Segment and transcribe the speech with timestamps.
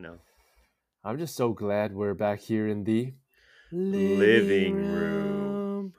[0.00, 0.18] Know.
[1.02, 3.14] I'm just so glad we're back here in the
[3.72, 5.92] Living room.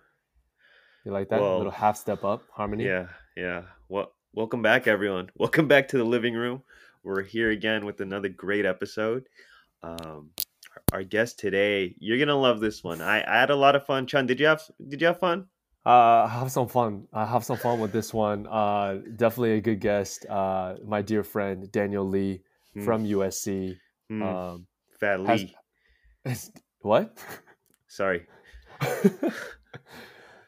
[1.03, 2.85] You like that Well, little half step up harmony?
[2.85, 3.63] Yeah, yeah.
[3.89, 5.29] Well, welcome back, everyone.
[5.35, 6.63] Welcome back to the living room.
[7.03, 9.25] We're here again with another great episode.
[9.83, 10.29] Um,
[10.93, 13.01] our guest today, you're gonna love this one.
[13.01, 14.07] I, I had a lot of fun.
[14.07, 15.47] Chun, did you have did you have fun?
[15.85, 17.07] Uh, have some fun.
[17.11, 18.47] I have some fun with this one.
[18.47, 20.25] Uh, definitely a good guest.
[20.25, 22.43] Uh, my dear friend Daniel Lee
[22.75, 23.77] Hmm, from USC.
[24.09, 24.67] Hmm, Um,
[24.99, 25.19] Fat
[26.25, 27.17] has- what?
[27.87, 28.25] Sorry.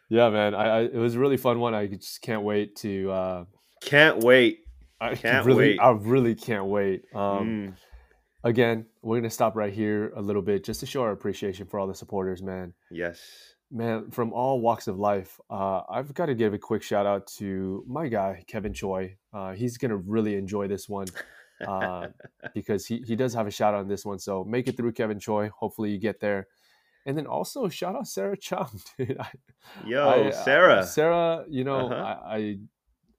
[0.09, 0.53] yeah, man.
[0.53, 1.73] I, I it was a really fun one.
[1.73, 3.11] I just can't wait to.
[3.11, 3.45] Uh,
[3.81, 4.59] Can't wait.
[4.99, 5.79] I Can't really, wait.
[5.79, 7.03] I really can't wait.
[7.15, 7.75] Um, Mm,
[8.43, 11.79] again, we're gonna stop right here a little bit just to show our appreciation for
[11.79, 12.73] all the supporters, man.
[12.91, 13.19] yes.
[13.73, 17.25] Man, from all walks of life, uh, I've got to give a quick shout out
[17.37, 19.15] to my guy Kevin Choi.
[19.33, 21.07] Uh, he's gonna really enjoy this one
[21.67, 22.07] uh,
[22.53, 24.19] because he he does have a shout out on this one.
[24.19, 25.49] So make it through, Kevin Choi.
[25.49, 26.47] Hopefully you get there.
[27.05, 29.17] And then also shout out Sarah Chung, dude.
[29.19, 29.29] I,
[29.85, 30.85] Yo, I- Sarah.
[30.85, 32.19] Sarah, you know, Uh-huh.
[32.25, 32.57] I, I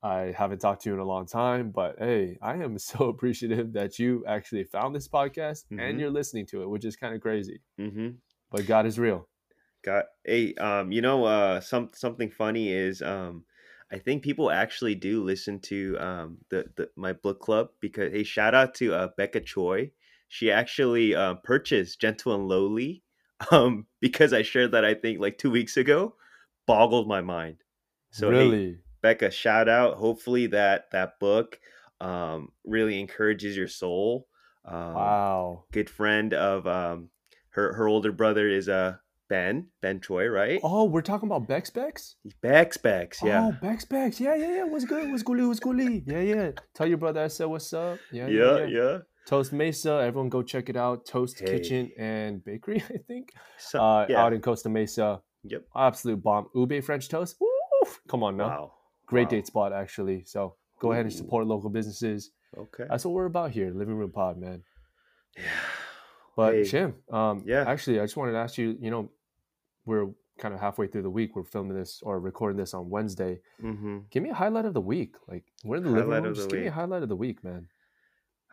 [0.04, 3.72] I haven't talked to you in a long time, but hey, I am so appreciative
[3.74, 5.80] that you actually found this podcast Mhm.
[5.80, 7.60] and you're listening to it, which is kind of crazy.
[7.80, 8.08] mm-hmm.
[8.50, 9.28] But God is real.
[9.84, 13.44] God, hey, um, you know, uh, some something funny is, um,
[13.92, 18.24] I think people actually do listen to um the, the my book club because hey,
[18.24, 19.90] shout out to uh Becca Choi.
[20.28, 23.02] She actually uh, purchased Gentle and Lowly,
[23.50, 26.14] um, because I shared that I think like two weeks ago,
[26.66, 27.58] boggled my mind.
[28.12, 29.96] So hey, really, Becca, shout out.
[29.96, 31.60] Hopefully that that book
[32.00, 34.26] um really encourages your soul.
[34.64, 35.64] Um, wow.
[35.72, 37.10] good friend of um
[37.50, 38.96] her her older brother is uh
[39.32, 40.60] Ben Ben Choi, right?
[40.62, 42.16] Oh, we're talking about Bex Bex.
[42.42, 43.46] Bex Bex, yeah.
[43.48, 44.20] Oh, Bex Bex.
[44.20, 44.64] Yeah, yeah, yeah.
[44.64, 45.10] What's good?
[45.10, 45.46] What's gooly?
[45.46, 46.02] What's gooly?
[46.06, 46.50] Yeah, yeah.
[46.74, 47.98] Tell your brother I said what's up.
[48.12, 48.98] Yeah, yeah, yeah, yeah.
[49.26, 50.02] Toast Mesa.
[50.04, 51.06] Everyone go check it out.
[51.06, 51.46] Toast Hey.
[51.46, 53.32] Kitchen and Bakery, I think.
[53.56, 54.22] So, Uh, yeah.
[54.22, 55.22] out in Costa Mesa.
[55.44, 55.62] Yep.
[55.74, 56.48] Absolute bomb.
[56.54, 57.36] Ube French toast.
[57.40, 57.48] Woo!
[58.08, 58.48] Come on now.
[58.48, 58.72] Wow.
[59.06, 59.30] Great Wow.
[59.30, 60.24] date spot actually.
[60.26, 62.32] So go ahead and support local businesses.
[62.56, 62.84] Okay.
[62.88, 64.62] That's what we're about here, Living Room Pod, man.
[65.38, 65.44] Yeah.
[66.36, 67.64] But Hey, Shim, um, yeah.
[67.66, 68.76] actually, I just wanted to ask you.
[68.80, 69.10] You know,
[69.84, 71.36] we're kind of halfway through the week.
[71.36, 73.40] We're filming this or recording this on Wednesday.
[73.62, 73.98] Mm-hmm.
[74.10, 75.16] Give me a highlight of the week.
[75.28, 76.34] Like we're in the living room.
[76.34, 77.68] Just give me a highlight of the week, man.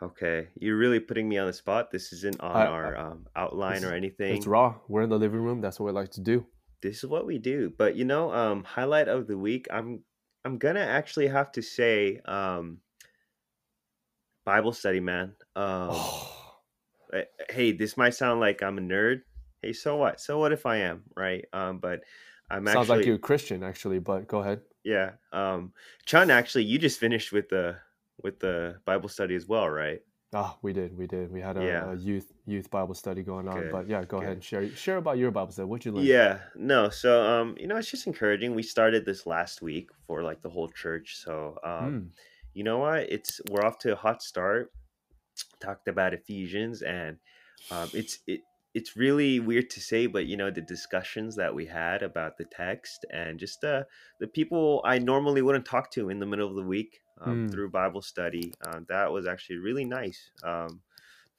[0.01, 0.47] Okay.
[0.55, 1.91] You're really putting me on the spot.
[1.91, 4.35] This isn't on I- our um, outline or anything.
[4.35, 4.75] It's raw.
[4.87, 5.61] We're in the living room.
[5.61, 6.45] That's what we like to do.
[6.81, 7.73] This is what we do.
[7.77, 9.67] But you know, um, highlight of the week.
[9.71, 10.03] I'm
[10.45, 12.77] I'm gonna actually have to say, um,
[14.45, 15.33] Bible study, man.
[15.55, 16.31] Um, Oh,
[17.49, 19.21] hey, this might sound like I'm a nerd.
[19.61, 20.19] Hey, so what?
[20.21, 21.45] So what if I am, right?
[21.53, 22.01] Um, but
[22.49, 22.71] I'm actually.
[22.71, 23.99] sounds actually like you're a Christian, actually.
[23.99, 24.61] But go ahead.
[24.83, 25.11] yeah.
[25.33, 25.73] Um,
[26.05, 27.77] Chun, actually, you just finished with the
[28.23, 30.01] with the Bible study as well, right?
[30.33, 30.95] Ah, we did.
[30.97, 31.31] We did.
[31.31, 31.91] We had a, Yeah.
[31.91, 33.61] a youth youth Bible study going on.
[33.61, 34.23] Good, But yeah, go good.
[34.23, 35.67] ahead and share share about your Bible study.
[35.67, 36.07] What you learned?
[36.07, 36.39] Yeah.
[36.55, 36.89] No.
[36.89, 38.55] So um, you know, it's just encouraging.
[38.55, 41.17] We started this last week for like the whole church.
[41.17, 42.09] So um, Mm.
[42.53, 43.09] you know what?
[43.11, 44.71] It's we're off to a hot start.
[45.59, 47.17] Talked about Ephesians, and
[47.71, 48.41] um, it's it
[48.73, 52.45] it's really weird to say, but you know the discussions that we had about the
[52.45, 53.83] text and just uh,
[54.19, 57.51] the people I normally wouldn't talk to in the middle of the week um, Mm.
[57.51, 58.53] through Bible study.
[58.61, 60.81] Um, that was actually really nice um,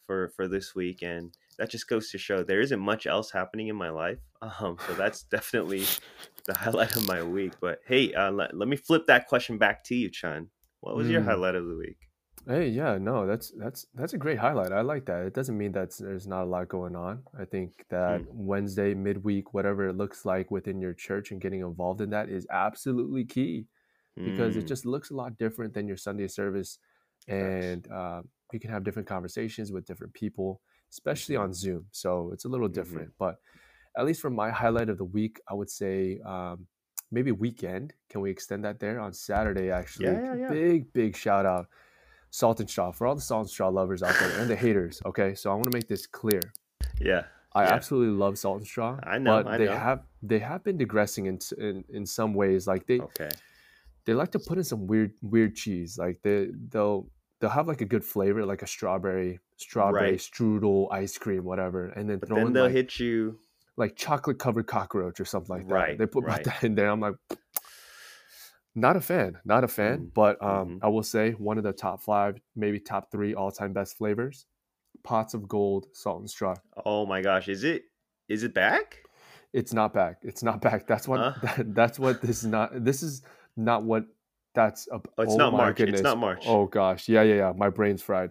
[0.07, 3.69] for for this week, and that just goes to show there isn't much else happening
[3.69, 4.19] in my life.
[4.61, 5.85] Um, so that's definitely
[6.47, 7.53] the highlight of my week.
[7.61, 10.49] But hey, uh, let, let me flip that question back to you, Chun.
[10.81, 11.27] What was your Mm.
[11.27, 12.10] highlight of the week?
[12.47, 14.73] Hey, yeah, no, that's that's that's a great highlight.
[14.73, 15.27] I like that.
[15.27, 17.23] It doesn't mean that there's not a lot going on.
[17.39, 22.01] I think that Wednesday, midweek, whatever it looks like within your church and getting involved
[22.01, 23.67] in that is absolutely key
[24.25, 26.79] because it Mm, just looks a lot different than your Sunday service,
[27.29, 28.23] and uh,
[28.53, 31.45] you can have different conversations with different people, especially Mhm.
[31.45, 31.89] on Zoom.
[31.93, 32.69] So it's a little Mhm.
[32.69, 33.13] different.
[33.19, 33.41] But
[33.97, 36.67] at least for my highlight of the week, I would say um,
[37.11, 37.95] maybe weekend.
[38.09, 39.71] Can we extend that there on Saturday?
[39.71, 40.57] Actually, Yeah, yeah, yeah.
[40.57, 41.69] big big shout out
[42.31, 45.01] Salt and Straw for all the Salt and Straw lovers out there and the haters.
[45.05, 46.41] Okay, so I want to make this clear.
[47.01, 47.25] yeah,
[47.55, 47.73] I Yeah.
[47.75, 48.99] absolutely love Salt and Straw.
[49.03, 49.77] I know, but I they know.
[49.77, 52.67] have they have been digressing in, in in some ways.
[52.67, 53.31] Like they okay,
[54.05, 55.99] they like to put in some weird weird cheese.
[55.99, 57.09] Like they they'll
[57.41, 60.19] they'll have like a good flavor, like a strawberry strawberry Right.
[60.19, 63.39] strudel ice cream, whatever, and then but throw then in they'll like, hit you.
[63.77, 65.75] like chocolate covered cockroach or something like that.
[65.75, 66.45] Right, They put right.
[66.45, 66.89] that in there.
[66.91, 67.17] I'm like.
[68.75, 70.79] Not a fan, not a fan, Mm, but um, mhm.
[70.83, 74.47] I will say one of the top five, maybe top three all-time best flavors:
[75.03, 76.55] pots of gold, salt and straw.
[76.87, 77.83] Oh my gosh, is it
[78.29, 78.99] is it back?
[79.53, 80.19] It's not back.
[80.23, 80.87] It's not back.
[80.87, 81.19] That's what.
[81.19, 81.33] Huh?
[81.43, 82.85] That, that's what this is not.
[82.85, 83.23] This is
[83.57, 84.05] not what.
[84.55, 84.87] That's.
[84.89, 85.81] A, Oh, it's not my March.
[85.81, 86.45] It's not March.
[86.47, 87.53] Oh gosh, yeah, yeah, yeah.
[87.57, 88.31] My brain's fried.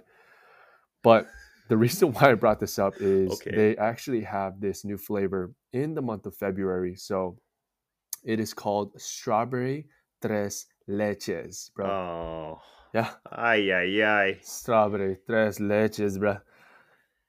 [1.04, 1.28] But
[1.68, 3.52] the reason why I brought this up is Okay.
[3.56, 6.96] they actually have this new flavor in the month of February.
[6.96, 7.38] So
[8.24, 9.88] it is called strawberry
[10.22, 11.88] tres leches, bro.
[11.90, 12.62] Oh,
[12.94, 14.38] yeah, ay, ay, ay.
[14.42, 16.38] strawberry tres leches, bro.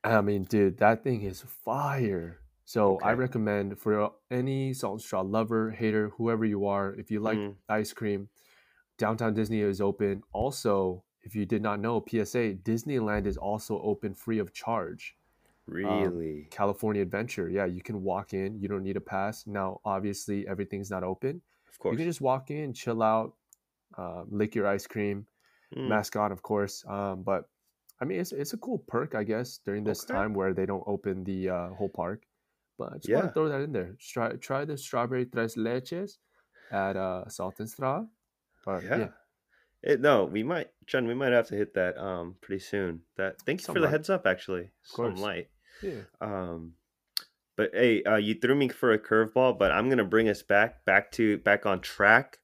[0.02, 2.40] I mean, dude, that thing is fire.
[2.64, 7.20] So I recommend for any salt and straw lover, hater, whoever you are, if you
[7.20, 7.56] like Mm.
[7.68, 8.28] ice cream,
[8.96, 10.22] downtown Disney is open.
[10.32, 15.16] Also, if you did not know, PSA, Disneyland is also open free of charge.
[15.66, 16.48] Really?
[16.50, 18.58] California Adventure, yeah, you can walk in.
[18.58, 19.46] You don't need a pass.
[19.46, 21.42] Now, obviously, everything's not open.
[21.70, 21.92] Of course.
[21.92, 23.34] You can just walk in, chill out,
[23.96, 25.26] uh, lick your ice cream,
[25.76, 26.84] Mm, mask on, of course.
[26.88, 27.48] Um, but
[28.00, 30.12] I mean, it's it's a cool perk, I guess, during this Okay.
[30.14, 32.24] time where they don't open the uh, whole park.
[32.78, 33.92] But I just want to throw that in there.
[33.98, 36.18] Just try try the strawberry tres leches
[36.72, 38.04] at uh, Salt and Straw.
[38.64, 39.08] But yeah, yeah.
[39.82, 41.06] It, no, we might, John.
[41.06, 43.02] We might have to hit that um pretty soon.
[43.16, 43.90] That thanks for Some the light.
[43.92, 44.26] heads up.
[44.26, 45.16] Actually, course.
[45.16, 45.48] some light.
[45.82, 46.74] yeah, Um,
[47.60, 50.82] but hey, uh, you threw me for a curveball, but I'm gonna bring us back,
[50.86, 52.38] back to back on track.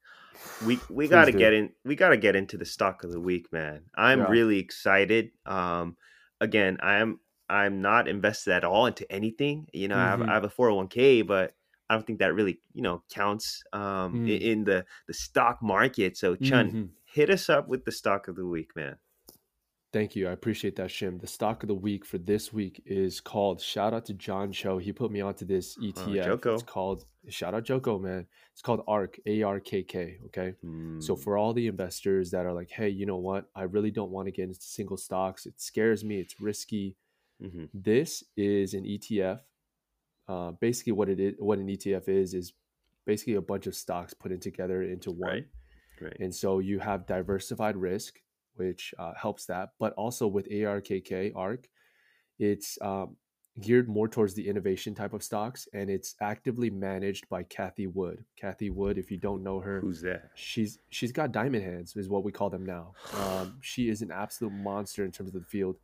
[0.60, 1.38] We we gotta do.
[1.38, 1.72] get in.
[1.86, 3.86] We gotta get into the stock of the week, man.
[3.94, 4.28] I'm Yeah.
[4.28, 5.30] really excited.
[5.46, 5.96] Um,
[6.42, 9.68] again, I am I'm not invested at all into anything.
[9.72, 10.20] You know, I, have.
[10.20, 11.54] I have a 401k, but
[11.88, 14.40] I don't think that really you know counts um Mm.
[14.42, 16.18] in the the stock market.
[16.18, 16.90] So Chun, Mhm.
[17.06, 18.96] hit us up with the stock of the week, man.
[19.96, 20.28] Thank you.
[20.28, 21.19] I appreciate that, Shim.
[21.19, 23.62] The stock of the week for this week is called.
[23.62, 24.76] Shout out to John Cho.
[24.76, 26.25] He put me onto this ETF.
[26.26, 26.52] Joko.
[26.54, 27.06] It's called.
[27.31, 28.26] Shout out Joko, man.
[28.52, 29.19] It's called ARK.
[29.25, 30.19] A R K K.
[30.26, 30.52] Okay.
[30.60, 33.48] So Mm, for all the investors that are like, hey, you know what?
[33.54, 35.46] I really don't want to get into single stocks.
[35.46, 36.20] It scares me.
[36.20, 36.94] It's risky.
[37.42, 37.70] mhm.
[37.72, 39.40] This is an ETF.
[40.28, 42.52] Uh, basically, what it is, what an ETF is, is
[43.06, 45.31] basically a bunch of stocks put in together into one.
[45.31, 45.46] Right.
[46.02, 46.16] right.
[46.20, 48.20] And so you have diversified risk,
[48.56, 49.70] which uh, helps that.
[49.79, 51.69] But also with ARKK, ARK,
[52.38, 53.17] it's um,
[53.61, 58.25] geared more towards the innovation type of stocks and it's actively managed by Cathie Wood.
[58.37, 60.31] Cathie Wood, if you don't know her, Who's that?
[60.35, 64.11] she's she's got diamond hands is what we call them now um, she is an
[64.11, 65.76] absolute monster in terms of the field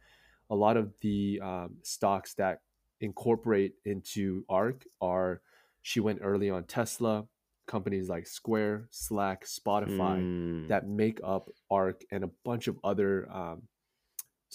[0.50, 2.60] a lot of the um, stocks that
[3.00, 5.40] incorporate into ARK are
[5.80, 7.24] she went early on tesla
[7.74, 13.12] companies like square slack spotify Mm, that make up ARK and a bunch of other
[13.40, 13.58] um,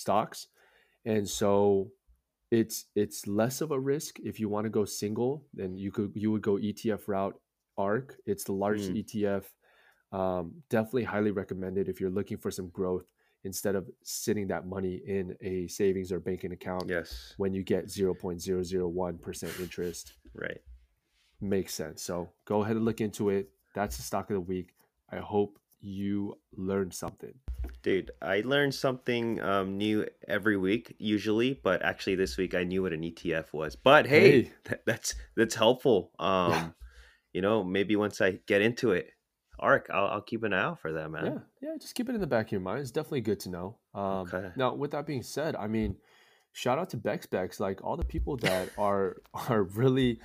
[0.04, 0.40] stocks
[1.14, 1.50] and so
[2.60, 6.12] it's it's less of a risk if you want to go single then you could
[6.24, 7.36] you would go etf route
[7.78, 9.00] ARK it's the largest Mm.
[9.02, 9.44] etf
[10.20, 13.08] um, definitely highly recommended if you're looking for some growth
[13.44, 17.34] instead of sitting that money in a savings or banking account yes.
[17.42, 20.62] when you get 0.001% interest Right.
[21.40, 24.74] Makes sense so go ahead and look into it that's the stock of the week
[25.12, 27.34] i hope you learned something
[27.84, 32.82] Dude, I learned something um, new every week, usually, but actually this week I knew
[32.82, 33.76] what an ETF was.
[33.76, 34.52] But hey, Hey.
[34.66, 36.12] that, that's that's helpful.
[36.20, 36.68] Um, Yeah.
[37.34, 39.12] You know, maybe once I get into it,
[39.60, 41.26] ARK, I'll, I'll keep an eye out for that, man.
[41.26, 42.82] Yeah, yeah, just keep it in the back of your mind.
[42.82, 43.78] It's definitely good to know.
[43.94, 44.50] Um, Okay.
[44.56, 45.96] Now, with that being said, I mean,
[46.52, 49.18] shout out to Bex Bex, like all the people that are
[49.50, 50.20] are really,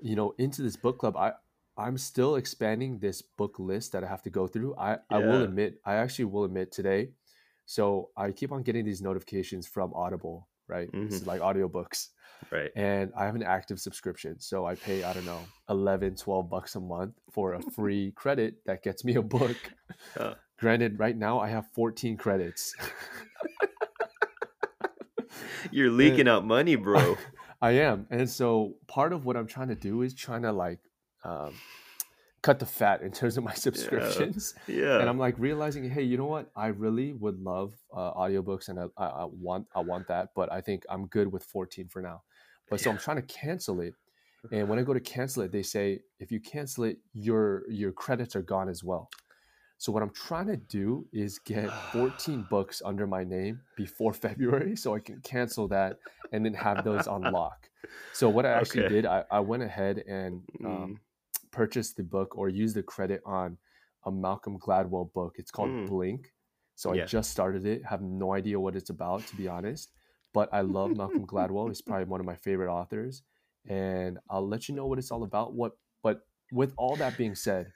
[0.00, 1.16] you know, into this book club.
[1.16, 1.32] I
[1.76, 4.76] I'm still expanding this book list that I have to go through.
[4.76, 7.10] I I will admit, I actually will admit today.
[7.66, 10.88] So I keep on getting these notifications from Audible, right?
[10.92, 12.08] This is like audiobooks
[12.50, 12.70] Right.
[12.76, 14.38] and I have an active subscription.
[14.38, 18.56] So I pay, I don't know, 11, 12 bucks a month for a free credit
[18.66, 19.56] that gets me a book.
[20.16, 20.34] Uh.
[20.58, 22.74] Granted, right now I have 14 credits.
[25.70, 27.16] You're leaking out money, bro.
[27.64, 28.06] I am.
[28.10, 30.80] And so part of what I'm trying to do is trying to like
[31.24, 31.54] um,
[32.42, 34.54] cut the fat in terms of my subscriptions.
[34.66, 34.98] Yeah.
[35.00, 36.50] And I'm like realizing, hey, you know what?
[36.54, 40.52] I really would love uh, audiobooks and I, I, I want I want that, but
[40.52, 42.22] I think I'm good with 14 for now.
[42.68, 43.94] But so I'm trying to cancel it.
[44.52, 47.92] And when I go to cancel it, they say if you cancel it, your your
[47.92, 49.08] credits are gone as well.
[49.78, 54.76] So what I'm trying to do is get 14 books under my name before February
[54.76, 55.98] so I can cancel that
[56.32, 57.68] and then have those on lock.
[58.12, 58.94] So what I actually Okay.
[58.94, 60.66] did, I, I went ahead and Mm.
[60.66, 61.00] um,
[61.50, 63.58] purchased the book or used the credit on
[64.06, 65.36] a Malcolm Gladwell book.
[65.38, 65.86] It's called Mm.
[65.88, 66.32] Blink.
[66.74, 67.02] So Yeah.
[67.02, 67.84] I just started it.
[67.84, 69.90] Have no idea what it's about, to be honest.
[70.32, 71.68] But I love Malcolm Gladwell.
[71.68, 73.22] He's probably one of my favorite authors,
[73.68, 75.54] and I'll let you know what it's all about.
[75.54, 77.72] What, but with all that being said,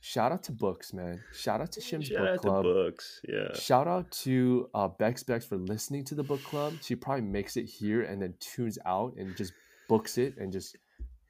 [0.00, 1.20] shout out to books, man.
[1.32, 2.64] Shout out to Shim's Shout Book out Club.
[2.64, 3.20] to books.
[3.28, 3.54] Yeah.
[3.54, 6.74] Shout out to uh, Bex Bex for listening to the book club.
[6.82, 9.52] She probably makes it here and then tunes out and just
[9.88, 10.76] books it and just,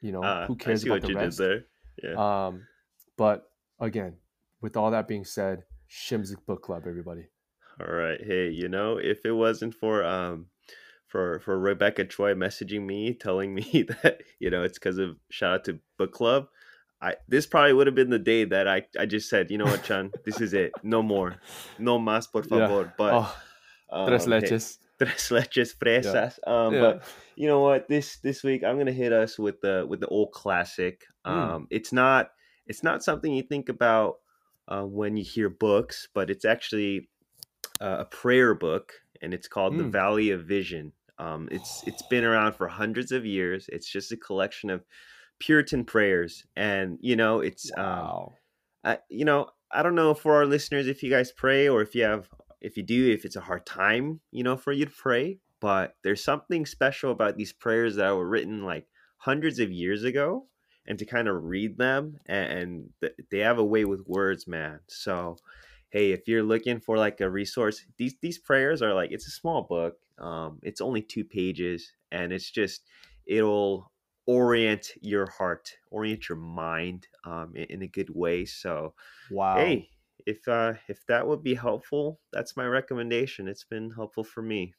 [0.00, 1.38] you know, Ah, who cares about what the you rest?
[1.38, 1.46] did
[2.02, 2.12] there.
[2.12, 2.46] Yeah.
[2.46, 2.66] Um,
[3.16, 3.50] but
[3.80, 4.14] again,
[4.60, 7.26] with all that being said, Shim's Book Club, everybody.
[7.80, 8.18] All right.
[8.22, 10.46] Hey, you know, if it wasn't for um
[11.06, 15.54] for for Rebecca Choi messaging me telling me that, you know, it's because of shout
[15.54, 16.46] out to book club,
[17.02, 19.64] I this probably would have been the day that I I just said, you know
[19.64, 20.72] what, Chan, this is it.
[20.82, 21.36] No more.
[21.78, 22.82] No más, por favor.
[22.82, 22.92] Yeah.
[22.98, 24.78] But oh, tres um, leches.
[24.98, 26.38] Hey, tres leches fresas.
[26.46, 26.66] Yeah.
[26.66, 26.80] Um yeah.
[26.80, 27.02] but
[27.36, 27.88] you know what?
[27.88, 31.06] This this week I'm gonna hit us with the with the old classic.
[31.24, 31.32] Hmm.
[31.32, 31.66] Um mm.
[31.70, 32.30] it's not
[32.66, 34.16] it's not something you think about
[34.68, 37.08] uh, when you hear books, but it's actually
[37.80, 39.78] uh, a prayer book, and it's called mm.
[39.78, 40.92] The Valley of Vision.
[41.18, 43.66] Um, it's it's been around for hundreds of years.
[43.70, 44.84] It's just a collection of
[45.40, 48.32] Puritan prayers, and you know, it's um, wow.
[48.84, 51.82] um, I, you know, I don't know for our listeners if you guys pray or
[51.82, 52.28] if you have
[52.60, 55.38] if you do if it's a hard time, you know, for you to pray.
[55.60, 58.86] But there's something special about these prayers that were written like
[59.18, 60.46] hundreds of years ago
[60.86, 62.90] and to kind of read them and,
[63.30, 65.36] they have a way with words man so
[65.90, 69.30] hey if you're looking for like a resource these these prayers are like it's a
[69.30, 72.82] small book um it's only two pages and it's just
[73.26, 73.90] it'll
[74.30, 78.94] orient your heart orient your mind um in, in a good way so
[79.30, 79.88] wow hey
[80.26, 84.72] if uh if that would be helpful that's my recommendation it's been helpful for me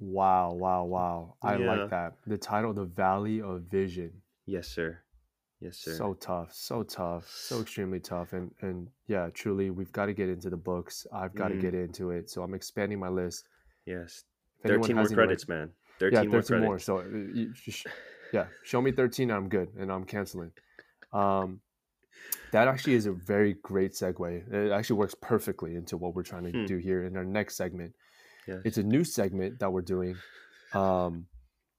[0.00, 1.74] wow wow wow i yeah.
[1.74, 4.10] like that the title the valley of vision
[4.46, 4.98] Yes, sir.
[5.60, 5.94] Yes, sir.
[5.94, 10.28] So tough, so tough, so extremely tough, and and yeah, truly, we've got to get
[10.28, 11.06] into the books.
[11.12, 11.54] I've got mm.
[11.54, 13.48] to get into it, so I'm expanding my list.
[13.86, 14.24] Yes,
[14.62, 15.70] thirteen more credits, man.
[15.98, 17.04] Thirteen, yeah, 13 more, So, uh,
[17.54, 17.86] just,
[18.32, 20.52] yeah, show me thirteen, I'm good, and I'm canceling.
[21.12, 21.60] Um,
[22.52, 24.52] that actually is a very great segue.
[24.52, 26.64] It actually works perfectly into what we're trying to hmm.
[26.66, 27.92] do here in our next segment.
[28.46, 28.58] Yes.
[28.64, 30.16] It's a new segment that we're doing.
[30.72, 31.26] Um,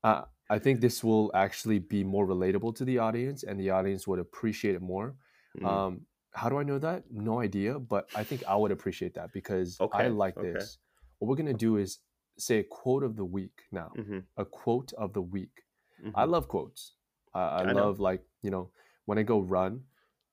[0.04, 4.08] uh, I think this will actually be more relatable to the audience, and the audience
[4.08, 5.16] would appreciate it more.
[5.60, 5.66] Mm.
[5.66, 6.02] Um,
[6.34, 7.04] how do I know that?
[7.12, 9.98] No idea, but I think I would appreciate that because okay.
[9.98, 10.52] I like okay.
[10.52, 10.78] this.
[11.20, 12.00] What we're gonna do is
[12.38, 13.92] say a quote of the week now.
[13.98, 14.20] Mm-hmm.
[14.38, 15.64] A quote of the week.
[16.04, 16.18] Mm-hmm.
[16.18, 16.94] I love quotes.
[17.34, 18.04] I, I, I love know.
[18.04, 18.70] like you know
[19.06, 19.82] when I go run,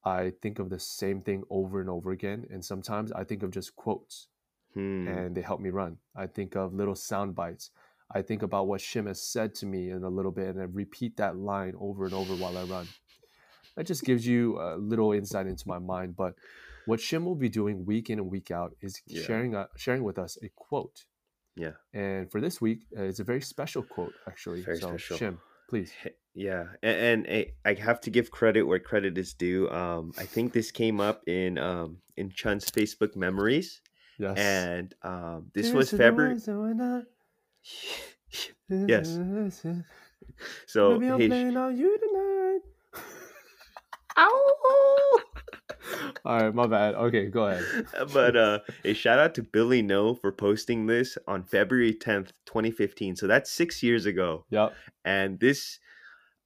[0.04, 3.50] I think of the same thing over and over again, and sometimes I think of
[3.50, 4.28] just quotes,
[4.74, 5.06] hmm.
[5.08, 5.98] and they help me run.
[6.16, 7.70] I think of little sound bites.
[8.14, 10.64] I think about what Shim has said to me in a little bit and I
[10.64, 12.86] repeat that line over and over while I run.
[13.76, 16.14] That just gives you a little insight into my mind.
[16.14, 16.34] But
[16.84, 19.22] what Shim will be doing week in and week out is yeah.
[19.22, 21.06] sharing a, sharing with us a quote.
[21.56, 21.72] Yeah.
[21.94, 24.62] And for this week, uh, it's a very special quote, actually.
[24.62, 25.16] Very so, special.
[25.16, 25.38] Shim,
[25.72, 25.92] please.
[26.34, 29.70] Yeah, and, and, eh, I have to give credit where credit is due.
[29.70, 33.80] Um, I think this came up in um, in Chun's Facebook memories.
[34.18, 34.36] Yes.
[34.36, 36.38] And um, this was February
[38.68, 39.18] yes.
[40.66, 42.60] So Maybe I'm hey, playing on you tonight.
[44.18, 44.54] Ow!
[46.24, 46.94] All right, my bad.
[46.94, 47.86] Okay, go ahead.
[48.12, 53.16] but uh a shout out to Billy No for posting this on February 10th, 2015.
[53.16, 54.44] So that's 6 years ago.
[54.50, 54.74] Yep.
[55.04, 55.78] And this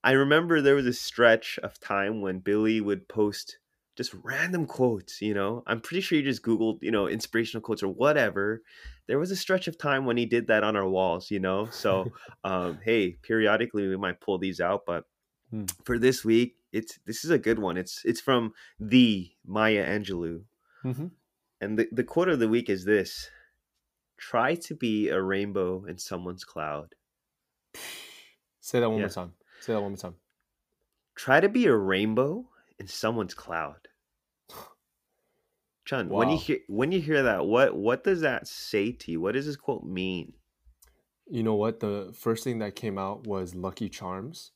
[0.02, 3.58] I remember there was a stretch of time when Billy would post
[3.96, 5.62] just random quotes, you know.
[5.66, 8.62] I'm pretty sure you just googled, you know, inspirational quotes or whatever
[9.06, 11.68] there was a stretch of time when he did that on our walls, you know.
[11.70, 12.12] So,
[12.44, 15.04] um, hey, periodically we might pull these out, but
[15.50, 15.64] hmm.
[15.84, 17.76] for this week, it's this is a good one.
[17.76, 20.42] It's it's from the Maya Angelou,
[20.84, 21.06] mm-hmm.
[21.60, 23.30] and the the quote of the week is this:
[24.18, 26.94] "Try to be a rainbow in someone's cloud."
[28.60, 29.06] Say that one yeah.
[29.06, 29.32] more time.
[29.60, 30.16] Say that one more time.
[31.14, 32.46] Try to be a rainbow
[32.78, 33.88] in someone's cloud.
[35.86, 36.18] Chun, wow.
[36.18, 39.20] when you hear when you hear that, what what does that say to you?
[39.20, 40.34] What does this quote mean?
[41.28, 41.80] You know what?
[41.80, 44.52] The first thing that came out was Lucky Charms.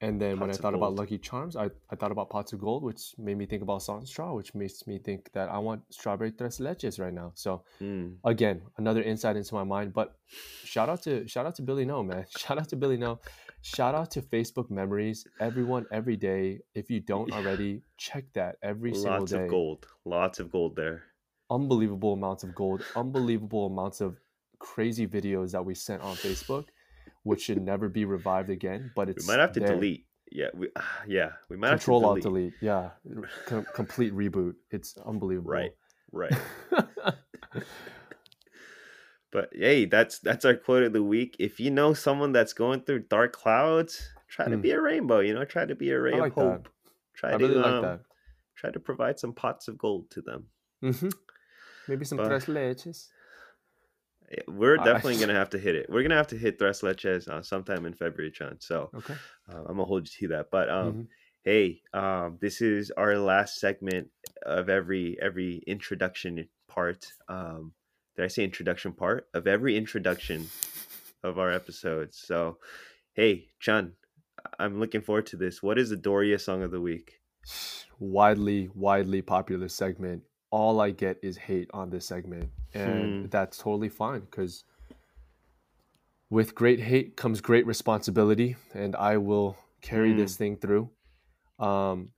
[0.00, 2.82] And then when I thought about Lucky Charms, I, I thought about pots of gold,
[2.82, 5.82] which made me think about salt and straw, which makes me think that I want
[5.90, 7.32] strawberry tres leches right now.
[7.34, 8.14] So mm.
[8.24, 9.92] again, another insight into my mind.
[9.92, 10.16] But
[10.64, 12.26] shout out to shout out to Billy No, man.
[12.36, 13.20] Shout out to Billy No.
[13.62, 15.26] Shout out to Facebook Memories.
[15.40, 16.60] Everyone, every day.
[16.74, 19.36] If you don't already, check that every Lots single day.
[19.36, 19.86] Lots of gold.
[20.04, 21.02] Lots of gold there.
[21.50, 22.84] Unbelievable amounts of gold.
[22.94, 24.18] Unbelievable amounts of
[24.58, 26.66] crazy videos that we sent on Facebook,
[27.26, 28.92] which should never be revived again.
[28.94, 29.74] But it's we might have to there.
[29.74, 30.06] delete.
[30.30, 30.68] Yeah, we,
[31.06, 32.54] yeah, we might control have to delete.
[32.60, 32.62] delete.
[32.62, 32.90] Yeah,
[33.46, 34.54] Com- complete reboot.
[34.70, 35.50] It's unbelievable.
[35.50, 35.72] Right,
[36.12, 36.32] right.
[39.32, 41.36] But hey, that's that's our quote of the week.
[41.38, 44.62] If you know someone that's going through dark clouds, try to mm.
[44.62, 45.20] be a rainbow.
[45.20, 46.62] You know, try to be a ray like of hope.
[46.62, 46.70] That.
[47.16, 48.00] Try I to really um, like
[48.56, 50.46] try to provide some pots of gold to them.
[50.82, 51.08] Mm-hmm.
[51.88, 53.08] Maybe some but, tres leches.
[54.48, 55.86] We're definitely gonna have to hit it.
[55.88, 58.56] We're gonna have to hit tres leches uh, sometime in February, Chan.
[58.60, 59.14] So okay,
[59.52, 60.50] uh, I'm gonna hold you to that.
[60.50, 61.02] But um, mm-hmm.
[61.44, 64.08] hey, um, this is our last segment
[64.44, 67.06] of every every introduction part.
[67.28, 67.72] Um,
[68.16, 70.48] did I say introduction part of every introduction
[71.26, 72.18] of our episodes.
[72.18, 72.58] So,
[73.14, 73.92] hey, Chun,
[74.58, 75.62] I'm looking forward to this.
[75.62, 77.20] What is the Doria song of the week?
[77.98, 80.22] Widely, widely popular segment.
[80.50, 83.26] All I get is hate on this segment, and Hmm.
[83.30, 84.64] that's totally fine because
[86.30, 90.18] with great hate comes great responsibility, and I will carry Hmm.
[90.18, 90.90] this thing through.
[91.58, 92.12] Um,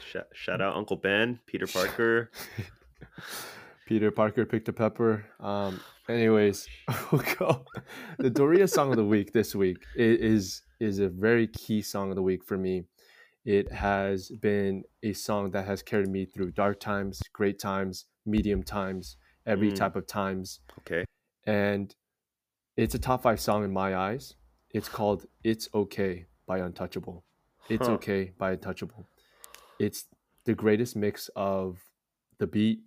[0.00, 2.30] Shout, shout out Uncle Ben, Peter Parker.
[3.86, 5.24] Peter Parker picked a pepper.
[5.40, 6.68] Um, anyways,
[7.12, 7.64] we'll go.
[8.18, 12.16] The Doria song of the week this week is is a very key song of
[12.16, 12.84] the week for me.
[13.44, 18.62] It has been a song that has carried me through dark times, great times, medium
[18.62, 19.76] times, every Mm.
[19.76, 21.04] type of times, Okay.
[21.44, 21.94] and
[22.76, 24.36] it's a top five song in my eyes.
[24.70, 27.24] It's called "It's Okay" by Untouchable.
[27.68, 27.94] It's Huh.
[27.94, 29.08] okay by Untouchable.
[29.78, 30.06] It's
[30.44, 31.92] the greatest mix of
[32.38, 32.84] the beat,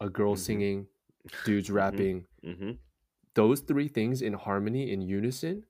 [0.00, 0.38] a girl Mhm.
[0.38, 0.88] singing,
[1.44, 1.74] dudes Mhm.
[1.74, 2.26] rapping.
[2.42, 2.70] Mm-hmm.
[3.34, 5.66] Those three things in harmony, in unison,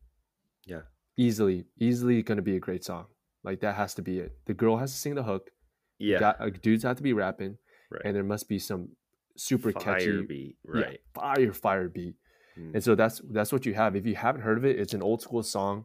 [0.65, 0.83] Yeah.
[1.17, 3.09] easily, easily going to be a great song.
[3.45, 4.33] Like that has to be it.
[4.47, 5.51] The girl has to sing the hook.
[5.99, 6.19] Yeah.
[6.19, 7.59] Got, uh, dudes have to be rapping,
[7.91, 8.03] right.
[8.05, 8.91] and there must be some
[9.37, 10.57] super Fire catchy, beat.
[10.75, 11.01] yeah, Right.
[11.15, 12.15] fire, fire beat.
[12.59, 12.75] Mm.
[12.75, 13.97] And so that's that's what you have.
[13.97, 15.85] If you haven't heard of it, it's an old school song.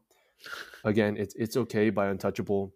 [0.83, 2.73] Again, it's it's okay by Untouchable.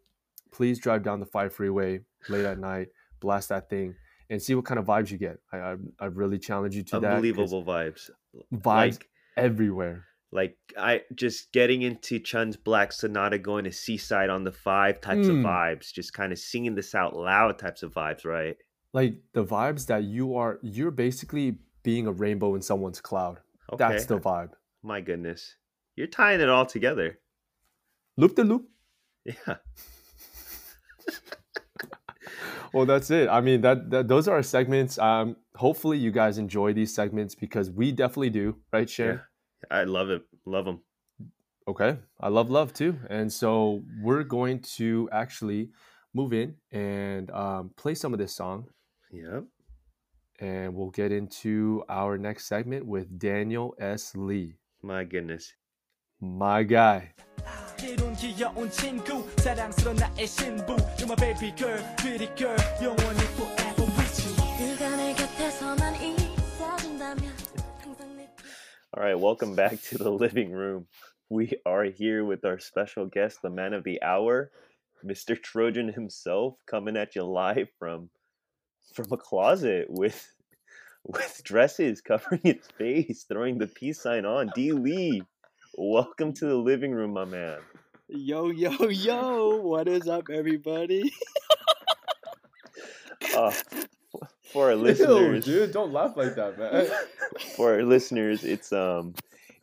[0.52, 2.88] Please drive down the five freeway late at night,
[3.20, 3.96] blast that thing,
[4.30, 5.38] and see what kind of vibes you get.
[5.52, 7.14] I I, I really challenge you to that.
[7.14, 8.10] Unbelievable vibes.
[8.54, 10.06] vibes Like everywhere.
[10.32, 15.28] Like I just getting into Chun's Black Sonata, going to Seaside on the five types
[15.28, 15.44] of Mm.
[15.44, 18.58] vibes, just kind of singing this out loud types of vibes, right?
[18.94, 23.40] Like the vibes that you are, you're basically being a rainbow in someone's cloud.
[23.72, 23.78] Okay.
[23.78, 24.52] That's the vibe.
[24.84, 25.56] My goodness.
[25.96, 27.20] You're tying it all together.
[28.18, 28.68] Loop the loop.
[29.26, 29.56] Yeah.
[32.74, 33.30] Well, that's it.
[33.30, 35.00] I mean, that, that those are our segments.
[35.00, 39.22] Um, hopefully, you guys enjoy these segments because we definitely do, right, Sharon?
[39.71, 39.79] Yeah.
[39.79, 40.23] I love it.
[40.47, 40.81] Love them.
[41.67, 41.97] Okay.
[42.21, 42.99] I love love too.
[43.09, 45.71] And so we're going to actually
[46.13, 48.67] move in and um, play some of this song.
[49.11, 49.45] Yep.
[50.41, 54.15] And we'll get into our next segment with Daniel S.
[54.15, 54.57] Lee.
[54.83, 55.55] My goodness.
[56.21, 57.15] My guy.
[57.85, 63.58] 이룬 귀여운 친구 사랑스러운 나의 신부 You're my baby girl pretty girl 영원히 forever
[69.00, 69.18] All right.
[69.18, 70.86] Welcome back to the living room.
[71.30, 74.52] We are here with our special guest, the man of the hour,
[75.06, 75.42] Mr.
[75.42, 78.10] Trojan himself, coming at you live from
[78.94, 80.30] from a closet with
[81.06, 84.52] with dresses covering his face, throwing the peace sign on.
[84.54, 85.24] D Lee,
[85.78, 87.60] welcome to the living room, my man.
[88.10, 91.10] Yo, yo, yo, what is up, everybody?
[93.34, 93.54] Uh,
[94.52, 96.88] for our listeners, dude, don't laugh like that, man.
[97.56, 99.14] for our listeners, it's um,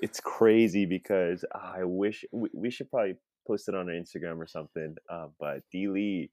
[0.00, 4.46] it's crazy because I wish we, we should probably post it on our Instagram or
[4.46, 4.96] something.
[5.08, 6.30] Uh, but D Lee,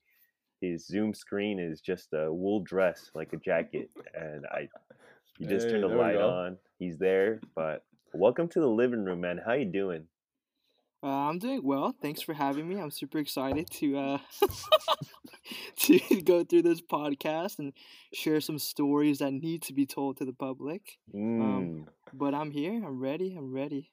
[0.61, 4.67] his Zoom screen is just a wool dress, like a jacket, and I,
[5.37, 6.57] you just Hey, turn the light on.
[6.79, 9.39] He's there, but welcome to the living room, man.
[9.45, 10.05] How you doing?
[11.03, 11.93] Uh, I'm doing well.
[12.01, 12.79] Thanks for having me.
[12.79, 14.17] I'm super excited to uh,
[15.81, 17.73] to go through this podcast and
[18.13, 20.99] share some stories that need to be told to the public.
[21.13, 21.87] Mm.
[22.13, 22.73] But I'm here.
[22.73, 23.35] I'm ready.
[23.37, 23.91] I'm ready.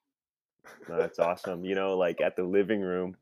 [0.88, 1.64] No, that's awesome.
[1.64, 3.16] You know, like at the living room,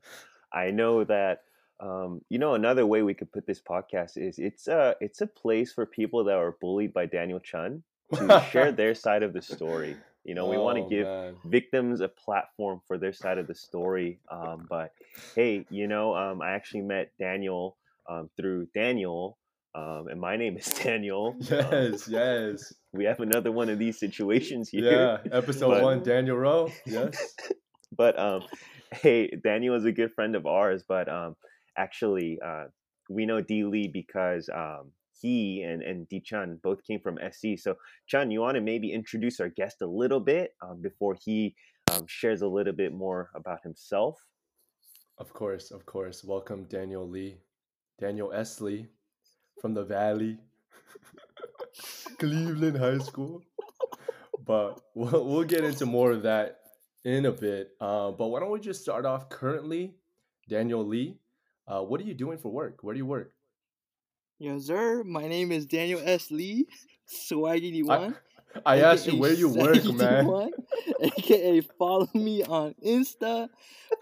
[0.53, 1.43] I know that
[1.79, 5.27] um, you know another way we could put this podcast is it's a it's a
[5.27, 7.81] place for people that are bullied by Daniel Chun
[8.13, 9.97] to share their side of the story.
[10.29, 11.35] You know, we want to Oh, give man.
[11.45, 14.19] victims a platform for their side of the story.
[14.29, 14.91] Um, but
[15.35, 19.39] hey, you know, um, I actually met Daniel um, through Daniel,
[19.73, 21.35] um, and my name is Daniel.
[21.51, 22.73] Um, Yes, yes.
[22.93, 24.91] we have another one of these situations here.
[25.25, 26.69] Yeah, episode But- one, Daniel Rowe.
[26.85, 27.15] Yes.
[27.97, 28.43] but um
[28.91, 31.35] hey daniel is a good friend of ours but um
[31.75, 32.65] actually uh
[33.09, 37.57] we know d lee because um he and and d chun both came from sc
[37.57, 37.75] so
[38.07, 41.55] Chan, you want to maybe introduce our guest a little bit um, before he
[41.91, 44.25] um, shares a little bit more about himself
[45.17, 46.23] Of course, of course.
[46.23, 47.37] Welcome, Daniel Lee.
[47.99, 48.61] Daniel S.
[48.61, 48.87] Lee
[49.61, 50.37] from the Valley,
[52.19, 53.43] Cleveland High School.
[54.45, 56.59] But we'll, we'll get into more of that
[57.03, 57.71] in a bit.
[57.81, 59.93] Uh, but why don't we just start off currently,
[60.47, 61.17] Daniel Lee?
[61.67, 62.79] Uh, what are you doing for work?
[62.81, 63.33] Where do you work?
[64.41, 65.03] Yes, sir.
[65.03, 66.31] My name is Daniel S.
[66.31, 66.65] Lee,
[67.05, 68.15] Swaggity One.
[68.65, 70.51] I asked you where you work, man.
[71.01, 73.49] AKA follow me on Insta,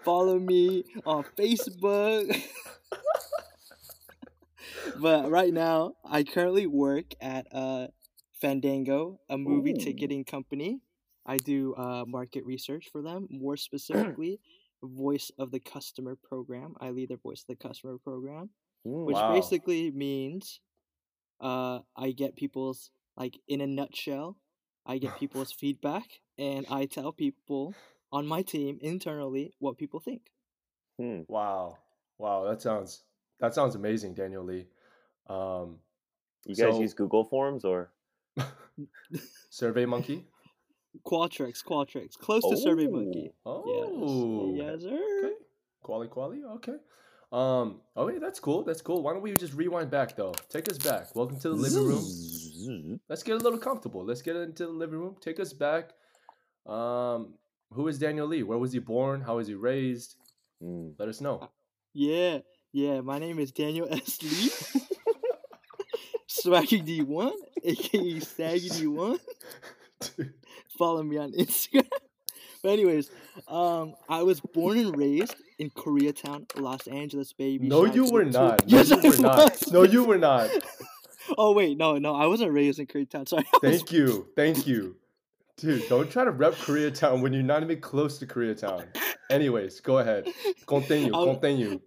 [0.04, 2.40] follow me on Facebook.
[5.00, 7.88] but right now, I currently work at uh
[8.40, 9.84] Fandango, a movie Ooh.
[9.84, 10.80] ticketing company.
[11.26, 13.26] I do uh, market research for them.
[13.28, 14.38] More specifically,
[14.84, 16.74] voice of the customer program.
[16.80, 18.50] I lead their voice of the customer program,
[18.84, 19.32] which Wow.
[19.34, 20.60] basically means
[21.40, 24.36] uh, I get people's like in a nutshell.
[24.86, 27.74] I get people's feedback, and I tell people
[28.10, 30.22] on my team internally what people think.
[30.98, 31.20] Hmm.
[31.28, 31.78] Wow.
[32.18, 32.44] Wow.
[32.48, 33.04] That sounds
[33.40, 34.66] that sounds amazing, Daniel Lee.
[35.28, 35.78] Um,
[36.46, 37.90] You guys So- use Google Forms or?
[39.50, 40.24] Survey Monkey.
[41.06, 43.32] Qualtrics, Qualtrics, close to SurveyMonkey.
[43.44, 44.54] Oh.
[44.56, 45.18] Yes, yes, sir.
[45.24, 45.34] Okay.
[45.82, 46.42] Quali quali.
[46.56, 46.76] Okay.
[47.30, 47.80] Um.
[47.96, 48.62] Okay, that's cool.
[48.64, 49.02] That's cool.
[49.02, 50.34] Why don't we just rewind back though?
[50.48, 51.14] Take us back.
[51.14, 53.00] Welcome to the living room.
[53.08, 54.04] Let's get a little comfortable.
[54.04, 55.16] Let's get into the living room.
[55.20, 55.90] Take us back.
[56.66, 57.34] Um.
[57.72, 58.42] Who is Daniel Lee?
[58.42, 59.20] Where was he born?
[59.20, 60.16] How was he raised?
[60.62, 60.94] Mm.
[60.98, 61.50] Let us know.
[61.92, 62.38] Yeah,
[62.72, 63.02] yeah.
[63.02, 64.22] My name is Daniel S.
[64.22, 64.50] Lee.
[66.28, 67.32] Swaggy D1,
[67.64, 69.18] aka Saggy D1.
[70.78, 71.86] Follow me on Instagram.
[72.60, 73.08] But anyways,
[73.46, 77.68] um, I was born and raised in Koreatown, Los Angeles, baby.
[77.68, 78.66] no, you were not.
[78.68, 79.72] No, Yes, you I were not.
[79.72, 80.50] No, you were not.
[81.36, 83.28] Oh wait, no, no, I wasn't raised in Koreatown.
[83.28, 83.44] Sorry.
[83.60, 84.28] Thank you.
[84.34, 84.96] Thank you.
[85.58, 88.86] Dude, don't try to rep Koreatown when you're not even close to Koreatown.
[89.28, 90.26] Anyways, go ahead.
[90.66, 91.12] Continue.
[91.14, 91.80] I was- Continue.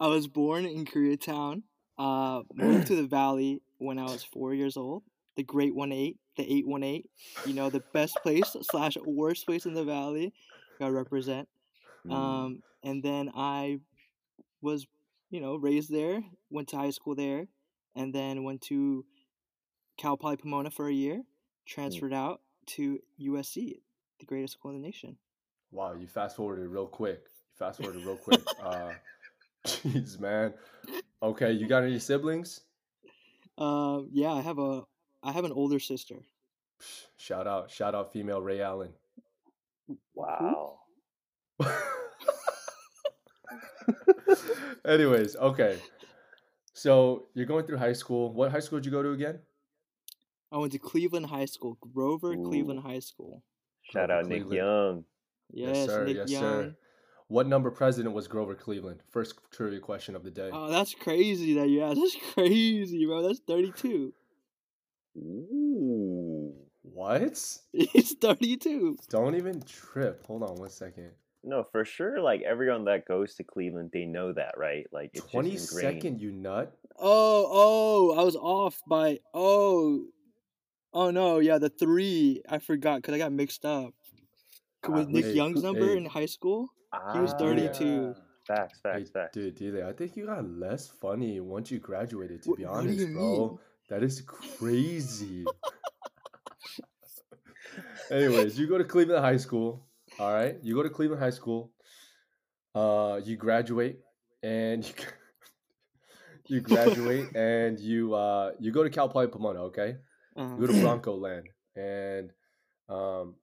[0.00, 1.62] I was born in Koreatown.
[1.98, 5.02] Uh, moved to the valley when I was four years old.
[5.36, 7.10] The Great One Eight, the Eight One Eight.
[7.44, 10.32] You know, the best place slash worst place in the valley.
[10.78, 11.46] Gotta represent.
[12.06, 12.12] Mm.
[12.12, 13.80] Um, and then I
[14.60, 14.86] was,
[15.30, 16.22] you know, raised there.
[16.50, 17.46] Went to high school there,
[17.94, 19.04] and then went to
[19.96, 21.22] Cal Poly Pomona for a year.
[21.66, 23.80] Transferred out to USC,
[24.18, 25.16] the greatest school in the nation.
[25.72, 27.22] Wow, you fast forwarded real quick.
[27.24, 28.40] You fast forwarded real quick.
[28.64, 28.92] Uh,
[29.66, 30.52] jeez, man.
[31.22, 32.60] Okay, you got any siblings?
[33.56, 34.82] Um, yeah, I have a,
[35.22, 36.16] I have an older sister.
[37.16, 38.92] Shout out, shout out, female Ray Allen.
[40.14, 40.80] Wow.
[44.86, 45.78] Anyways, okay.
[46.72, 48.32] So you're going through high school.
[48.32, 49.38] What high school did you go to again?
[50.52, 53.42] I went to Cleveland High School, Grover Cleveland High School.
[53.82, 55.04] Shout Grover out Nick Cleveland.
[55.52, 55.74] Young.
[55.74, 56.04] Yes, sir.
[56.04, 56.42] Nick yes, Young.
[56.42, 56.76] sir.
[57.28, 59.02] What number president was Grover Cleveland?
[59.10, 60.50] First trivia question of the day.
[60.52, 62.00] Oh, that's crazy that you asked.
[62.00, 63.22] That's crazy, bro.
[63.22, 64.12] That's 32.
[65.16, 66.54] Ooh.
[66.82, 67.58] what?
[67.72, 68.96] He's 32.
[69.08, 70.26] Don't even trip.
[70.26, 71.10] Hold on one second.
[71.42, 72.20] No, for sure.
[72.20, 74.86] Like everyone that goes to Cleveland, they know that, right?
[74.92, 76.02] Like it's Twenty just ingrained.
[76.02, 76.76] second, you nut.
[76.98, 77.48] Oh,
[78.12, 80.04] oh, I was off by oh,
[80.92, 82.42] oh no, yeah, the three.
[82.48, 83.94] I forgot because I got mixed up
[84.84, 85.96] Ah, with Nick hey, Young's number hey.
[85.96, 86.68] in high school.
[87.14, 88.14] He was Ah, 32.
[88.46, 89.34] Facts, Hey, facts, facts.
[89.34, 92.42] dude, dude, I think you got less funny once you graduated.
[92.42, 93.58] To What- be what do honest, you bro, mean?
[93.88, 95.44] that is crazy.
[98.10, 99.86] Anyways, you go to Cleveland High School.
[100.20, 101.72] All right, you go to Cleveland High School.
[102.74, 104.00] Uh, you graduate,
[104.42, 104.84] and
[106.46, 109.62] you, you graduate, and you uh, you go to Cal Poly Pomona.
[109.64, 109.96] Okay,
[110.36, 112.32] Uh, you go to Bronco Land, and
[112.90, 113.36] um,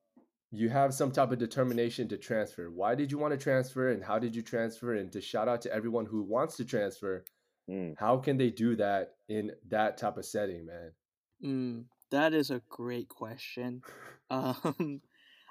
[0.52, 2.70] you have some type of determination to transfer.
[2.70, 4.94] Why did you want to transfer, and how did you transfer?
[4.94, 7.26] And to shout out to everyone who wants to transfer,
[7.70, 7.96] Mm.
[7.98, 10.92] how can they do that in that type of setting, man?
[11.44, 13.82] Mm, that is a great question.
[14.30, 15.02] Um,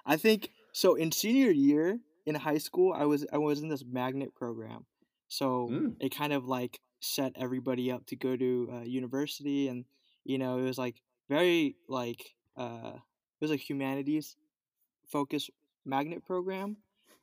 [0.05, 0.95] I think so.
[0.95, 4.85] In senior year in high school, I was I was in this magnet program,
[5.29, 5.97] so Mm.
[6.05, 9.85] it kind of like set everybody up to go to uh, university, and
[10.25, 10.97] you know it was like
[11.29, 12.23] very like
[12.57, 14.37] uh, it was a humanities
[15.07, 15.51] focused
[15.85, 16.77] magnet program.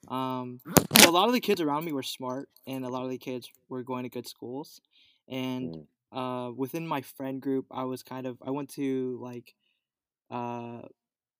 [0.07, 0.59] Um,
[0.99, 3.17] so a lot of the kids around me were smart, and a lot of the
[3.29, 4.81] kids were going to good schools,
[5.27, 5.87] and Mm.
[6.19, 9.55] uh, within my friend group, I was kind of I went to like,
[10.29, 10.81] uh,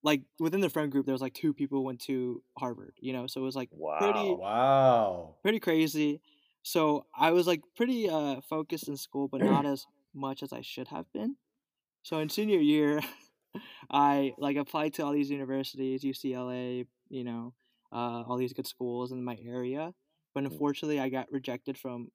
[0.03, 3.27] like within the friend group, there was like two people went to Harvard, you know,
[3.27, 3.95] so it was like Wow.
[3.97, 5.35] pretty Wow.
[5.43, 6.21] pretty crazy.
[6.63, 10.61] So I was like pretty uh focused in school, but not as much as I
[10.61, 11.35] should have been.
[12.03, 13.01] So in senior year,
[13.91, 17.53] I like applied to all these universities, UCLA, you know,
[17.91, 19.93] uh, all these good schools in my area.
[20.33, 22.09] But unfortunately, I got rejected from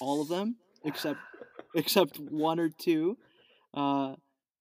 [0.00, 1.20] all of them except
[1.74, 3.18] except one or two.
[3.74, 4.14] Uh,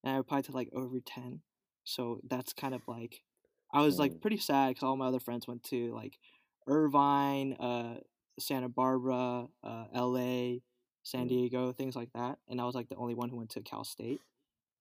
[0.04, 1.42] and I applied to like over ten.
[1.84, 3.24] So that's kind of like
[3.74, 4.22] I was like Mm.
[4.22, 6.18] pretty sad because all my other friends went to like
[6.68, 8.00] Irvine, uh,
[8.40, 10.62] Santa Barbara, uh, L.A.,
[11.04, 11.28] San Mm.
[11.28, 13.84] Diego, things like that, and I was like the only one who went to Cal
[13.84, 14.22] State.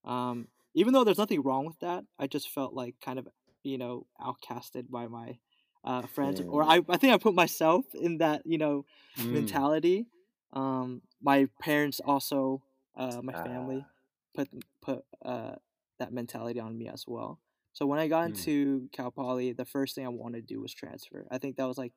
[0.05, 3.29] Um, even though there's nothing wrong with that, I just felt like kind of
[3.63, 5.39] you know outcasted by my
[5.85, 6.69] uh, friends, or Mm.
[6.69, 8.85] I I think I put myself in that you know
[9.17, 9.31] Mm.
[9.31, 10.07] mentality.
[10.53, 12.63] Um, my parents also,
[12.97, 13.95] uh, my family Ah.
[14.35, 14.49] put
[14.83, 15.57] put uh
[16.01, 17.41] that mentality on me as well.
[17.75, 18.31] So when I got Hmm.
[18.31, 21.27] into Cal Poly, the first thing I wanted to do was transfer.
[21.31, 21.95] I think that was like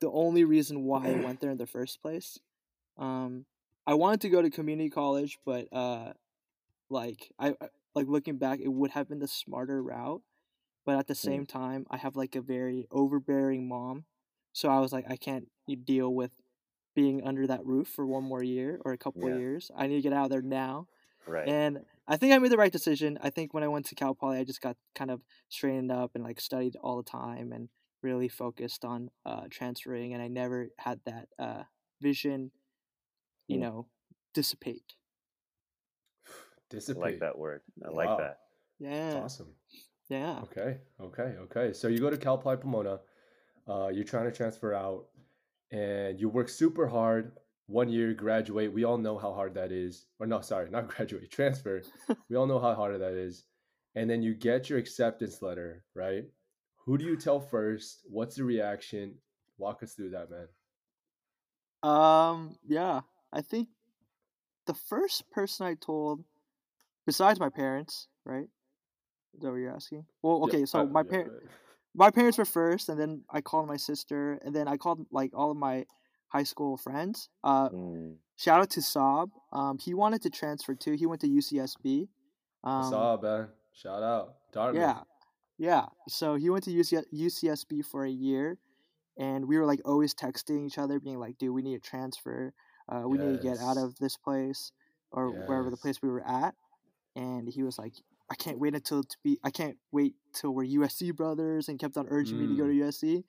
[0.00, 2.38] the only reason why I went there in the first place.
[2.98, 3.46] Um,
[3.86, 6.14] I wanted to go to community college, but uh,
[6.90, 7.54] like I
[7.94, 10.22] like looking back, it would have been the smarter route.
[10.86, 14.04] But at the same time, I have like a very overbearing mom,
[14.52, 15.48] so I was like, I can't
[15.84, 16.32] deal with
[16.94, 19.34] being under that roof for one more year or a couple Yeah.
[19.34, 19.70] of years.
[19.76, 20.88] I need to get out of there now.
[21.26, 21.48] Right.
[21.48, 23.18] And I think I made the right decision.
[23.22, 26.12] I think when I went to Cal Poly, I just got kind of straightened up
[26.14, 27.68] and like studied all the time and
[28.02, 30.14] really focused on uh, transferring.
[30.14, 31.62] And I never had that uh,
[32.00, 32.52] vision,
[33.48, 33.60] you Mm.
[33.62, 33.86] know,
[34.34, 34.94] dissipate.
[36.68, 37.02] Dissipate.
[37.02, 37.02] I Dissipate.
[37.02, 37.62] like that word.
[37.84, 37.94] I Wow.
[37.94, 38.38] like that.
[38.78, 39.54] Yeah, That's awesome.
[40.08, 40.40] yeah.
[40.42, 41.72] Okay, okay, okay.
[41.72, 43.00] So you go to Cal Poly Pomona,
[43.68, 45.06] uh, you're trying to transfer out,
[45.70, 47.32] and you work super hard.
[47.68, 48.72] One year, graduate.
[48.72, 50.06] We all know how hard that is.
[50.20, 51.82] Or no, sorry, not graduate, transfer.
[52.28, 53.44] we all know how hard that is.
[53.94, 56.24] And then you get your acceptance letter, right?
[56.84, 58.02] Who do you tell first?
[58.08, 59.14] What's the reaction?
[59.58, 60.48] Walk us through that, man.
[61.82, 63.00] Um, yeah.
[63.32, 63.68] I think
[64.66, 66.22] the first person I told,
[67.06, 68.46] besides my parents, right?
[69.34, 70.04] Is that what you're asking?
[70.22, 70.66] Well, Yeah, okay.
[70.66, 71.34] So uh, my yeah, parents.
[71.42, 71.50] right.
[71.94, 75.30] my parents were first and then i called my sister and then i called like
[75.34, 75.84] all of my
[76.28, 78.16] high school friends uh Mm.
[78.36, 79.28] shout out to Saab.
[79.52, 82.08] um he wanted to transfer too he went to ucsb
[82.64, 83.48] um Saw, man.
[83.72, 84.34] Shout out.
[84.52, 84.80] Dartmouth.
[84.80, 85.00] yeah
[85.58, 88.58] yeah so he went to UC- ucsb for a year
[89.18, 92.52] and we were like always texting each other being like dude we need to transfer
[92.90, 94.72] uh we need to get out of this place
[95.12, 96.54] or wherever the place we were at
[97.14, 97.94] and he was like
[98.30, 101.96] i can't wait until to be i can't wait till we're usc brothers and kept
[101.96, 103.22] on urging me to go to usc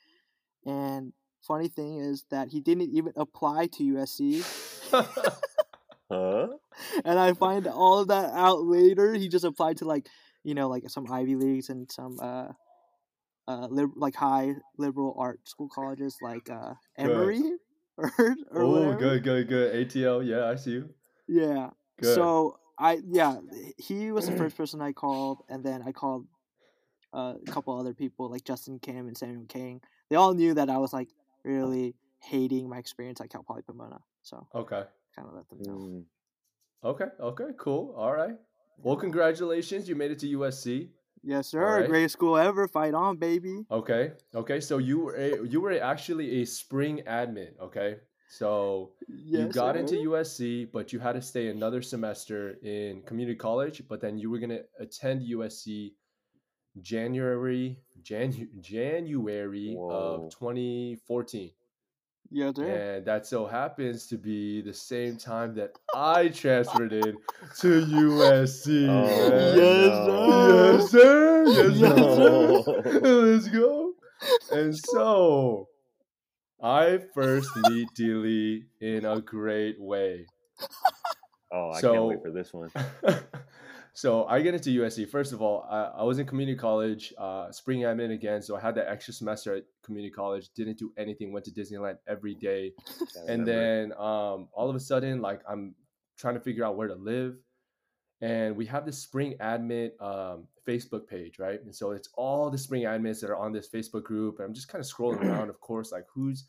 [0.65, 1.13] and
[1.47, 4.19] funny thing is that he didn't even apply to usc
[6.10, 6.47] Huh?
[7.03, 10.07] and i find all of that out later he just applied to like
[10.43, 12.47] you know like some ivy leagues and some uh
[13.47, 17.12] uh lib- like high liberal art school colleges like uh Good.
[17.12, 17.41] emory
[17.97, 19.89] or, or oh, good, good, good.
[19.89, 20.23] ATL.
[20.23, 20.89] Yeah, I see you.
[21.27, 22.13] yeah Good.
[22.13, 23.38] So I yeah,
[23.77, 26.27] he was the first person I called, and then I called
[27.12, 29.81] uh, a couple other people like Justin Kim and Samuel King.
[30.10, 31.10] They all knew that I was like
[31.47, 34.83] really hating my experience at Cal Poly Pomona, so okay.
[35.15, 35.79] kind of let them know.
[35.79, 36.03] Mm.
[36.83, 37.05] Okay.
[37.19, 37.45] Okay.
[37.57, 37.93] Cool.
[37.97, 38.36] All right.
[38.77, 39.89] Well, congratulations.
[39.89, 40.89] You made it to USC.
[41.23, 41.63] Yes, sir.
[41.63, 41.89] Alright.
[41.89, 42.67] Greatest school ever.
[42.67, 43.65] Fight on, baby.
[43.71, 44.12] Okay.
[44.36, 44.60] Okay.
[44.60, 47.57] So you were a, you were actually a spring admit.
[47.62, 47.97] Okay.
[48.29, 49.79] So Yes, you got sir.
[49.79, 53.81] into USC, but you had to stay another semester in community college.
[53.89, 55.93] But then you were gonna attend USC
[56.81, 59.89] January Janu- January Whoa.
[60.25, 61.51] of 2014.
[62.29, 62.65] Yes, sir.
[62.65, 67.17] And that so happens to be the same time that I transferred in
[67.59, 68.87] to USC.
[68.89, 69.57] Oh, man.
[69.57, 71.45] Yes, sir.
[71.45, 71.69] Yes, sir.
[71.69, 72.63] Yes, No.
[72.63, 72.99] sir.
[73.01, 73.93] Let's go.
[74.51, 75.69] And so
[76.61, 80.25] I first meet D Lee in a great way.
[81.51, 82.71] Oh, I can't wait for this one.
[83.97, 85.10] so I get into USC.
[85.10, 88.43] First of all, I, I was in community college, uh, spring admin again.
[88.43, 90.49] So I had that extra semester at community college.
[90.55, 91.33] Didn't do anything.
[91.33, 92.73] Went to Disneyland every day.
[93.27, 95.73] And then um, all of a sudden, like I'm
[96.15, 97.38] trying to figure out where to live.
[98.21, 101.60] And we have this spring admit um, Facebook page, right?
[101.60, 104.38] And so it's all the spring admins that are on this Facebook group.
[104.38, 106.45] And I'm just kind of scrolling around, of course, like who's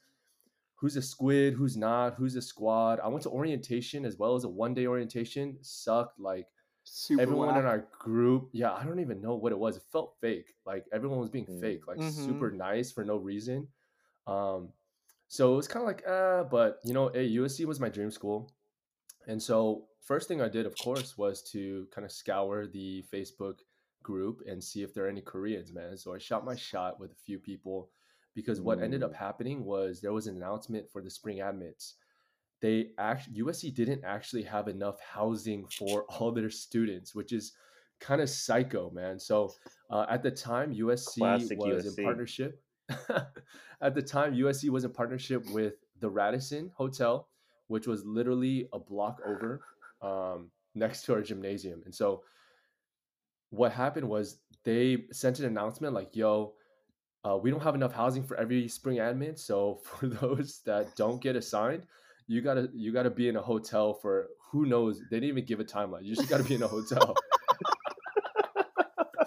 [0.74, 3.00] who's a squid, who's not, who's a squad.
[3.00, 5.56] I went to orientation as well as a one day orientation.
[5.62, 6.20] Sucked.
[6.20, 6.44] Like
[6.90, 9.76] Super everyone in our group, yeah, I don't even know what it was.
[9.76, 10.54] It felt fake.
[10.64, 11.60] Like everyone was being Mm.
[11.60, 12.12] fake, like Mhm.
[12.24, 13.68] super nice for no reason.
[14.26, 14.72] Um,
[15.28, 18.10] so it was kind of like, uh, but you know, hey, USC was my dream
[18.10, 18.52] school.
[19.26, 23.60] And so first thing I did, of course, was to kind of scour the Facebook
[24.02, 25.96] group and see if there are any Koreans, man.
[25.96, 27.90] So I shot my shot with a few people
[28.34, 31.96] because what ended up happening was there was an announcement for the spring admits.
[32.60, 37.52] They actually USC didn't actually have enough housing for all their students, which is
[38.00, 39.18] kind of psycho, man.
[39.18, 39.52] So
[39.90, 42.62] uh, at the time, USC Classic was in partnership.
[43.80, 47.28] at the time, USC was in partnership with the Radisson Hotel,
[47.68, 49.62] which was literally a block over
[50.02, 51.82] um, next to our gymnasium.
[51.84, 52.22] And so
[53.50, 56.54] what happened was they sent an announcement like, yo,
[57.24, 59.38] uh, we don't have enough housing for every spring admin.
[59.38, 61.84] So for those that don't get assigned,
[62.28, 65.00] you gotta you gotta be in a hotel for who knows.
[65.10, 66.04] They didn't even give a timeline.
[66.04, 67.16] You just gotta be in a hotel.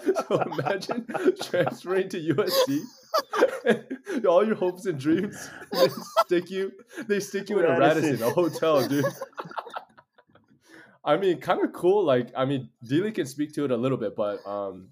[0.28, 1.06] so imagine
[1.42, 4.24] transferring to USC.
[4.26, 5.88] All your hopes and dreams, they
[6.24, 6.72] stick you,
[7.06, 8.28] they stick you in a Radisson, Radisson.
[8.28, 9.04] a hotel, dude.
[11.04, 12.04] I mean, kind of cool.
[12.04, 14.88] Like, I mean, D Lee can speak to it a little bit, but um,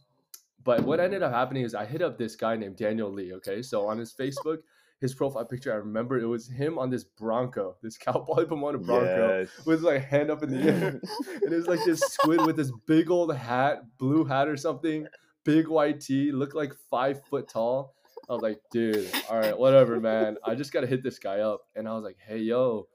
[0.65, 3.35] but what ended up happening is I hit up this guy named Daniel Lee.
[3.35, 4.59] Okay, so on his Facebook,
[5.01, 9.39] his profile picture, I remember it was him on this Bronco, this cowboy Pomona Bronco,
[9.41, 9.49] Yes.
[9.67, 11.01] with like hand up in the air,
[11.43, 15.07] and it was like this squid with this big old hat, blue hat or something,
[15.45, 17.95] big white tee, looked like five foot tall.
[18.29, 20.37] I was like, dude, all right, whatever, man.
[20.45, 22.87] I just gotta hit this guy up, and I was like, hey, yo,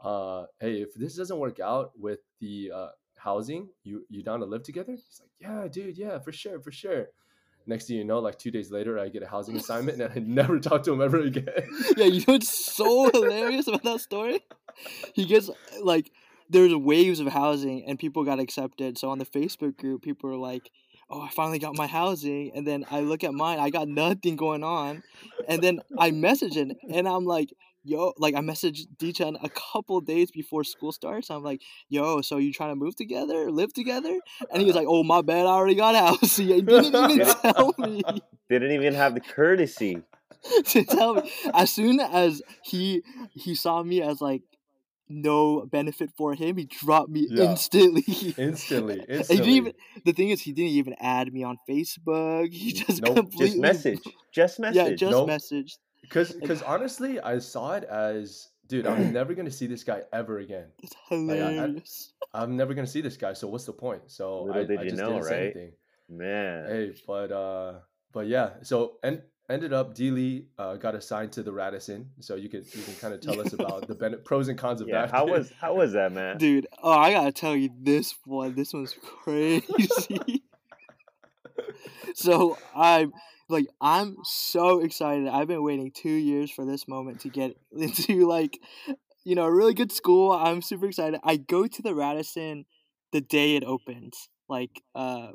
[0.00, 4.46] uh, hey, if this doesn't work out with the uh, housing, you you down to
[4.46, 4.92] live together?
[4.92, 7.06] He's like, yeah, dude, yeah, for sure, for sure.
[7.66, 10.18] Next thing you know, like two days later, I get a housing assignment, and I
[10.24, 11.46] never talk to him ever again.
[11.96, 14.40] yeah, you know what's so hilarious about that story?
[15.14, 16.10] He gets like
[16.48, 18.98] there's waves of housing and people got accepted.
[18.98, 20.70] So on the Facebook group, people are like,
[21.08, 24.36] "Oh, I finally got my housing," and then I look at mine, I got nothing
[24.36, 25.02] going on,
[25.46, 27.52] and then I message it, and I'm like.
[27.84, 31.30] Yo, like I messaged Dichan a couple days before school starts.
[31.30, 34.20] I'm like, "Yo, so you trying to move together, live together?"
[34.52, 34.84] And he was uh-huh.
[34.84, 38.02] like, "Oh, my bad, I already got a house." He didn't even tell me.
[38.48, 39.98] Didn't even have the courtesy.
[40.66, 44.42] to tell me as soon as he he saw me as like
[45.08, 47.50] no benefit for him, he dropped me Yeah.
[47.50, 48.04] instantly.
[48.38, 49.26] instantly, instantly.
[49.28, 49.72] he didn't even
[50.04, 52.52] the thing is he didn't even add me on Facebook.
[52.52, 54.08] He just Nope, just completely Just message.
[54.32, 54.76] Just message.
[54.76, 55.28] Yeah, just Nope.
[55.28, 55.78] messaged.
[56.02, 60.38] Because because honestly, I saw it as, dude, I'm never gonna see this guy ever
[60.38, 60.66] again.
[60.82, 62.12] It's I- I- hilarious.
[62.34, 63.32] I'm never gonna see this guy.
[63.34, 64.02] So what's the point?
[64.06, 65.72] So Little I, did I you just know, didn't say anything.
[66.08, 66.66] Man.
[66.66, 67.74] Hey, but uh,
[68.12, 68.50] but yeah.
[68.62, 72.10] So and ended up D Lee uh, got assigned to the Radisson.
[72.20, 74.80] So you can you can kind of tell us about the bene- pros and cons
[74.80, 75.02] of yeah.
[75.02, 75.10] that.
[75.10, 76.36] How was how was that, man?
[76.38, 78.54] Dude, oh I gotta tell you this one.
[78.54, 80.42] This one's crazy.
[82.14, 83.12] so I'm
[83.48, 85.28] like I'm so excited.
[85.28, 88.60] I've been waiting two years for this moment to get into like
[89.24, 90.32] you know a really good school.
[90.32, 91.20] I'm super excited.
[91.22, 92.64] I go to the Radisson
[93.12, 94.28] the day it opens.
[94.48, 95.28] Like uh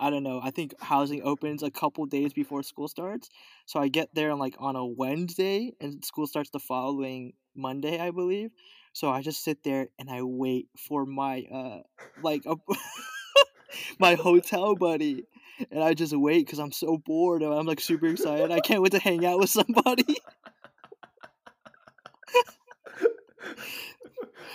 [0.00, 0.40] I don't know.
[0.42, 3.28] I think housing opens a couple days before school starts.
[3.66, 7.98] So I get there on like on a Wednesday and school starts the following Monday,
[7.98, 8.50] I believe.
[8.92, 11.80] So I just sit there and I wait for my uh
[12.22, 12.56] like a
[13.98, 15.24] my hotel buddy.
[15.70, 18.50] And I just wait because I'm so bored I'm like super excited.
[18.50, 20.16] I can't wait to hang out with somebody.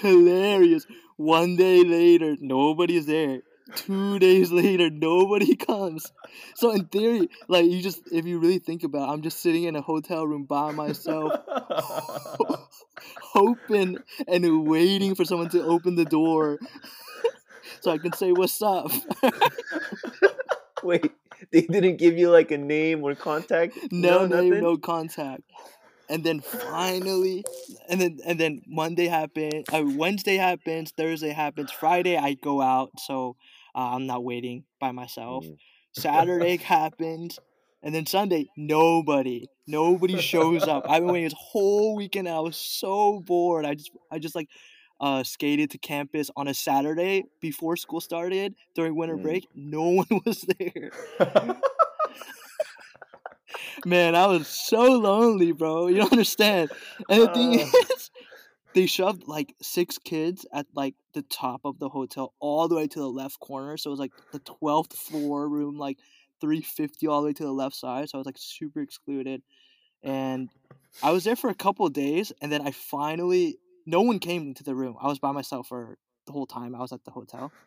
[0.02, 0.86] Hilarious.
[1.18, 3.42] One day later, nobody's there.
[3.76, 6.12] Two days later, nobody comes.
[6.56, 9.64] So in theory, like you just if you really think about it, I'm just sitting
[9.64, 11.34] in a hotel room by myself
[13.22, 16.60] hoping and waiting for someone to open the door
[17.82, 18.92] so I can say what's up.
[20.86, 21.12] Wait,
[21.52, 23.78] they didn't give you like a name or contact?
[23.92, 24.64] no name, nothing?
[24.64, 25.44] no contact.
[26.10, 27.46] And then finally,
[27.90, 29.64] and then and then Monday happens.
[29.72, 30.92] Uh, Wednesday happens.
[30.92, 31.72] Thursday happens.
[31.72, 33.38] Friday I go out, so
[33.74, 35.46] uh, I'm not waiting by myself.
[35.46, 35.58] Mm.
[35.94, 37.40] Saturday happens,
[37.82, 40.86] and then Sunday nobody, nobody shows up.
[40.90, 42.28] I've been waiting this whole weekend.
[42.28, 43.66] I was so bored.
[43.66, 44.50] I just I just like
[45.04, 49.22] uh, skated to campus on a Saturday before school started during winter Mm.
[49.22, 49.48] break.
[49.54, 50.92] No one was there.
[53.86, 55.88] Man, I was so lonely, bro.
[55.88, 56.72] You don't understand.
[57.10, 57.66] And the thing Uh.
[57.92, 58.12] is,
[58.74, 62.88] they shoved like six kids at like the top of the hotel, all the way
[62.88, 63.76] to the left corner.
[63.78, 65.98] So it was like the twelfth floor room, like
[66.40, 68.10] three fifty all the way to the left side.
[68.10, 69.42] So I was like super excluded.
[70.02, 70.50] And
[71.02, 74.44] I was there for a couple of days, and then I finally, no one came
[74.44, 74.96] into the room.
[75.02, 77.52] I was by myself for the whole time I was at the hotel.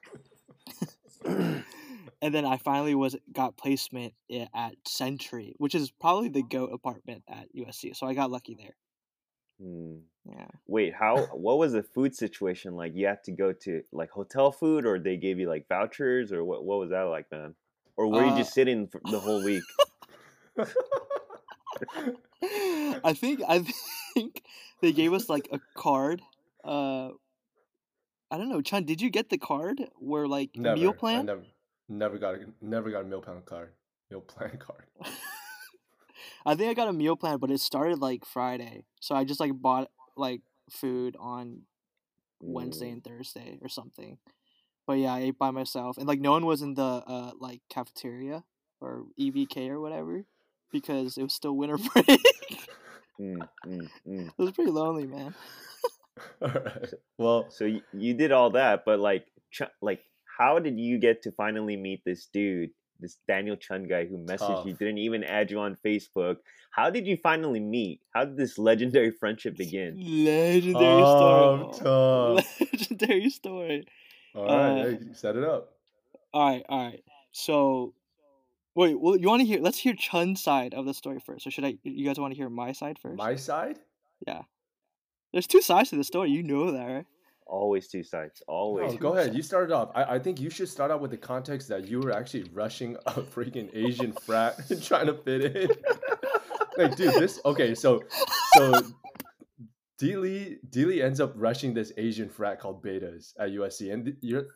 [1.24, 4.14] and then I finally was got placement
[4.54, 7.96] at Century, which is probably the goat apartment at USC.
[7.96, 8.76] So I got lucky there.
[9.60, 9.96] Hmm.
[10.28, 10.48] Yeah.
[10.66, 11.26] Wait, how?
[11.32, 12.92] What was the food situation like?
[12.94, 16.44] You had to go to like hotel food, or they gave you like vouchers, or
[16.44, 16.64] what?
[16.64, 17.54] What was that like, man?
[17.96, 19.62] Or were you Uh, just sitting for the whole week?
[23.04, 23.58] I think I
[24.16, 24.42] think
[24.80, 26.22] they gave us like a card.
[26.64, 27.10] Uh,
[28.30, 28.84] I don't know, Chan.
[28.84, 31.26] Did you get the card where like never, meal I plan?
[31.26, 31.42] never,
[31.88, 33.72] never got a, never got a meal plan card.
[34.10, 34.84] Meal plan card.
[36.46, 39.40] I think I got a meal plan, but it started like Friday, so I just
[39.40, 40.40] like bought like
[40.70, 41.62] food on
[42.40, 44.18] Wednesday and Thursday or something.
[44.86, 47.60] But yeah, I ate by myself, and like no one was in the uh like
[47.68, 48.44] cafeteria
[48.80, 50.24] or EVK or whatever
[50.72, 52.20] because it was still winter break.
[53.20, 54.26] Mm, mm, mm.
[54.26, 55.34] it was pretty lonely, man.
[56.42, 56.94] All right.
[57.18, 60.00] Well, So you, you did all that, but like, ch- like,
[60.38, 64.64] how did you get to finally meet this dude, this Daniel Chun guy who messaged
[64.66, 66.36] you, didn't even add you on Facebook?
[66.70, 68.00] How did you finally meet?
[68.14, 69.98] How did this legendary friendship begin?
[69.98, 71.66] Legendary tough, story.
[71.78, 72.60] tough.
[72.72, 73.86] Legendary story.
[74.34, 75.72] All right, Uh, hey, set it up.
[76.34, 77.02] All right, all right.
[77.32, 77.94] So,
[78.76, 79.60] wait, well, you want to hear?
[79.60, 81.78] Let's hear Chun's side of the story first, or should I?
[81.82, 83.16] You guys want to hear my side first?
[83.16, 83.80] My side?
[84.26, 84.42] Yeah.
[85.32, 86.30] There's two sides to the story.
[86.30, 87.06] You know that, right?
[87.46, 88.42] Always two sides.
[88.46, 88.92] Always.
[88.92, 89.34] No, go ahead.
[89.34, 89.90] You started off.
[89.94, 92.96] I, I think you should start out with the context that you were actually rushing
[93.06, 95.70] a freaking Asian frat and trying to fit in.
[96.78, 97.74] like, dude, this okay.
[97.74, 98.02] So,
[98.54, 98.82] so
[99.98, 104.46] D Lee ends up rushing this Asian frat called Betas at USC, and you're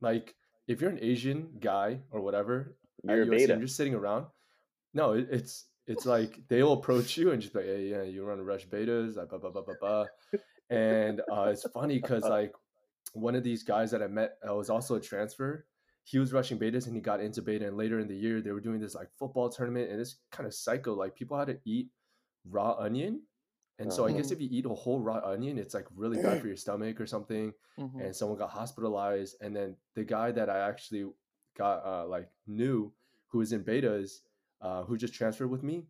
[0.00, 0.34] like,
[0.66, 3.52] if you're an Asian guy or whatever You're a at USC, beta.
[3.54, 4.26] and you're sitting around.
[4.94, 8.24] No, it, it's it's like they'll approach you and just be like, hey, yeah, you
[8.24, 10.04] run to rush betas, blah, blah, blah, blah, blah.
[10.68, 12.52] And uh, it's funny because like
[13.12, 15.66] one of these guys that I met uh, was also a transfer.
[16.04, 17.66] He was rushing betas and he got into beta.
[17.66, 20.46] And later in the year, they were doing this like football tournament, and it's kind
[20.46, 20.94] of psycho.
[20.94, 21.88] Like people had to eat
[22.48, 23.22] raw onion,
[23.78, 24.32] and so I guess Mhm.
[24.32, 27.06] if you eat a whole raw onion, it's like really bad for your stomach or
[27.06, 28.00] something Mm-hmm.
[28.00, 31.06] and someone got hospitalized and then the guy that i actually
[31.56, 32.92] got uh, like new
[33.28, 34.20] who was in betas
[34.62, 35.84] uh, who just transferred with me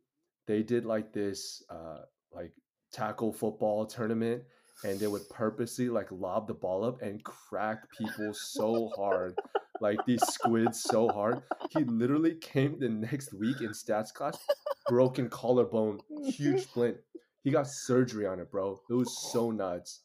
[0.46, 2.00] they did like this uh,
[2.32, 2.52] like
[2.92, 4.42] tackle football tournament
[4.84, 9.34] and they would purposely like lob the ball up and crack people so hard
[9.80, 11.42] like these squids so hard.
[11.70, 14.38] He literally came the next week in stats class
[14.88, 16.96] broken collarbone huge splint.
[17.42, 18.80] He got surgery on it bro.
[18.88, 20.00] It was so nuts.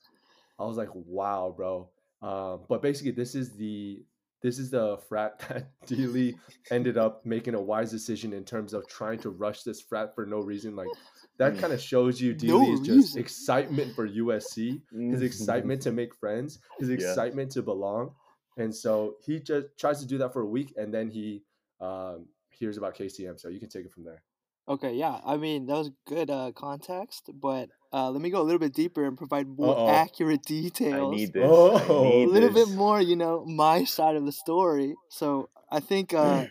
[0.57, 1.89] I was like, wow, bro.
[2.21, 4.05] Um, but basically, this is the
[4.45, 6.37] this is the frat that D Lee
[6.69, 10.25] ended up making a wise decision in terms of trying to rush this frat for
[10.25, 10.75] no reason.
[10.75, 10.91] Like
[11.39, 11.59] that Mm.
[11.61, 13.21] kind of shows you D No Lee's just reason.
[13.21, 16.97] excitement for USC, his excitement to make friends, his Yeah.
[16.99, 18.13] excitement to belong,
[18.57, 21.43] and so he just tries to do that for a week, and then he
[21.81, 23.37] um, hears about KCM.
[23.39, 24.21] So you can take it from there.
[24.67, 25.19] Okay, yeah.
[25.25, 28.73] I mean, that was good uh, context, but uh, let me go a little bit
[28.73, 29.87] deeper and provide more Uh-oh.
[29.87, 31.15] accurate I details.
[31.15, 31.47] need this.
[31.49, 31.77] Oh.
[31.77, 34.95] I a need little bit more, you know, my side of the story.
[35.07, 36.47] So I think uh,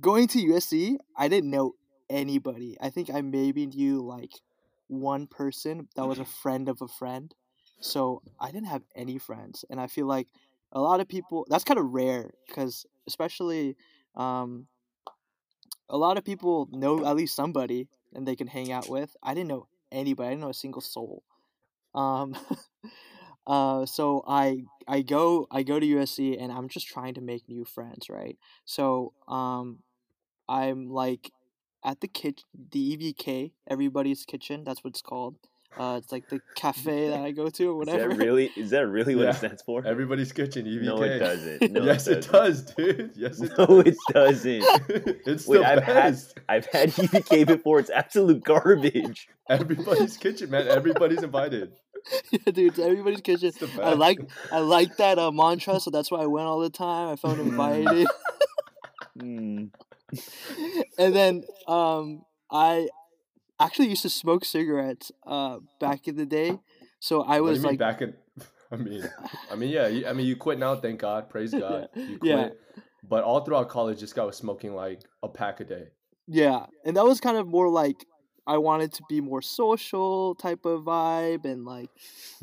[0.00, 1.74] going to USC, I didn't know
[2.08, 2.78] anybody.
[2.80, 4.32] I think I maybe knew like
[4.86, 7.34] one person that was a friend of a friend.
[7.80, 10.28] So I didn't have any friends, and I feel like
[10.72, 11.46] a lot of people.
[11.50, 13.76] That's kind of rare because, especially,
[14.16, 14.66] um,
[15.90, 19.14] a lot of people know at least somebody and they can hang out with.
[19.22, 20.28] I didn't know anybody.
[20.28, 21.22] I didn't know a single soul.
[21.94, 22.36] Um,
[23.46, 27.48] uh, so I I go I go to USC and I'm just trying to make
[27.48, 28.38] new friends, right?
[28.64, 29.80] So um,
[30.48, 31.32] I'm like
[31.84, 34.64] at the kitchen, the EVK, everybody's kitchen.
[34.64, 35.36] That's what it's called.
[35.76, 38.08] Uh, it's like the cafe that I go to or Is whatever.
[38.14, 38.50] that really?
[38.56, 39.30] Is that really what Yeah.
[39.30, 39.84] it stands for?
[39.86, 40.82] Everybody's kitchen, EVK.
[40.84, 41.62] No, it doesn't.
[41.72, 43.10] No, yes, it it does, dude.
[43.16, 44.64] Yes, it No, it doesn't.
[45.26, 46.38] it's Wait, the I've had best.
[46.48, 47.80] I've had EVK before.
[47.80, 49.28] It's absolute garbage.
[49.48, 50.68] Everybody's kitchen, man.
[50.68, 51.72] Everybody's invited.
[52.30, 53.48] yeah, dude, it's everybody's kitchen.
[53.48, 53.80] It's the best.
[53.80, 54.18] I like
[54.52, 57.08] I like that uh, mantra, so that's why I went all the time.
[57.08, 58.06] I felt invited.
[59.18, 59.64] Hmm.
[60.98, 62.88] and then um I
[63.64, 66.58] actually used to smoke cigarettes uh back in the day.
[67.00, 68.14] So I was like back in?
[68.72, 69.04] I mean,
[69.52, 69.86] I mean, yeah.
[69.88, 70.74] You, I mean, you quit now.
[70.76, 71.28] Thank God.
[71.28, 71.88] Praise God.
[71.94, 72.22] You quit.
[72.22, 72.48] Yeah.
[73.06, 75.88] But all throughout college, this guy was smoking like a pack a day.
[76.26, 78.06] yeah, and that was kind of more like
[78.46, 81.90] I wanted to be more social type of vibe and like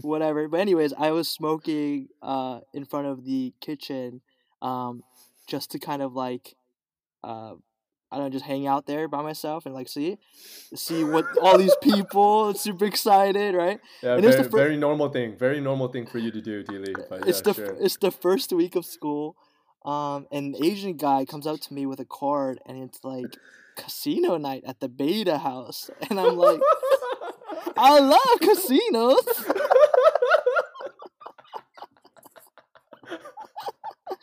[0.01, 0.47] whatever.
[0.47, 4.21] But anyways, I was smoking uh in front of the kitchen
[4.61, 5.01] um
[5.47, 6.55] just to kind of like
[7.23, 7.53] uh
[8.11, 10.17] I don't know, just hang out there by myself and like see
[10.75, 13.79] see what all these people super excited, right?
[14.03, 15.37] Yeah, And it's very, the fir- very normal thing.
[15.37, 16.77] Very normal thing for you to do, D.
[16.77, 16.93] Lee.
[17.09, 17.77] But it's yeah, the sure.
[17.79, 19.37] it's the first week of school,
[19.85, 23.37] um, and an Asian guy comes up to me with a card, and it's like
[23.77, 26.59] casino night at the Beta House, and I'm like,
[27.77, 29.25] I love casinos.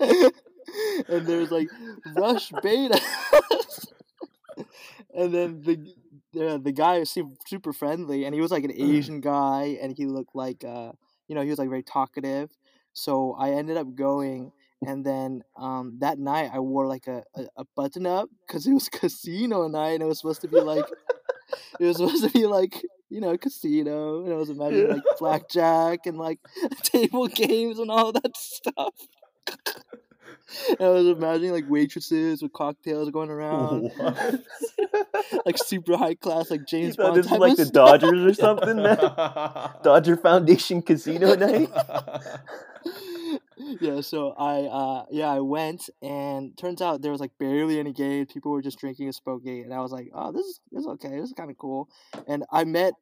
[1.09, 1.69] and there's like
[2.17, 3.01] Rush Beta,
[5.15, 5.95] and then the
[6.33, 10.07] the the guy seemed super friendly, and he was like an Asian guy, and he
[10.07, 10.93] looked like uh
[11.27, 12.51] you know he was like very talkative.
[12.93, 14.53] So I ended up going,
[14.87, 18.73] and then um that night I wore like a a, a button up because it
[18.73, 20.87] was casino night, and it was supposed to be like
[21.81, 26.07] it was supposed to be like you know casino, and I was imagining like blackjack
[26.07, 26.41] and like
[26.83, 28.95] table games and all that stuff.
[30.69, 33.93] And I was imagining like waitresses with cocktails going around,
[35.47, 37.67] like super high class, like James Bond this type like the.
[37.67, 38.97] Dodgers or something, man?
[39.83, 41.69] Dodger Foundation Casino night.
[43.81, 47.93] yeah, so I uh yeah, I went and turns out there was like barely any
[47.93, 48.33] games.
[48.33, 50.87] People were just drinking a smoking and I was like, "Oh, this is this is
[50.87, 51.11] okay.
[51.11, 51.89] This is kind of cool."
[52.27, 52.95] And I met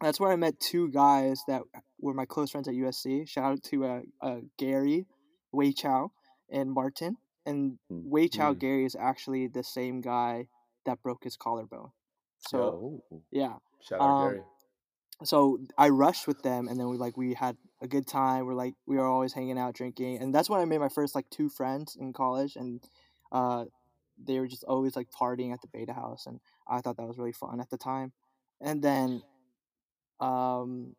[0.00, 1.62] that's where I met two guys that
[2.00, 3.28] were my close friends at USC.
[3.28, 5.06] Shout out to uh, uh Gary
[5.52, 6.12] Wei Chow
[6.52, 7.16] and Martin.
[7.44, 8.04] And Mm.
[8.04, 8.58] Wei Chow Mm.
[8.60, 10.46] Gary is actually the same guy
[10.84, 11.90] that broke his collarbone.
[12.38, 13.22] So Oh.
[13.32, 14.44] yeah, Shout out Um, Gary.
[15.24, 18.46] so I rushed with them, and then we like we had a good time.
[18.46, 21.14] We're like we were always hanging out, drinking, and that's when I made my first
[21.16, 22.80] like two friends in college, and
[23.32, 23.64] uh,
[24.22, 27.18] they were just always like partying at the Beta House, and I thought that was
[27.18, 28.12] really fun at the time.
[28.60, 29.22] And then,
[30.20, 30.94] um,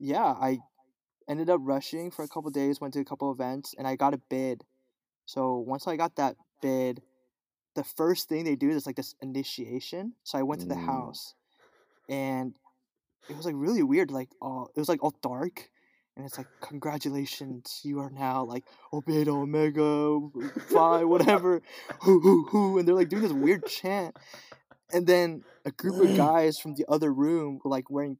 [0.00, 0.58] yeah, I
[1.32, 4.14] ended up rushing for a couple days, went to a couple events, and I got
[4.14, 4.64] a bid.
[5.26, 7.02] So once I got that bid,
[7.76, 10.14] the first thing they do is like this initiation.
[10.24, 10.86] So I went to the Mm.
[10.86, 11.34] house,
[12.08, 12.54] and
[13.28, 14.10] it was like really weird.
[14.10, 15.70] Like, uh, it was like all dark,
[16.16, 20.20] and it's like, congratulations, you are now like Obeta Omega
[20.68, 21.62] Phi, whatever,
[22.00, 24.16] hoo hoo hoo, and they're like doing this weird chant,
[24.92, 28.18] and then a group of guys from the other room were like wearing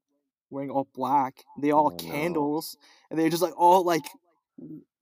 [0.53, 1.43] wearing all black.
[1.61, 2.11] They all Oh, had no.
[2.13, 2.77] candles,
[3.11, 4.05] and they're just like all like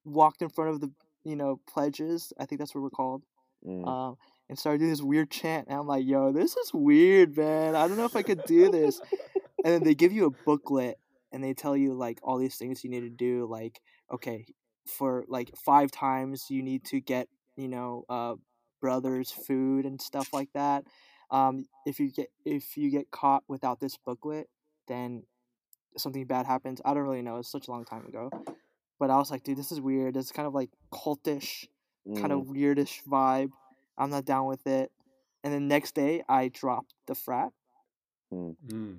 [0.04, 0.90] walked in front of the
[1.24, 2.32] you know pledges.
[2.38, 3.22] I think that's what we're called
[3.66, 3.86] Mm.
[3.86, 4.16] um,
[4.48, 5.68] and started doing this weird chant.
[5.68, 7.76] And I'm like, yo, this is weird, man.
[7.76, 8.98] I don't know if I could do this.
[9.64, 10.98] and then they give you a booklet
[11.30, 13.46] and they tell you like all these things you need to do.
[13.50, 13.78] Like,
[14.10, 14.46] okay,
[14.86, 18.36] for like five times you need to get, you know, uh,
[18.80, 20.84] brothers food and stuff like that.
[21.30, 24.48] Um, if you get if you get caught without this booklet,
[24.88, 25.24] then
[25.96, 26.80] something bad happens.
[26.84, 27.38] I don't really know.
[27.38, 28.30] It's such a long time ago.
[28.98, 30.16] But I was like, dude, this is weird.
[30.16, 31.66] It's kind of like cultish
[32.16, 32.56] kind of Mm.
[32.56, 33.50] weirdish vibe.
[33.98, 34.90] I'm not down with it.
[35.44, 37.50] And then next day, I dropped the frat.
[38.32, 38.98] Mm.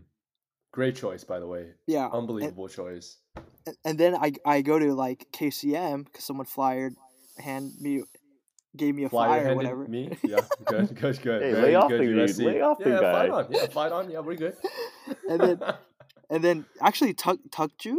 [0.72, 1.74] Great choice, by the way.
[1.88, 2.06] Yeah.
[2.06, 3.18] and- Unbelievable choice.
[3.66, 6.96] And, and then I I go to like KCM because someone flyered,
[7.38, 8.04] hand me,
[8.76, 9.88] gave me a Flyer flyer or whatever.
[9.88, 10.18] me.
[10.24, 11.42] Yeah, good, good, good.
[11.44, 12.46] Hey, Very lay off good, the dude, USC.
[12.46, 13.12] lay off the yeah, guy.
[13.12, 13.48] fight on.
[13.52, 14.10] Yeah, fight on.
[14.10, 14.56] Yeah, we're good.
[15.30, 15.60] and then
[16.32, 17.98] and then actually Tuck Tuckju,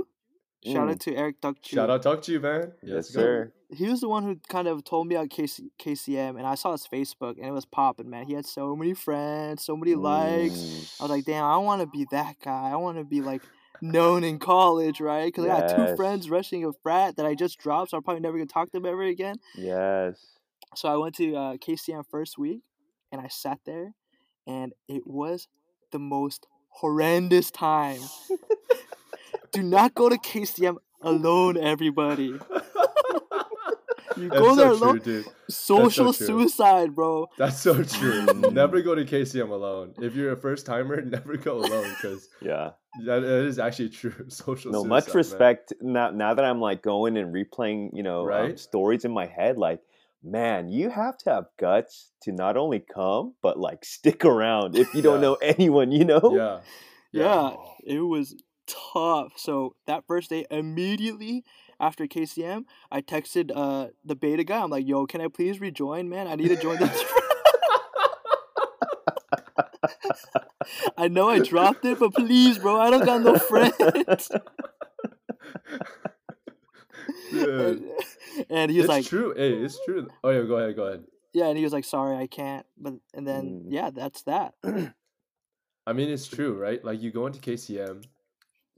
[0.65, 0.91] shout Mm.
[0.91, 1.67] out to Eric Tuckju.
[1.67, 2.73] Shout out, talk to you, man.
[2.83, 3.53] Yes, Let's sir.
[3.71, 6.73] He was the one who kind of told me about KC, KCM, and I saw
[6.73, 8.27] his Facebook, and it was popping, man.
[8.27, 10.55] He had so many friends, so many likes.
[10.59, 11.01] Mm.
[11.01, 12.71] I was like, damn, I want to be that guy.
[12.71, 13.43] I want to be like
[13.81, 15.25] known in college, right?
[15.27, 18.21] Because I got two friends rushing a frat that I just dropped, so I'm probably
[18.21, 19.37] never gonna talk to them ever again.
[19.57, 20.19] Yes.
[20.77, 22.61] So I went to uh, KCM first week,
[23.11, 23.95] and I sat there,
[24.47, 25.49] and it was
[25.93, 28.01] the most horrendous time.
[29.53, 32.39] Do not go to KCM alone, everybody.
[34.17, 35.25] You That's go so there true, alone, dude.
[35.49, 36.27] social true.
[36.27, 37.29] suicide, bro.
[37.39, 38.27] That's so true.
[38.53, 39.95] Never go to KCM alone.
[40.01, 42.71] If you're a first timer, never go alone because Yeah.
[43.07, 44.13] that, that is actually true.
[44.29, 44.71] Social.
[44.71, 45.17] No, suicide, much man.
[45.17, 45.73] respect.
[45.81, 49.57] Now, now that I'm like going and replaying, you know, um, stories in my head,
[49.57, 49.81] like,
[50.23, 54.95] man, you have to have guts to not only come, but like stick around if
[54.95, 55.21] you don't Yeah.
[55.21, 56.21] know anyone, you know?
[56.35, 56.61] Yeah.
[57.13, 58.35] Yeah, it was
[58.67, 59.35] tough.
[59.37, 61.45] So that first day, immediately
[61.79, 64.63] after KCM, I texted uh the beta guy.
[64.63, 66.27] I'm like, "Yo, can I please rejoin, man?
[66.27, 67.05] I need to join this."
[70.97, 74.31] I know I dropped it, but please, bro, I don't got no friends.
[77.33, 77.85] Dude.
[78.51, 79.35] and he was it's like, true.
[79.37, 80.09] Hey, it's true.
[80.23, 81.05] Oh yeah, go ahead, go ahead.
[81.33, 83.73] "Yeah," and he was like, "Sorry, I can't." But and then Mm.
[83.73, 84.55] yeah, that's that.
[85.87, 86.83] I mean, it's true, right?
[86.85, 88.03] Like you go into KCM,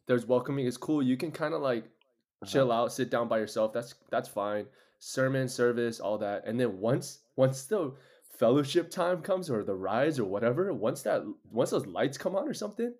[0.06, 0.66] there's welcoming.
[0.66, 1.02] It's cool.
[1.02, 2.46] You can kind of like Uh-huh.
[2.50, 3.72] chill out, sit down by yourself.
[3.72, 4.66] That's that's fine.
[4.98, 6.46] Sermon, service, all that.
[6.46, 7.92] And then once once the
[8.38, 12.48] fellowship time comes or the rise or whatever, once that once those lights come on
[12.48, 12.94] or something,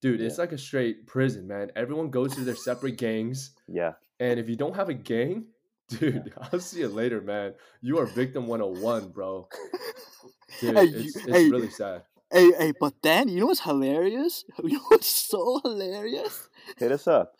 [0.00, 1.70] dude, it's like a straight prison, man.
[1.76, 3.92] Everyone goes to their separate gangs, Yeah.
[4.18, 5.46] and if you don't have a gang,
[5.88, 7.54] dude, I'll see you later, man.
[7.80, 9.48] You are victim 101, bro.
[10.60, 12.02] Dude, Hey, it's, it's hey, really sad.
[12.32, 14.44] Hey, hey, but then you know what's hilarious?
[14.62, 16.48] You know what's so hilarious?
[16.78, 17.34] Hit us up.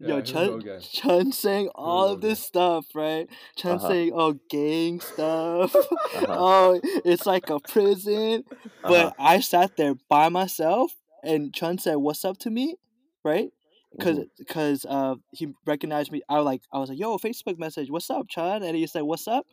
[0.00, 0.22] Yeah, Yo, go
[0.60, 0.80] Chun.
[0.80, 3.28] Chun saying all of this stuff, right?
[3.56, 3.88] Chun Uh-huh.
[3.88, 5.74] saying, oh, gang stuff.
[5.76, 6.26] Uh-huh.
[6.28, 8.42] oh, it's like a prison.
[8.82, 9.12] But Uh-huh.
[9.18, 10.92] I sat there by myself,
[11.22, 12.76] and Chun said, "What's up?" to me,
[13.24, 13.50] right?
[13.98, 14.28] Because Mhm.
[14.38, 16.22] because uh he recognized me.
[16.28, 19.02] I was like I was like, "Yo, Facebook message, what's up, Chun?" And he said,
[19.02, 19.46] "What's up?"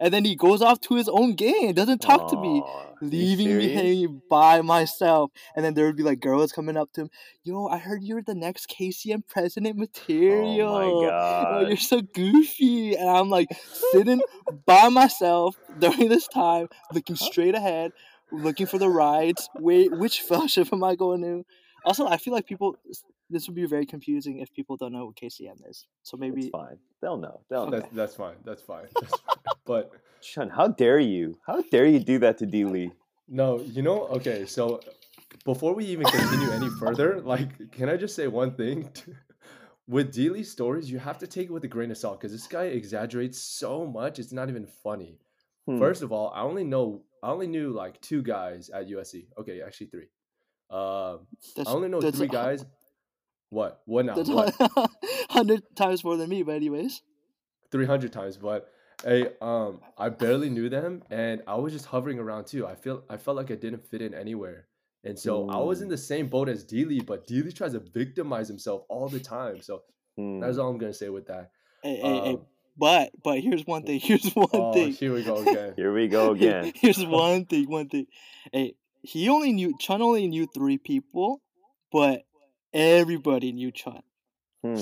[0.00, 2.64] And then he goes off to his own game, doesn't talk to me
[3.00, 5.30] leaving me hanging by myself.
[5.54, 7.10] And then there would be like girls coming up to him,
[7.42, 10.68] Yo, I heard you're the next KCM president material.
[10.68, 10.92] Oh my
[11.50, 11.68] Oh, god.
[11.68, 12.94] you're so goofy.
[12.96, 14.22] And I'm like sitting
[14.66, 17.92] by myself during this time, looking straight ahead,
[18.30, 19.48] looking for the rides.
[19.56, 21.44] Wait, which fellowship am I going to?
[21.84, 22.76] Also, I feel like people,
[23.30, 25.86] this would be very confusing if people don't know what KCM is.
[26.02, 26.42] So maybe.
[26.42, 26.78] It's fine.
[27.00, 27.40] They'll know.
[27.48, 27.78] They'll know.
[27.80, 28.36] That's that's fine.
[28.44, 28.86] That's fine.
[29.00, 29.36] That's fine.
[29.64, 31.38] But Chun, how dare you?
[31.46, 32.92] How dare you do that to D Lee?
[33.28, 34.80] no, you know, okay, so
[35.44, 38.90] before we even continue any further, like, can I just say one thing?
[39.88, 42.32] with D Lee's stories, you have to take it with a grain of salt because
[42.32, 44.18] this guy exaggerates so much.
[44.18, 45.18] It's not even funny.
[45.66, 45.78] Hmm.
[45.78, 49.26] First of all, I only know I only knew like two guys at USC.
[49.38, 50.08] Okay, actually three.
[50.70, 51.26] Um,
[51.66, 52.64] I only know three guys.
[53.50, 53.82] What?
[53.86, 54.14] What now?
[54.22, 54.54] What?
[55.30, 57.02] hundred times more than me, but anyways.
[57.70, 58.68] Three hundred times, but
[59.04, 62.66] hey, um, I barely knew them, and I was just hovering around too.
[62.66, 64.66] I feel I felt like I didn't fit in anywhere,
[65.04, 65.90] and so I was in Mm.
[65.90, 69.20] the same boat as D Lee, but D Lee tries to victimize himself all the
[69.20, 69.60] time.
[69.60, 69.82] So
[70.16, 70.40] Hmm.
[70.40, 71.50] that's all I'm gonna say with that.
[71.82, 72.46] Hey, hey, hey, Um,
[72.76, 74.00] but but here's one thing.
[74.06, 74.92] Here's one oh, thing.
[74.92, 75.74] here we go again.
[75.76, 76.72] Here we go again.
[76.80, 77.70] Here's one thing.
[77.70, 78.06] One thing.
[78.52, 81.40] Hey, he only knew Chun only knew three people,
[81.92, 82.22] but
[82.72, 84.02] everybody knew Chun.
[84.64, 84.74] Hmm.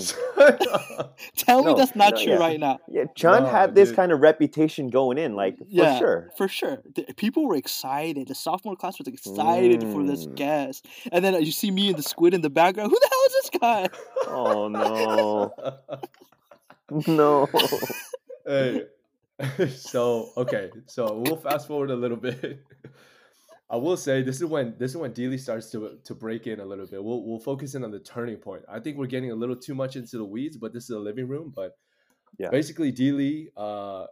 [1.36, 2.38] Tell me that's not no, true yeah.
[2.38, 2.78] right now.
[2.88, 3.96] Yeah, Chun No, had this dude.
[3.96, 6.30] kind of reputation going in, like for yeah, sure.
[6.38, 6.78] for sure.
[6.94, 8.28] The, people were excited.
[8.28, 10.36] The sophomore class was excited for this Mm.
[10.36, 12.90] guest, and then uh, you see me and the squid in the background.
[12.92, 13.88] Who the hell is this guy?
[14.28, 15.52] Oh no,
[16.90, 17.48] no.
[18.46, 18.84] hey,
[19.76, 22.62] so okay, so we'll fast forward a little bit.
[23.70, 26.46] I will say this is when this is when D Lee starts to to break
[26.46, 27.02] in a little bit.
[27.02, 28.62] We'll we'll focus in on the turning point.
[28.68, 30.98] I think we're getting a little too much into the weeds, but this is a
[30.98, 31.52] living room.
[31.54, 31.76] But
[32.38, 32.50] Yeah.
[32.50, 33.50] basically, D Lee.
[33.56, 34.06] Uh,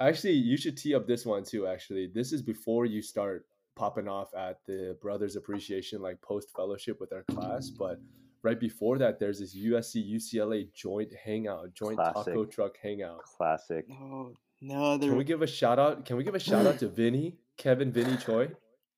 [0.00, 1.66] actually, you should tee up this one too.
[1.66, 3.46] Actually, this is before you start
[3.76, 7.98] popping off at the Brothers Appreciation like post fellowship with our class, but
[8.42, 13.22] right before that, there's this USC UCLA joint hangout, joint taco truck hangout.
[13.36, 13.84] Classic.
[13.90, 16.04] Oh, no, no, Can we give a shout out?
[16.04, 18.48] Can we give a shout out to Vinny, Kevin Vinny Choi?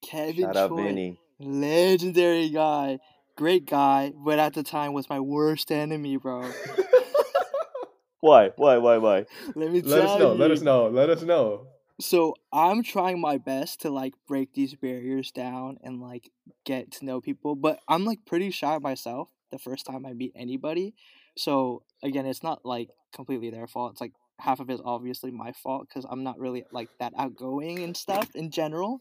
[0.02, 1.18] Kevin Shout out Choi, Vinny.
[1.38, 2.98] legendary guy,
[3.36, 6.50] great guy, but at the time was my worst enemy, bro.
[8.20, 8.50] Why?
[8.56, 8.78] Why?
[8.78, 8.96] Why?
[8.98, 9.26] Why?
[9.54, 10.32] Let me Let tell us know.
[10.32, 10.38] you.
[10.38, 10.88] Let us know.
[10.88, 11.66] Let us know.
[12.00, 16.30] So I'm trying my best to like break these barriers down and like
[16.64, 20.32] get to know people, but I'm like pretty shy myself the first time I meet
[20.34, 20.94] anybody.
[21.36, 23.92] So again, it's not like completely their fault.
[23.92, 27.78] It's like half of it's obviously my fault because I'm not really like that outgoing
[27.84, 28.98] and stuff in general.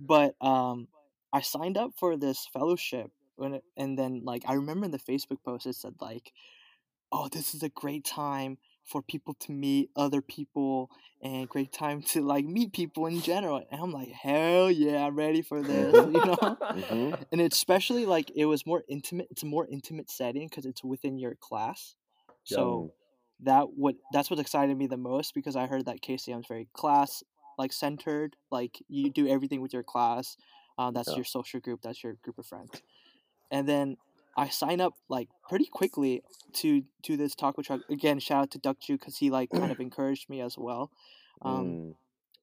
[0.00, 0.88] But um,
[1.32, 4.98] I signed up for this fellowship when it, and then like I remember in the
[4.98, 6.32] Facebook post it said like,
[7.12, 10.90] "Oh, this is a great time for people to meet other people
[11.22, 15.16] and great time to like meet people in general." And I'm like, "Hell yeah, I'm
[15.16, 16.56] ready for this," you know.
[16.74, 17.26] Mhm.
[17.32, 19.28] and especially like it was more intimate.
[19.30, 21.96] It's a more intimate setting because it's within your class.
[22.46, 22.56] Yeah.
[22.56, 22.92] So
[23.40, 26.68] that what that's what excited me the most because I heard that KCM is very
[26.72, 27.22] class
[27.58, 28.36] like centered.
[28.50, 30.36] Like you do everything with your class.
[30.78, 31.16] Uh, that's Yeah.
[31.16, 31.82] your social group.
[31.82, 32.82] That's your group of friends.
[33.50, 33.96] And then
[34.36, 36.22] I sign up like pretty quickly
[36.54, 37.80] to to this taco truck.
[37.90, 40.90] Again, shout out to Duck because he like kind of encouraged me as well
[41.42, 41.94] um, Mm.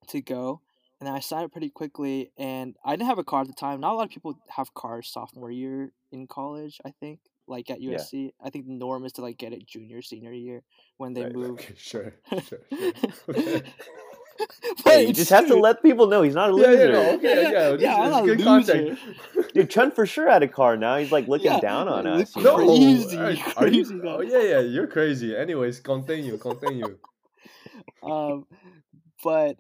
[0.08, 0.62] to go.
[1.00, 3.54] And then I signed up pretty quickly, and I didn't have a car at the
[3.54, 3.80] time.
[3.82, 6.80] Not a lot of people have cars sophomore year in college.
[6.86, 7.98] I think, like at Yeah.
[7.98, 10.62] USC, I think the norm is to like get it junior senior year
[10.98, 11.34] when they Right.
[11.36, 11.52] move.
[11.60, 12.14] Okay, sure,
[12.44, 12.94] sure, sure.
[13.30, 13.64] Okay.
[14.84, 16.88] But Hey, you it's just have to let people know he's not a loser.
[16.88, 17.70] yeah, no, okay, yeah.
[17.72, 19.04] This, Yeah, I'm this not is a good context.
[19.54, 20.98] Dude, Chun for sure had a car now.
[20.98, 22.36] He's like looking Yeah, down on us.
[22.36, 22.66] you No, know?
[22.66, 23.24] Crazy, are,
[23.58, 23.84] are you?
[23.84, 24.08] crazy guy.
[24.10, 24.60] Oh yeah, yeah.
[24.62, 25.36] You're crazy.
[25.36, 26.98] Anyways, continue, continue.
[28.04, 28.46] um,
[29.24, 29.58] but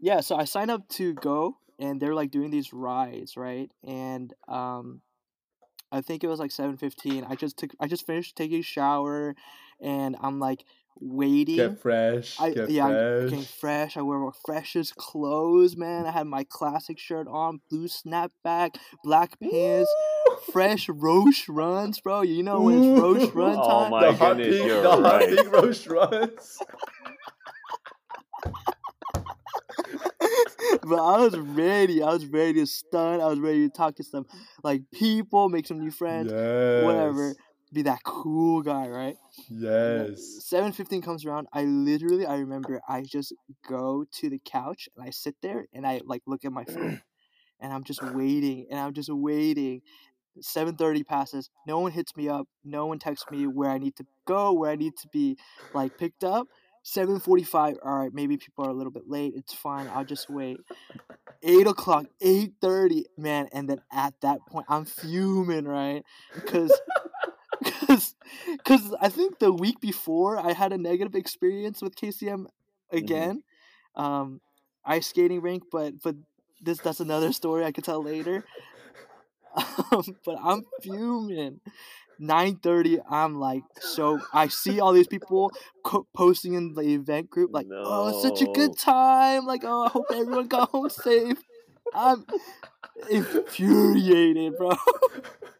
[0.00, 3.70] yeah, so I signed up to go, and they're like doing these rides, right?
[3.86, 5.00] And um,
[5.92, 7.24] I think it was like seven fifteen.
[7.28, 9.34] I just took, I just finished taking a shower,
[9.80, 10.64] and I'm like
[11.00, 11.56] waiting.
[11.56, 12.40] Get fresh.
[12.40, 13.30] I get yeah, I'm fresh.
[13.30, 13.96] getting fresh.
[13.96, 16.06] I wear my freshest clothes, man.
[16.06, 19.92] I had my classic shirt on, blue snapback, black pants,
[20.52, 22.22] fresh Roshe runs, bro.
[22.22, 23.90] You know when it's Roshe run Oh time.
[23.90, 25.28] my the hot goodness, pink, you're the hot right.
[25.28, 26.58] pink roast runs.
[30.82, 32.02] but I was ready.
[32.02, 33.20] I was ready to stun.
[33.20, 34.26] I was ready to talk to some
[34.62, 36.84] like people, make some new friends, yes.
[36.84, 37.34] whatever.
[37.72, 39.16] Be that cool guy, right?
[39.50, 40.38] Yes.
[40.44, 41.48] Seven fifteen comes around.
[41.52, 43.34] I literally, I remember, I just
[43.68, 47.02] go to the couch and I sit there and I like look at my phone,
[47.60, 49.82] and I'm just waiting and I'm just waiting.
[50.40, 51.50] Seven thirty passes.
[51.66, 52.46] No one hits me up.
[52.64, 55.36] No one texts me where I need to go, where I need to be
[55.74, 56.46] like picked up.
[56.84, 57.76] Seven forty-five.
[57.84, 59.34] All right, maybe people are a little bit late.
[59.36, 59.88] It's fine.
[59.88, 60.58] I'll just wait.
[61.42, 63.48] Eight o'clock, eight thirty, man.
[63.52, 66.02] And then at that point, I'm fuming, right?
[66.34, 66.72] Because,
[67.88, 68.16] because,
[68.46, 72.48] because I think the week before I had a negative experience with KCM
[72.92, 73.42] again,
[73.96, 74.40] um,
[74.84, 75.64] ice skating rink.
[75.72, 76.16] But but
[76.60, 78.44] this that's another story I could tell later.
[79.92, 81.60] Um, but I'm fuming.
[82.18, 85.52] 9:30 I'm like so I see all these people
[85.84, 89.88] co- posting in the event group like oh such a good time like oh I
[89.88, 91.38] hope everyone got home safe
[91.94, 92.24] I'm
[93.10, 94.70] infuriated bro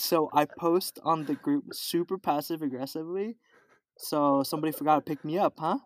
[0.00, 3.36] So I post on the group super passive aggressively.
[3.98, 5.78] So somebody forgot to pick me up, huh?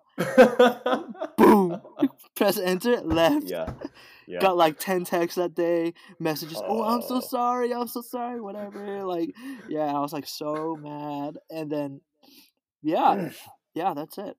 [1.37, 1.81] Boom.
[2.37, 3.51] Press enter, left.
[3.51, 3.73] Yeah.
[4.27, 4.41] Yeah.
[4.41, 7.21] Got like 10 texts that day, messages, oh, I'm so Oh.
[7.21, 9.05] sorry, I'm so sorry, whatever.
[9.05, 9.35] Like,
[9.69, 11.37] yeah, I was like so mad.
[11.51, 12.01] And then,
[12.83, 13.29] yeah,
[13.75, 14.39] yeah, that's it.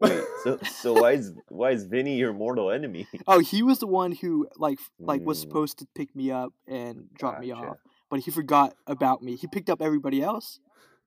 [0.00, 3.06] Wait, so so why is why is Vinny your mortal enemy?
[3.28, 5.42] Oh, he was the one who like like was Mm.
[5.42, 7.78] supposed to pick me up and drop me off,
[8.10, 9.36] but he forgot about me.
[9.36, 10.60] He picked up everybody else,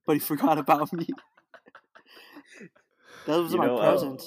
[0.06, 1.06] but he forgot about me.
[3.26, 4.22] That was You my know, uh, present.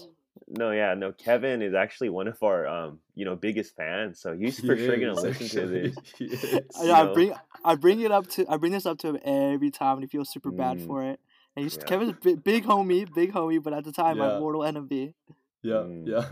[0.47, 1.11] No, yeah, no.
[1.11, 4.97] Kevin is actually one of our um, you know, biggest fans, so he's for sure
[4.97, 5.95] gonna listen to this.
[6.17, 6.65] He is.
[6.79, 7.33] I, you I bring
[7.65, 10.07] I bring it up to I bring this up to him every time, and he
[10.07, 10.85] feels super bad Mm.
[10.87, 11.19] for it.
[11.55, 11.83] And he's Yeah.
[11.85, 14.39] Kevin's a big, big homie, big homie, but at the time, my Yeah.
[14.39, 15.15] mortal enemy.
[15.63, 16.07] Yeah, Mm.
[16.07, 16.29] yeah.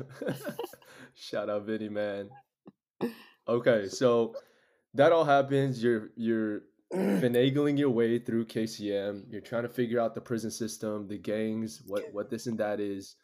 [1.16, 2.30] Shout out Vinny, man.
[3.48, 4.36] Okay, so
[4.96, 5.82] that all happens.
[5.84, 6.62] You're you're
[6.94, 9.26] finagling your way through KCM.
[9.32, 12.80] You're trying to figure out the prison system, the gangs, what what this and that
[12.80, 13.16] is.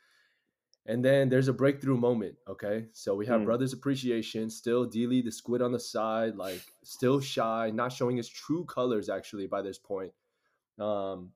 [0.88, 2.36] And then there's a breakthrough moment.
[2.48, 3.46] Okay, so we have Mm.
[3.46, 4.52] brothers appreciation.
[4.52, 8.66] Still, D Lee, the squid on the side, like still shy, not showing his true
[8.66, 10.14] colors actually by this point.
[10.78, 11.32] Um,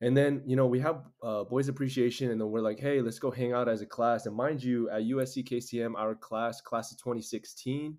[0.00, 3.20] and then you know we have uh, boys appreciation, and then we're like, hey, let's
[3.20, 4.26] go hang out as a class.
[4.26, 7.98] And mind you, at USC KCM, our class, class of 2016.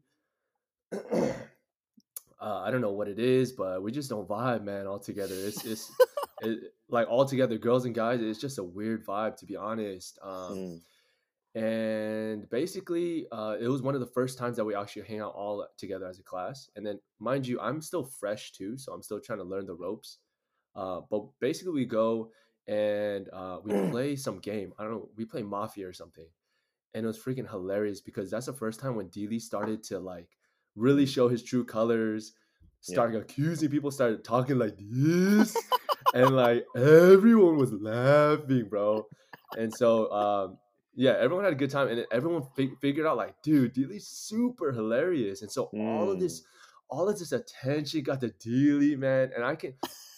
[2.43, 4.85] uh, I don't know what it is, but we just don't vibe, man.
[4.87, 5.91] Altogether, it's it's
[6.41, 10.19] it, like all together, girls and guys, it's just a weird vibe, to be honest.
[10.21, 10.57] Um,
[11.55, 11.61] Mm.
[11.61, 15.33] and basically uh, it was one of the first times that we actually hang out
[15.35, 19.03] all together as a class and then mind you i'm still fresh too so i'm
[19.03, 20.17] still trying to learn the ropes
[20.75, 22.31] uh, but basically we go
[22.67, 26.25] and uh, we play some game i don't know we play mafia or something
[26.95, 29.99] and it was freaking hilarious because that's the first time when D Lee started to
[29.99, 30.29] like
[30.76, 32.34] really show his true colors
[32.88, 33.03] Yeah.
[33.13, 35.55] accusing people started talking like this
[36.13, 39.05] and like everyone was laughing bro
[39.57, 40.57] and so um
[40.95, 44.07] yeah everyone had a good time and everyone fig- figured out like dude D Lee's
[44.07, 46.43] super hilarious and so all of this
[46.89, 49.74] all of this attention got to D Lee man and I can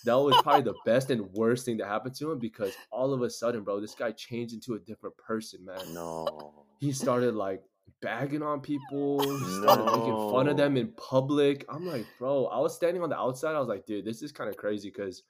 [0.05, 3.21] that was probably the best and worst thing that happened to him because all of
[3.21, 6.53] a sudden bro this guy changed into a different person man No.
[6.79, 7.63] he started like
[8.05, 9.19] bagging on people
[9.59, 13.17] started making fun of them in public i'm like bro i was standing on the
[13.17, 15.23] outside i was like dude this is kind of crazy because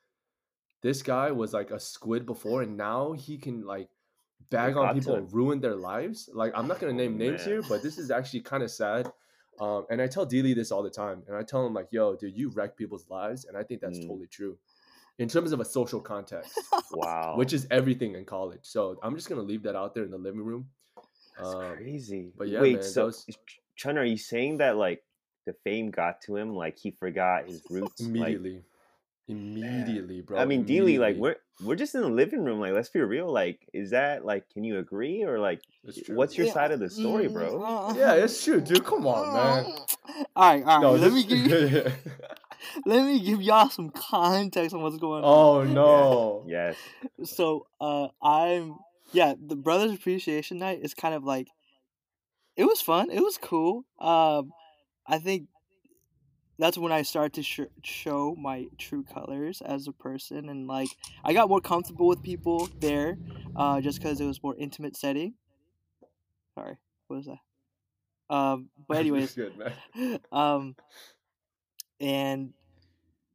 [0.82, 3.90] this guy was like a squid before and now he can like
[4.50, 7.42] bag on people and ruin their lives like i'm not going to Oh, name names
[7.46, 7.50] man.
[7.50, 9.12] here but this is actually kind of sad
[9.60, 11.88] um, and i tell D Lee this all the time and i tell him like
[11.92, 14.08] yo dude you wreck people's lives and i think that's Mm.
[14.08, 14.58] totally true
[15.18, 16.60] in terms of a social context
[16.92, 17.36] Wow.
[17.38, 20.12] which is everything in college so i'm just going to leave that out there in
[20.12, 20.68] the living room
[21.38, 22.32] That's um, crazy.
[22.38, 23.26] but yeah, Wait, man, so was-
[23.76, 25.04] Chun, are you saying that like
[25.46, 28.02] the fame got to him, like he forgot his roots?
[28.02, 28.64] Like, immediately
[29.28, 32.60] immediately bro I mean, D Lee, like we're we're just in the living room.
[32.60, 33.32] Like, let's be real.
[33.32, 34.50] Like, is that like?
[34.50, 35.62] Can you agree or like?
[36.10, 37.94] What's your Yeah, side of the story, mm, bro?
[37.96, 40.82] yeah it's true dude come on man All right, all right.
[40.82, 41.92] no let this- me give you,
[42.86, 45.30] let me give y'all some context on what's going on.
[45.30, 46.76] oh no Yes.
[47.24, 48.78] so uh i'm
[49.16, 51.48] yeah the brothers appreciation night is kind of like
[52.58, 54.52] it was fun it was cool um
[55.08, 55.48] i think
[56.60, 60.90] that's when i started to sh- show my true colors as a person and like
[61.24, 63.18] i got more comfortable with people there
[63.56, 65.34] uh just because it was more intimate setting.
[66.56, 68.36] Sorry what was that?
[68.36, 70.20] Um but anyways good man.
[70.34, 70.76] um
[72.02, 72.54] and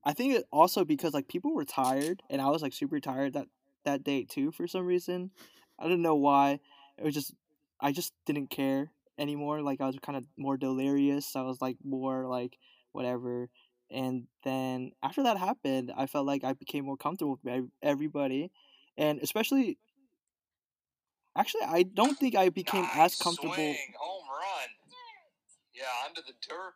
[0.05, 3.33] i think it also because like people were tired and i was like super tired
[3.33, 3.47] that
[3.85, 5.31] that day too for some reason
[5.81, 6.61] i don't know why
[6.99, 7.33] it was just
[7.81, 11.77] i just didn't care anymore like i was kind of more delirious i was like
[11.85, 12.57] more like
[12.93, 13.49] whatever
[13.91, 18.51] and then after that happened i felt like i became more comfortable with everybody
[18.97, 19.79] and especially
[21.37, 24.69] actually i don't think i became ah, as comfortable Swing, home run.
[25.73, 26.75] Yeah, under the dirt.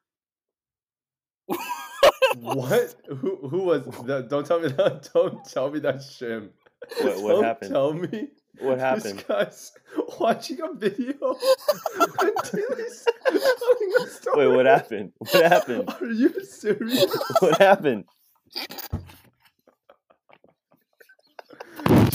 [2.36, 6.50] what who who was that don't tell me that don't tell me that shim
[7.00, 7.70] What- what Don't happened?
[7.72, 8.28] tell me
[8.60, 9.24] What this happened?
[9.26, 9.72] guy's
[10.20, 11.36] watching a video telling
[14.00, 14.46] a story.
[14.48, 15.12] Wait, what happened?
[15.18, 15.88] What happened?
[16.00, 17.06] Are you serious?
[17.40, 18.04] What happened?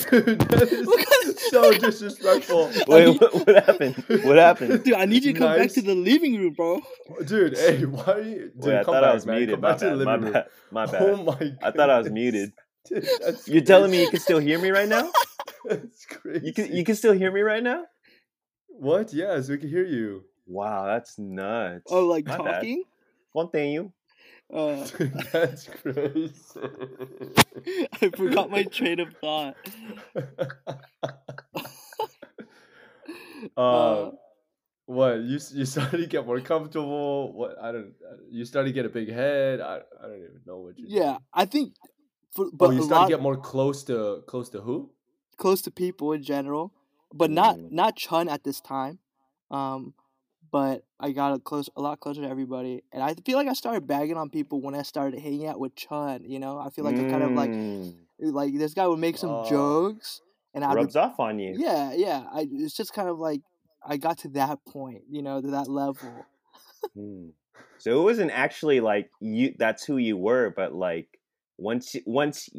[0.09, 2.71] Dude, that is so disrespectful.
[2.87, 3.95] Wait, what, what happened?
[4.23, 4.83] What happened?
[4.83, 6.81] Dude, I need you to come back to the living room, bro.
[7.25, 8.51] Dude, hey, why are you?
[8.55, 9.35] Dude, Wait, I thought back, I was man.
[9.37, 9.55] muted.
[9.55, 10.05] Come My back to the bad.
[10.05, 10.33] My living room.
[10.33, 10.45] bad.
[10.71, 11.01] My bad.
[11.03, 11.53] Oh my!
[11.61, 12.53] I thought I was muted.
[12.87, 13.07] Dude,
[13.45, 15.11] You're telling me you can still hear me right now?
[15.65, 16.45] That's crazy.
[16.47, 17.83] You can you can still hear me right now?
[18.67, 19.13] What?
[19.13, 20.23] Yes, we can hear you.
[20.47, 21.83] Wow, that's nuts.
[21.91, 22.83] Oh, like My talking?
[23.33, 23.93] One thing you.
[24.51, 24.87] Uh,
[25.31, 26.33] That's crazy.
[28.01, 29.55] I forgot my train of thought.
[33.57, 34.09] uh,
[34.85, 37.31] what you you started to get more comfortable?
[37.33, 37.93] What I don't.
[38.09, 39.61] uh, You started to get a big head.
[39.61, 40.85] I I don't even know what you.
[40.89, 41.75] Yeah, I think,
[42.31, 44.89] for, But but oh, you started lot to get more close to close to who?
[45.39, 46.71] Close to people in general,
[47.13, 47.71] but not Mm.
[47.71, 48.99] not Chun at this time.
[49.49, 49.95] Um,
[50.51, 53.53] but I got a close a lot closer to everybody, and I feel like I
[53.53, 56.23] started bagging on people when I started hanging out with Chun.
[56.25, 59.17] You know, I feel like I kind of like Mm, like this guy would make
[59.17, 59.49] some Oh.
[59.49, 60.21] jokes,
[60.53, 61.55] and I would rubs off on you.
[61.57, 62.25] yeah yeah.
[62.31, 63.41] I it's just kind of like
[63.85, 66.25] I got to that point, you know, to that level.
[66.95, 67.29] Hmm.
[67.77, 69.55] So it wasn't actually like you.
[69.57, 71.18] That's who you were, but like
[71.59, 72.49] once once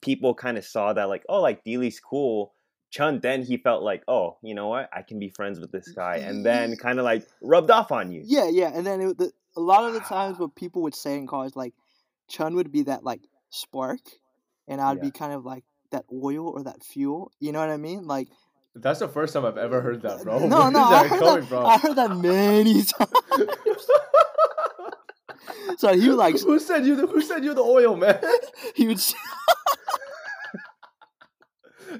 [0.00, 2.54] people kind of saw that, like, oh, like D Lee's cool.
[2.90, 5.88] Chun then he felt like, oh, you know what, I can be friends with this
[5.88, 8.22] guy, and then kind of like rubbed off on you.
[8.24, 11.16] Yeah, yeah, and then it, the, a lot of the times what people would say
[11.16, 11.74] in college, like
[12.28, 14.00] Chun would be that like spark,
[14.68, 15.02] and I'd Yeah.
[15.02, 17.32] be kind of like that oil or that fuel.
[17.40, 18.06] You know what I mean?
[18.06, 18.28] Like
[18.76, 20.38] That's the first time I've ever heard that, bro.
[20.46, 21.48] no, Where no, I heard coming that.
[21.48, 21.66] from?
[21.66, 23.88] I heard that many times.
[25.76, 26.96] So he would like who said you?
[26.96, 28.20] The, who said you the oil, man?
[28.76, 29.00] he would.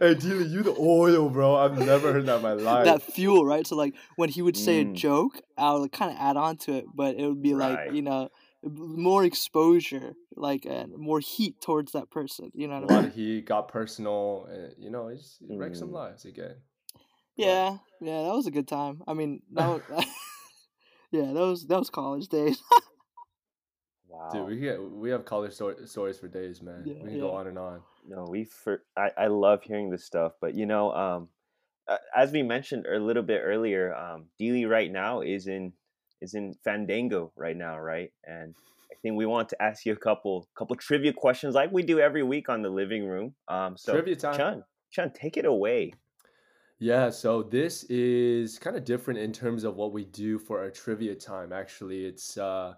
[0.01, 1.57] hey, D Lee, you the oil, bro.
[1.57, 2.84] I've never heard that in my life.
[2.84, 3.66] that fuel, right?
[3.66, 4.95] So like when he would say a Mm.
[4.95, 8.03] joke, I would kind of add on to it, but it would be like you
[8.03, 8.28] know
[8.62, 12.51] more exposure, like and more heat towards that person.
[12.55, 13.11] You know a what I mean?
[13.11, 14.49] heat got personal.
[14.51, 15.95] Uh, you know, it's it wrecked some Mm.
[15.95, 16.57] lives again.
[17.36, 19.03] Yeah, yeah, that was a good time.
[19.09, 19.82] I mean, that was,
[21.11, 22.62] yeah, that was that was college days.
[24.14, 24.30] Wow.
[24.32, 26.82] Dude, we get we have college sto- stories for days, man.
[26.84, 27.80] Yeah, we can go on and on.
[28.06, 31.28] No, we for I, I love hearing this stuff, but you know, um,
[32.16, 35.72] as we mentioned a little bit earlier, um, D Lee right now is in
[36.20, 38.12] is in Fandango right now, right?
[38.24, 38.54] And
[38.90, 41.98] I think we want to ask you a couple couple trivia questions, like we do
[41.98, 43.34] every week on the living room.
[43.48, 44.36] Um, so Trivia time.
[44.36, 45.92] Chun, Chun, take it away.
[46.78, 50.70] Yeah, so this is kind of different in terms of what we do for our
[50.70, 51.52] trivia time.
[51.52, 52.74] Actually, it's uh,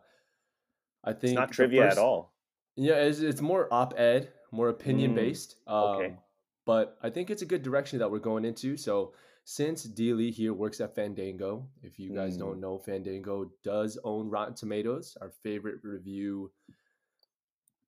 [1.06, 2.32] I think It's not trivia first- at all.
[2.74, 5.56] Yeah, it's, it's more op-ed, more opinion Mm, based.
[5.66, 6.06] okay.
[6.08, 6.18] Um,
[6.66, 8.76] but I think it's a good direction that we're going into.
[8.76, 12.40] So since D Lee here works at Fandango, if you guys Mm.
[12.40, 16.50] don't know, Fandango does own Rotten Tomatoes, our favorite review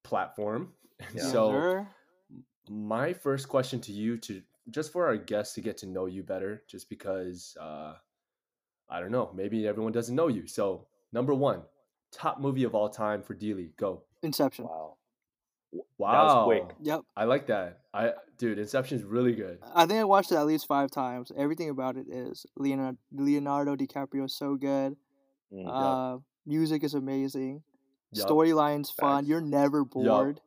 [0.05, 0.73] platform.
[1.15, 1.23] Yeah.
[1.31, 1.89] So Sir.
[2.69, 6.23] my first question to you to just for our guests to get to know you
[6.25, 7.95] better just because uh
[8.91, 11.63] i don't know maybe everyone doesn't know you so number one
[12.13, 13.71] top movie of all time for D Lee.
[13.77, 14.65] go Inception.
[14.65, 14.97] Wow.
[15.99, 16.77] wow That was quick.
[16.81, 17.01] Yep.
[17.17, 20.67] i like that i dude inception's really good I think I watched it at least
[20.67, 21.31] five times.
[21.37, 24.97] Everything about it is Leonardo, Leonardo DiCaprio is so good.
[25.53, 27.63] Mm, Uh, music is amazing.
[28.13, 29.19] Yup, Storyline's fun.
[29.23, 29.29] Facts.
[29.29, 30.41] You're never bored.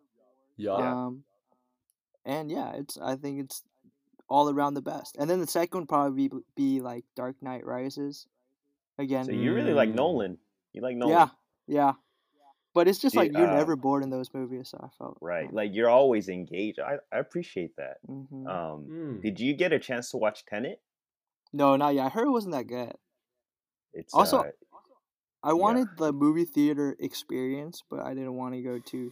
[0.57, 0.80] yup.
[0.80, 1.24] Um,
[2.26, 3.64] and yeah, it's I think it's
[4.30, 5.18] all around the best.
[5.20, 8.26] And then the second would probably be, be like Dark Knight Rises.
[8.97, 9.95] Again, So you really like Mm.
[9.95, 10.38] Nolan.
[10.74, 11.14] You like Nolan.
[11.18, 11.28] yeah,
[11.68, 11.93] yeah.
[12.74, 14.70] But it's just Do- like you're uh, never bored in those movies.
[14.70, 15.53] So I felt Right.
[15.53, 16.80] Like you're always engaged.
[16.80, 17.97] I, I appreciate that.
[18.05, 19.22] hmm Um Mm.
[19.22, 20.80] did you get a chance to watch Tenet?
[21.53, 22.05] no, not yet.
[22.05, 22.93] I heard it wasn't that good.
[23.93, 24.43] It's Also, uh,
[25.43, 29.12] I wanted the movie theater experience, but I didn't want to go to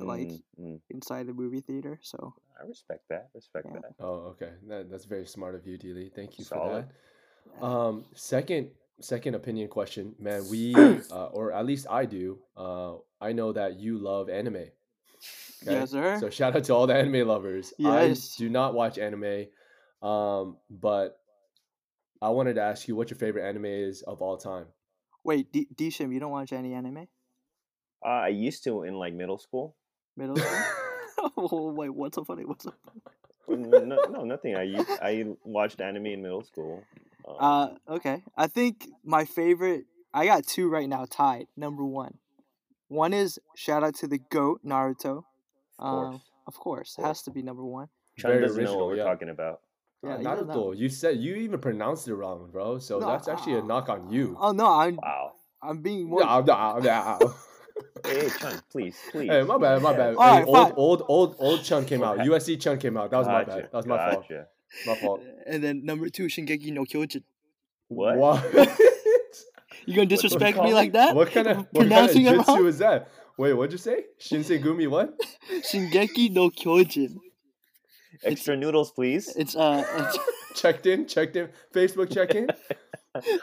[0.00, 1.98] like mm, mm, inside the movie theater.
[2.02, 3.30] So I respect that.
[3.34, 3.80] Respect Yeah.
[3.82, 3.94] that.
[4.00, 6.10] oh okay that, that's very smart of you D Lee.
[6.14, 6.86] thank you Solid.
[6.86, 8.70] for that um second
[9.00, 10.74] second opinion question man we
[11.12, 14.66] uh, or at least i do uh i know that you love anime
[15.66, 16.18] Yes, sir.
[16.20, 17.72] So shout out to all the anime lovers.
[17.78, 18.36] Yes.
[18.36, 19.46] I do not watch anime,
[20.02, 21.18] um, but
[22.22, 24.66] I wanted to ask you what your favorite anime is of all time.
[25.24, 27.08] wait, D- Dishim, you don't watch any anime?
[28.04, 29.76] Uh, I used to in like middle school.
[30.16, 31.30] Middle school?
[31.36, 32.44] oh, wait, what's so funny?
[32.44, 33.00] What's so funny?
[33.48, 34.56] No, no, nothing.
[34.56, 36.84] I used, I watched anime in middle school.
[37.28, 37.36] Um,
[37.88, 38.22] Uh, okay.
[38.36, 39.84] I think my favorite.
[40.14, 41.46] I got two right now tied.
[41.56, 42.18] Number one.
[42.88, 45.24] One is shout out to the goat Naruto.
[45.78, 46.22] of Um, course.
[46.46, 47.06] of course, course.
[47.06, 47.88] has to be number one.
[48.16, 49.04] Chun very doesn't know original, what we're yeah.
[49.04, 49.60] talking about.
[50.02, 50.48] Uh, Yeah, you don't.
[50.48, 50.76] Naruto.
[50.76, 52.78] You said you even pronounced it wrong, bro.
[52.78, 54.36] So No, that's actually a uh, knock on you.
[54.40, 55.32] Oh no, I'm Wow.
[55.62, 56.20] I'm being more.
[56.20, 57.34] No, no, no.
[58.04, 59.28] Hey, hey, Chun, please, please.
[59.28, 60.14] Hey, my bad, my bad.
[60.16, 62.18] All Hey, right, old, old, old, old Chun came out.
[62.18, 63.10] USC Chun came out.
[63.10, 63.64] That was my bad.
[63.64, 64.24] That was my fault.
[64.84, 64.90] Gotcha.
[64.90, 65.22] My fault.
[65.46, 67.22] And then number two, Shingeki no Kyojin.
[67.88, 68.16] What?
[68.16, 68.78] What?
[69.86, 71.14] You gonna disrespect me like that?
[71.14, 72.66] what kind of what kind of Pronouncing it jutsu wrong?
[72.66, 73.08] is that?
[73.38, 74.04] Wait, what'd you say?
[74.20, 75.18] Shinsengumi what?
[75.62, 77.16] Shingeki no Kyojin.
[78.22, 79.34] Extra noodles, please.
[79.34, 80.18] It's uh, it's,
[80.60, 81.48] checked in, checked in.
[81.74, 82.48] Facebook check in.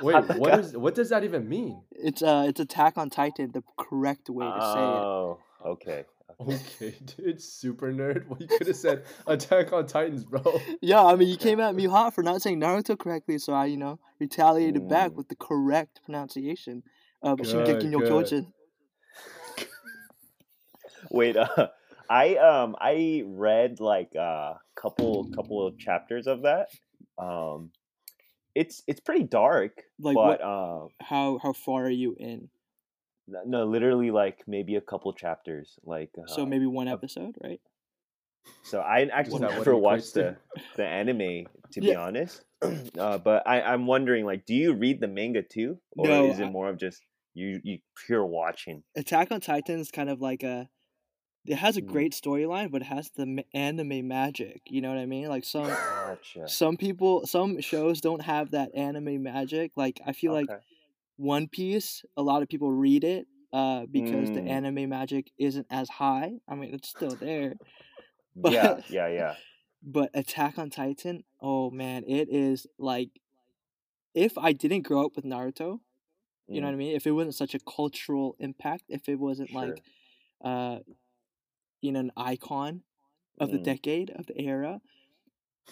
[0.02, 0.38] Wait, Hataka.
[0.38, 1.82] what is what does that even mean?
[1.92, 3.52] It's uh, it's Attack on Titan.
[3.52, 5.02] The correct way to say it.
[5.02, 6.06] Oh, okay.
[6.48, 8.28] Okay, dude, super nerd.
[8.28, 10.60] Well, you could have said Attack on Titans, bro.
[10.82, 13.66] Yeah, I mean, you came at me hot for not saying Naruto correctly, so I,
[13.66, 15.16] you know, retaliated back Mm.
[15.16, 16.84] with the correct pronunciation
[17.22, 18.26] of Good, Shingeki no good.
[18.26, 18.52] Kyojin.
[21.12, 21.68] Wait, uh,
[22.10, 26.68] I um I read like a couple couple of chapters of that.
[27.18, 27.72] Um,
[28.54, 30.42] it's it's pretty dark, Like but what?
[30.42, 32.50] um How how far are you in?
[33.28, 35.78] No, literally like maybe a couple chapters.
[35.84, 37.62] Like So uh, maybe one episode, right?
[38.64, 40.38] So I actually never watched the
[40.76, 42.00] the anime to be Yeah.
[42.00, 42.44] honest.
[42.98, 46.40] Uh, but I I'm wondering like, do you read the manga too, or No, is
[46.40, 47.02] it I- more of just
[47.34, 48.84] you you pure watching?
[48.96, 50.70] Attack on Titan is kind of like a.
[51.46, 51.88] It has a Mm.
[51.88, 54.62] great storyline, but it has the anime magic.
[54.68, 55.28] You know what I mean?
[55.28, 56.48] Like some Gotcha.
[56.48, 59.74] some people, some shows don't have that anime magic.
[59.76, 60.64] Like I feel like Okay.
[61.18, 64.50] One Piece, a lot of people read it uh, because the Mm.
[64.50, 66.34] anime magic isn't as high.
[66.48, 67.54] I mean, it's still there.
[68.36, 69.36] yeah, but- yeah, yeah.
[69.88, 73.10] But Attack on Titan, oh man, it is like
[74.16, 75.80] if I didn't grow up with Naruto,
[76.48, 76.96] you know what I mean?
[76.96, 79.84] If it wasn't such a cultural impact, if it wasn't like
[80.44, 80.80] uh
[81.82, 82.82] you know an icon
[83.40, 83.64] of the Mm.
[83.64, 84.82] decade of the era,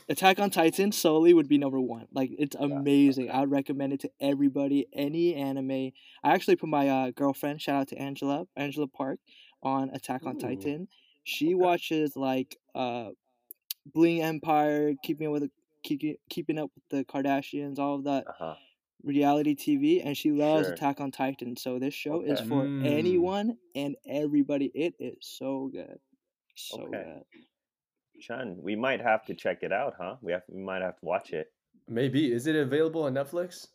[0.10, 2.08] Attack on Titan solely would be number one.
[2.12, 3.32] Like it's amazing.
[3.32, 4.88] I would recommend it to everybody.
[4.94, 5.92] Any anime.
[6.24, 9.20] I actually put my uh, girlfriend, shout out to Angela, Angela Park,
[9.62, 10.40] on Attack on Ooh.
[10.40, 10.88] Titan.
[11.24, 11.56] She Okay.
[11.56, 13.10] watches like uh,
[13.86, 15.52] Bling Empire, keeping up with the,
[15.84, 18.56] keep, keeping up with the Kardashians, all of that Uh huh.
[19.04, 20.74] reality TV, and she loves Sure.
[20.76, 21.56] Attack on Titan.
[21.56, 22.86] So this show is for Mm.
[22.86, 24.72] anyone and everybody.
[24.74, 26.00] It is so good,
[26.56, 27.04] so Okay.
[27.04, 27.24] good.
[28.26, 30.16] Chun, we might have to check it out, huh?
[30.22, 31.52] We have we might have to watch it.
[31.90, 33.68] Maybe is it available on Netflix?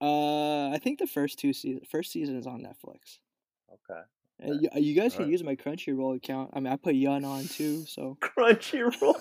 [0.00, 3.18] Uh, I think the first two season, first season is on Netflix.
[3.72, 4.00] Okay.
[4.42, 5.32] Uh, you, you guys can Alright.
[5.32, 6.50] use my Crunchyroll account.
[6.54, 9.16] I mean, I put Yun on too, so Crunchyroll.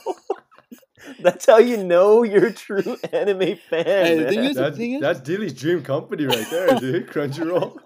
[1.20, 3.86] That's how you know you're a true anime fan.
[3.86, 4.50] Hey, the thing man.
[4.52, 7.08] is- the thing is- that's D Lee's dream company right there, dude.
[7.08, 7.78] Crunchyroll.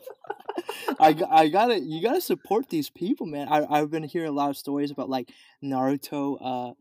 [0.99, 3.47] I, g- I gotta you gotta support these people, man.
[3.49, 5.30] I I've been hearing a lot of stories about like
[5.64, 6.74] Naruto, uh,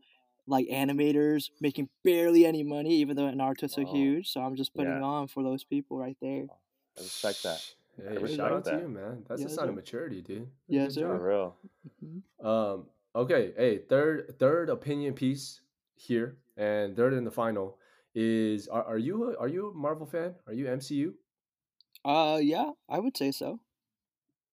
[0.47, 4.29] like animators making barely any money, even though Naruto's so Oh, huge.
[4.31, 5.01] So I'm just putting yeah.
[5.03, 6.45] on for those people right there.
[6.97, 7.61] I respect that.
[7.97, 8.81] Hey, respect shout out to that.
[8.81, 9.23] you, man.
[9.27, 10.47] That's Yes, a sign of maturity, dude.
[10.67, 11.17] Yes, Good sir.
[11.17, 11.55] For real.
[12.03, 12.45] Mhm.
[12.45, 12.85] Um.
[13.15, 13.53] Okay.
[13.57, 15.61] Hey, third third opinion piece
[15.95, 17.77] here, and third in the final
[18.15, 20.35] is: Are, are you a, are you a Marvel fan?
[20.47, 21.13] Are you MCU?
[22.03, 23.59] Uh, yeah, I would say so.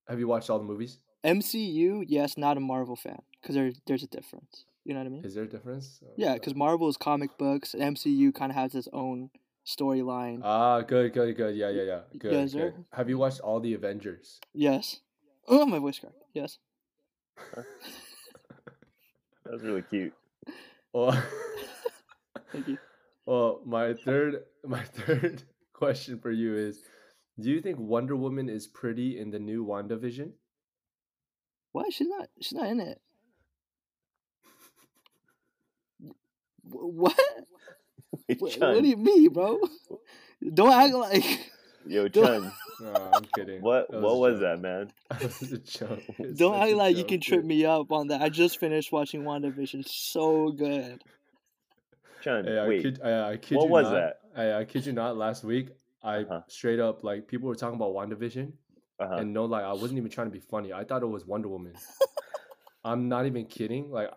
[0.09, 0.99] Have you watched all the movies?
[1.24, 4.64] MCU, yes, not a Marvel fan because there there's a difference.
[4.84, 5.24] You know what I mean?
[5.24, 6.01] Is there a difference?
[6.16, 7.74] Yeah, because Marvel is comic books.
[7.74, 9.30] and MCU kind of has its own
[9.66, 10.40] storyline.
[10.42, 11.57] Ah, good, good, good.
[11.57, 12.01] Yeah, yeah, yeah.
[12.16, 12.32] Good.
[12.32, 12.72] Yes, good.
[12.92, 14.40] Have you watched all the Avengers?
[14.55, 15.01] yes.
[15.51, 16.14] Oh, my voice cracked.
[16.34, 16.59] Yes.
[19.44, 20.12] That was really cute.
[20.92, 21.12] Well,
[22.53, 22.78] Thank you.
[23.26, 25.42] well, my third my third
[25.72, 26.82] question for you is:
[27.41, 30.32] Do you think Wonder Woman is pretty in the new WandaVision?
[31.72, 31.93] What?
[31.93, 32.28] She's not.
[32.41, 33.01] She's not in it.
[36.70, 37.18] What?
[38.28, 39.59] Wait, What, what do you mean, bro?
[40.55, 41.51] Don't act like.
[41.86, 42.53] Yo, Don't- Chun.
[42.80, 43.61] No, I'm kidding.
[43.62, 44.91] What That what was that, man?
[45.11, 46.01] That was a joke.
[46.36, 48.20] Don't act like you can trip me up on that.
[48.22, 49.84] I just finished watching WandaVision.
[49.89, 51.03] So good.
[52.20, 52.82] Chun, Hey, I wait.
[52.82, 53.93] kid, I, I kid what you was not.
[53.95, 54.20] that?
[54.36, 55.16] I, I kid you not.
[55.16, 55.70] Last week,
[56.03, 56.42] I Uh-huh.
[56.49, 58.53] straight up like people were talking about WandaVision,
[59.01, 59.14] Uh-huh.
[59.16, 60.72] and no, like I wasn't even trying to be funny.
[60.72, 61.74] I thought it was Wonder Woman.
[62.84, 63.90] I'm not even kidding.
[63.90, 64.11] Like,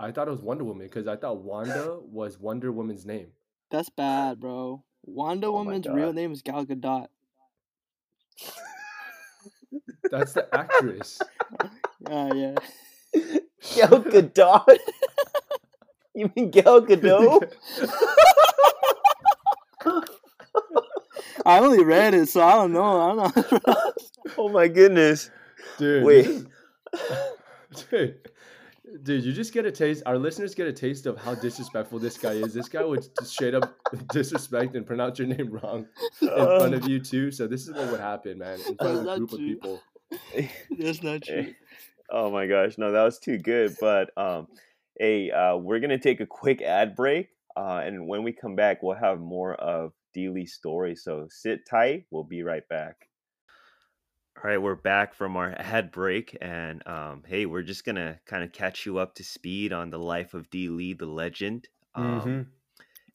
[0.00, 3.28] I thought it was Wonder Woman because I thought Wanda was Wonder Woman's name.
[3.70, 4.82] That's bad, bro.
[5.04, 7.08] Wonder Oh Woman's real name is Gal Gadot.
[10.10, 11.20] That's the actress.
[12.08, 12.54] Ah, yeah.
[13.74, 14.78] Gal Gadot?
[16.14, 17.52] you mean Gal Gadot?
[21.46, 23.00] I only read it, so I don't know.
[23.00, 23.92] I don't know.
[24.38, 25.30] oh my goodness.
[25.76, 26.02] dude.
[26.02, 26.26] Wait.
[27.90, 28.18] dude,
[29.02, 30.02] dude, you just get a taste.
[30.06, 32.54] Our listeners get a taste of how disrespectful this guy is.
[32.54, 33.74] This guy would just straight up
[34.10, 35.86] disrespect and pronounce your name wrong
[36.22, 37.30] in front of you too.
[37.30, 39.82] So this is what would happen, man, in front of a That's group of people.
[40.78, 41.54] That's not true.
[42.08, 43.76] Oh my gosh, no, that was too good.
[43.78, 44.46] But um,
[44.98, 48.82] hey, uh, we're gonna take a quick ad break, uh, and when we come back,
[48.82, 50.96] we'll have more of D Lee's story.
[50.96, 52.06] So sit tight.
[52.10, 53.08] We'll be right back.
[54.36, 58.42] All right, we're back from our ad break, and um, hey, we're just gonna kind
[58.44, 60.68] of catch you up to speed on the life of D.
[60.68, 61.68] Lee, the legend.
[61.94, 62.52] Um, Mhm.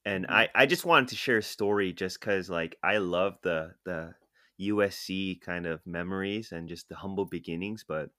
[0.05, 0.29] and Mhm.
[0.29, 4.15] I I just wanted to share a story just because like I love the the
[4.57, 8.11] USC kind of memories and just the humble beginnings, but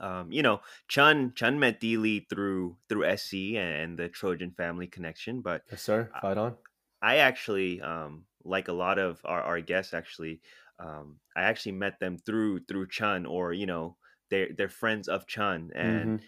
[0.00, 4.88] um, you know, Chun Chun met D Lee through through SC and the Trojan family
[4.88, 6.14] connection, but yes, sir.
[6.20, 6.58] Fight on.
[7.02, 10.40] I actually um, like a lot of our, our guests actually
[10.80, 13.96] um, I actually met them through through Chun or you know
[14.30, 16.22] they're they're friends of Chun and Mhm.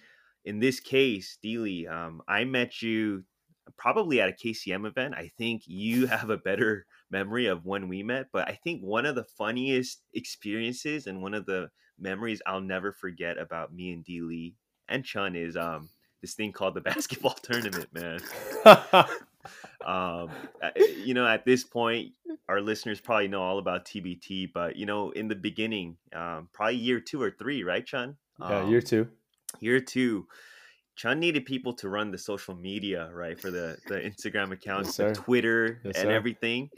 [0.45, 3.25] in this case D Lee um, I met you
[3.77, 8.03] probably at a KCM event I think you have a better memory of when we
[8.03, 12.61] met but I think one of the funniest experiences and one of the memories I'll
[12.63, 14.55] never forget about me and D Lee
[14.89, 15.89] and Chun is um
[16.23, 18.21] this thing called the basketball tournament man
[19.85, 22.13] um uh, you know at this point
[22.49, 26.77] our listeners probably know all about tbt but you know in the beginning um probably
[26.77, 29.11] year two or three right chun yeah, um, year two.
[29.61, 30.27] year two
[30.97, 35.07] chun needed people to run the social media right for the the instagram accounts the
[35.07, 36.17] twitter Yes, and sir.
[36.17, 36.71] everything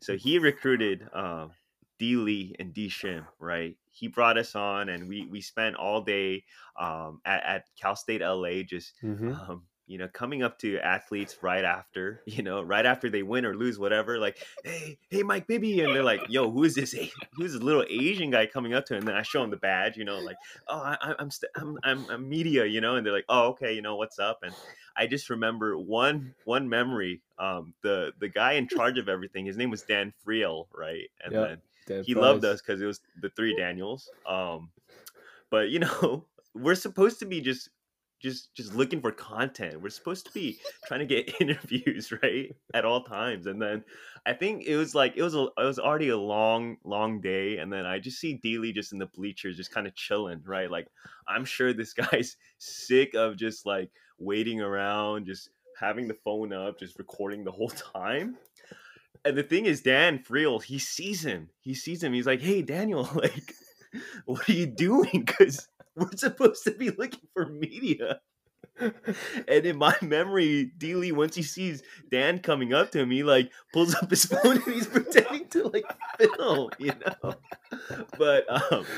[0.00, 1.52] so he recruited um
[1.98, 3.76] D Lee and D Shim, right?
[3.90, 6.44] He brought us on, and we we spent all day
[6.78, 11.42] um, at, at Cal State LA, just hmm um, you know, coming up to athletes
[11.42, 15.46] right after, you know, right after they win or lose, whatever, like, hey, hey, Mike
[15.48, 16.94] Bibby, and they're like, yo, who is this?
[17.36, 18.94] Who's this little Asian guy coming up to?
[18.94, 19.00] Him?
[19.00, 20.38] And then I show him the badge, you know, like,
[20.68, 23.72] oh, I, I'm, st- I'm, I'm, I'm media, you know, and they're like, oh, okay,
[23.72, 24.40] you know, what's up?
[24.42, 24.56] And
[24.96, 27.22] I just remember one, one memory.
[27.38, 31.08] Um, the the guy in charge of everything, his name was Dan Friel, right?
[31.24, 31.40] And Yeah.
[31.40, 34.12] then Dan he loved us because it was the three Daniels.
[34.26, 34.72] Um,
[35.50, 37.70] but you know, we're supposed to be just
[38.20, 39.80] just just looking for content.
[39.80, 43.46] We're supposed to be trying to get interviews right at all times.
[43.46, 43.82] And then
[44.26, 47.58] I think it was like it was a it was already a long long day.
[47.58, 50.42] And then I just see D Lee just in the bleachers, just kind of chilling,
[50.44, 50.70] right?
[50.70, 50.88] Like
[51.26, 56.78] I'm sure this guy's sick of just like waiting around, just having the phone up,
[56.78, 58.36] just recording the whole time.
[59.24, 61.50] And the thing is, Dan Friel, he sees him.
[61.60, 62.14] He sees him.
[62.14, 63.54] He's like, "Hey, Daniel, like,
[64.24, 65.24] what are you doing?
[65.26, 65.68] Because
[66.00, 68.20] we're supposed to be looking for media."
[69.48, 73.22] And in my memory, D Lee, once he sees Dan coming up to him, he
[73.22, 77.34] like pulls up his phone and he's pretending to like film, you know.
[78.16, 78.88] But um,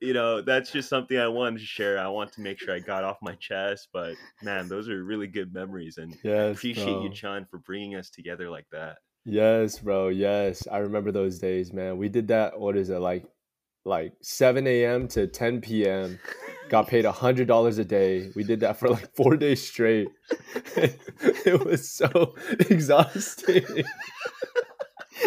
[0.00, 1.98] you know, that's just something I wanted to share.
[1.98, 3.88] I want to make sure I got off my chest.
[3.92, 7.10] But man, those are really good memories, and I Yes, appreciate you, bro.
[7.10, 8.98] Chun, for bringing us together like that.
[9.24, 10.08] Yes, bro.
[10.08, 11.96] Yes, I remember those days, man.
[11.98, 12.58] We did that.
[12.58, 13.24] What is it like?
[13.84, 15.08] Like 7 a.m.
[15.08, 16.18] to 10 p.m.
[16.68, 18.30] Got paid hundred dollars a day.
[18.34, 20.08] We did that for like four days straight.
[20.76, 22.34] it was so
[22.70, 23.64] exhausting.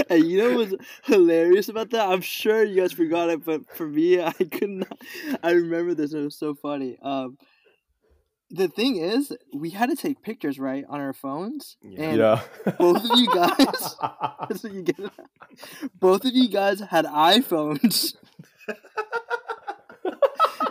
[0.10, 0.74] And you know what's
[1.06, 2.10] hilarious about that?
[2.10, 5.00] I'm sure you guys forgot it, but for me, I could not.
[5.44, 6.14] I remember this.
[6.14, 6.98] It was so funny.
[7.02, 7.38] Um,
[8.56, 12.02] the thing is, we had to take pictures right on our phones, Yeah.
[12.10, 12.42] and yeah.
[12.78, 13.96] both of you guys,
[14.62, 14.98] so you get
[16.00, 18.16] both of you guys had iPhones,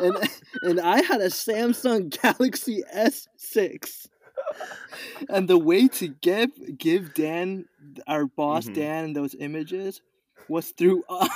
[0.01, 0.17] and
[0.63, 4.09] and I had a Samsung Galaxy S6.
[5.29, 7.67] And the way to give give Dan,
[8.07, 8.75] our boss Mhm.
[8.75, 10.01] Dan, those images
[10.49, 11.29] was through uh,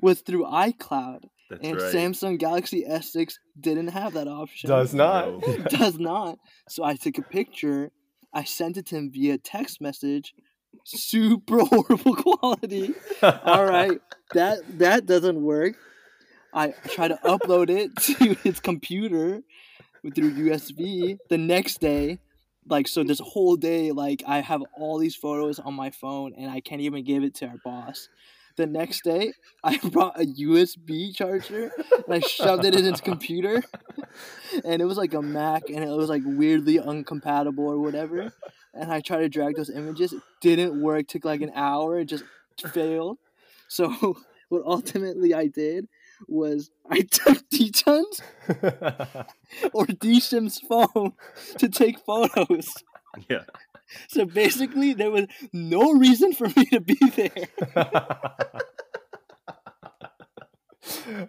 [0.00, 1.92] was through iCloud, That's and right.
[1.92, 4.70] Samsung Galaxy S6 didn't have that option.
[4.70, 5.46] Does not.
[5.46, 5.56] No.
[5.68, 6.38] does not.
[6.68, 7.90] So I took a picture.
[8.32, 10.32] I sent it to him via text message.
[10.84, 12.94] Super horrible quality.
[13.22, 14.00] All right,
[14.34, 15.74] that that doesn't work.
[16.54, 19.42] I try to upload it to his computer
[20.04, 21.18] with through USB.
[21.28, 22.20] The next day,
[22.68, 26.48] like so, this whole day, like I have all these photos on my phone, and
[26.48, 28.08] I can't even give it to our boss.
[28.56, 29.32] The next day,
[29.64, 31.70] I brought a USB charger
[32.06, 33.62] and I shoved it in his computer,
[34.64, 38.32] and it was like a Mac, and it was like weirdly uncompatible or whatever.
[38.74, 41.08] And I tried to drag those images, it didn't work.
[41.08, 42.24] Took like an hour, it just
[42.72, 43.18] failed.
[43.68, 44.16] So
[44.48, 45.88] what ultimately I did
[46.28, 48.20] was I took D-Chun's
[49.72, 51.12] or D-Shim's phone
[51.58, 52.68] to take photos.
[53.28, 53.44] Yeah.
[54.08, 57.48] So basically, there was no reason for me to be there.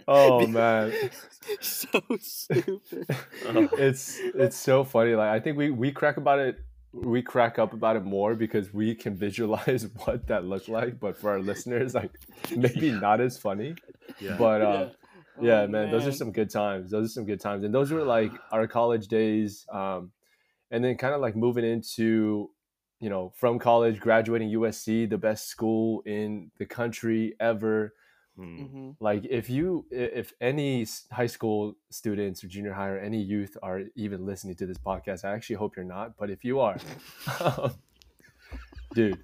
[0.08, 0.94] oh man.
[1.62, 3.06] so stupid.
[3.78, 5.16] It's it's so funny.
[5.16, 6.60] Like I think we we crack about it.
[6.94, 11.00] We crack up about it more because we can visualize what that looked like.
[11.00, 12.12] But for our listeners, like
[12.56, 13.76] maybe not as funny.
[14.20, 14.36] yeah.
[14.38, 14.90] But uh,
[15.42, 16.92] yeah, Oh, man, those are some good times.
[16.92, 19.66] Those are some good times, and those were like our college days.
[19.72, 20.12] Um,
[20.72, 22.50] and then kind of like moving into,
[23.00, 27.94] you know, from college, graduating USC, the best school in the country ever
[28.38, 28.62] Hmm.
[28.64, 28.96] Mhm.
[29.02, 33.82] like if you if any high school students or junior high or any youth are
[33.96, 36.78] even listening to this podcast i actually hope you're not but if you are
[37.42, 37.74] um,
[38.94, 39.20] dude,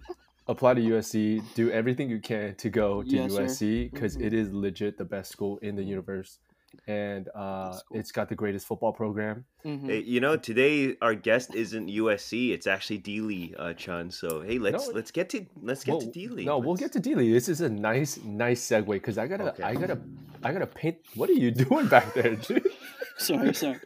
[0.47, 1.41] apply to USC.
[1.55, 3.31] Do everything you can to go to Yes.
[3.31, 4.33] USC because Mhm.
[4.33, 6.39] is legit the best school in the universe,
[6.87, 7.99] and uh, cool.
[7.99, 9.45] it's got the greatest football program.
[9.65, 9.85] Mhm.
[9.87, 14.11] Hey, you know, today our guest isn't USC; it's actually D Lee uh, Chun.
[14.11, 16.45] So hey, let's No, let's get to let's get to Well, D Lee.
[16.45, 17.31] No, we'll get to D Lee.
[17.31, 19.63] This is a nice, nice segue because I gotta, Okay.
[19.63, 19.99] I gotta,
[20.43, 20.97] I gotta paint.
[21.15, 22.67] What are you doing back there, dude?
[23.17, 23.79] Sorry, sorry.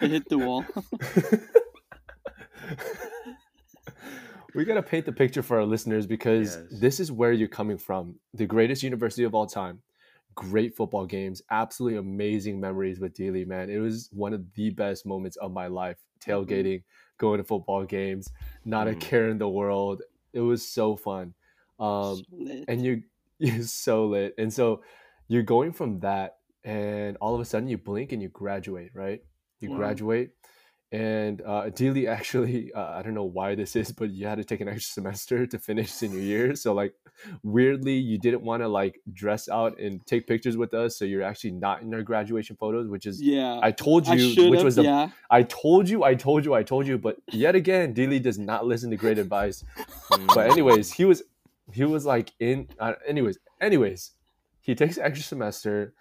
[0.00, 0.62] I hit the wall.
[4.54, 6.80] we gotta paint the picture for our listeners because Yes.
[6.80, 8.16] this is where you're coming from.
[8.34, 9.80] The greatest university of all time.
[10.34, 13.70] Great football games, absolutely amazing memories with D Lee, man.
[13.70, 15.98] It was one of the best moments of my life.
[16.20, 16.82] Tailgating,
[17.18, 18.28] going to football games,
[18.64, 19.00] not a Mhm.
[19.00, 20.02] care in the world.
[20.32, 21.34] It was so fun.
[21.78, 22.64] Um, Lit.
[22.68, 23.00] and you're
[23.38, 24.82] you're so lit and so
[25.28, 29.22] you're going from that and all of a sudden you blink and you graduate right
[29.60, 29.76] you Wow.
[29.76, 30.30] graduate
[30.92, 34.44] and uh ideally actually uh, i don't know why this is but you had to
[34.44, 36.94] take an extra semester to finish senior year so like
[37.42, 41.22] weirdly you didn't want to like dress out and take pictures with us so you're
[41.22, 43.58] actually not in our graduation photos which is yeah.
[43.62, 45.08] i told you should which was the yeah.
[45.30, 48.38] i told you i told you i told you but yet again D Lee does
[48.38, 49.64] not listen to great advice
[50.34, 51.22] but anyways he was
[51.72, 54.12] he was like in uh, anyways anyways
[54.60, 55.94] he takes extra semester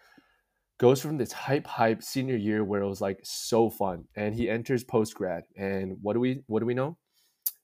[0.77, 4.49] goes from this hype hype senior year where it was like so fun and he
[4.49, 6.97] enters post grad and what do we what do we know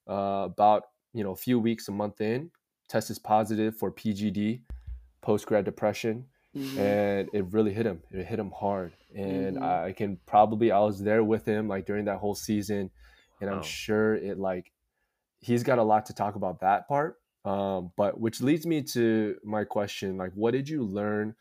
[0.09, 0.83] uh, about
[1.13, 2.51] you know a few weeks a month in
[2.87, 4.61] test is positive for pgd
[5.21, 6.25] post grad depression
[6.55, 6.77] Mhm.
[6.77, 9.61] and it really hit him it hit him hard and Mhm.
[9.87, 12.89] i can probably i was there with him like during that whole season
[13.39, 14.71] and i'm sure it like
[15.39, 19.37] he's got a lot to talk about that part um, but which leads me to
[19.43, 21.35] my question like what did you learn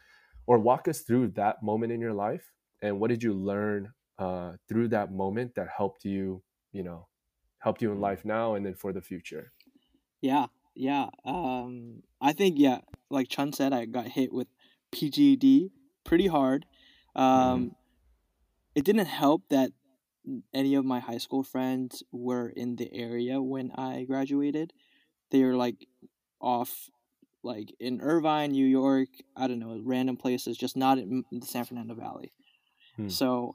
[0.48, 2.46] or walk us through that moment in your life
[2.82, 6.42] and what did you learn uh, through that moment that helped you
[6.72, 7.06] you know
[7.60, 8.02] helped you in Mm.
[8.02, 9.52] life now and then for the future
[10.22, 11.10] Yeah, yeah.
[11.24, 12.80] Um, I think yeah,
[13.10, 14.48] like Chun said, I got hit with
[14.92, 15.70] PGD
[16.04, 16.66] pretty hard.
[17.14, 17.72] Um,
[18.74, 19.72] it didn't help that
[20.54, 24.72] any of my high school friends were in the area when I graduated.
[25.30, 25.86] They were like
[26.40, 26.90] off,
[27.42, 29.08] like in Irvine, New York.
[29.36, 32.32] I don't know, random places, just not in the San Fernando Valley.
[32.96, 33.08] Hmm.
[33.08, 33.54] So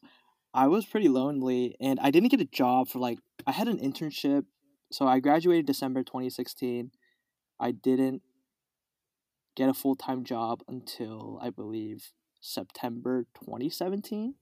[0.53, 3.79] I was pretty lonely, and I didn't get a job for like I had an
[3.79, 4.45] internship.
[4.91, 6.91] So I graduated December 2016.
[7.59, 8.21] I didn't
[9.55, 12.11] get a full time job until I believe
[12.41, 14.35] September 2017.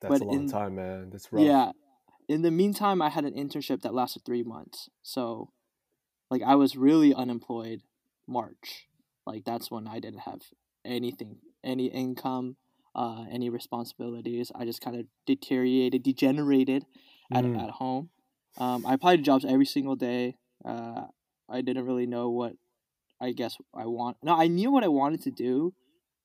[0.00, 1.72] that's But a long in- time man that's rough Yeah.
[2.28, 4.88] In the meantime, I had an internship that lasted three months.
[5.00, 5.52] So,
[6.28, 7.82] like, I was really unemployed
[8.26, 8.88] March.
[9.26, 10.40] Like, that's when I didn't have
[10.84, 12.56] anything, any income,
[12.94, 14.52] uh, any responsibilities.
[14.54, 16.86] I just kind of deteriorated, degenerated
[17.32, 17.62] at, Mm.
[17.62, 18.10] at home.
[18.58, 20.38] Um, I applied to jobs every single day.
[20.64, 21.06] Uh,
[21.48, 22.54] I didn't really know what
[23.20, 24.16] I guess I want.
[24.22, 25.74] No, I knew what I wanted to do,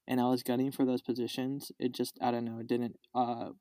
[0.07, 1.71] and I was gunning for those positions.
[1.79, 2.59] It just I don't know.
[2.59, 2.97] It didn't.
[3.13, 3.51] Uh,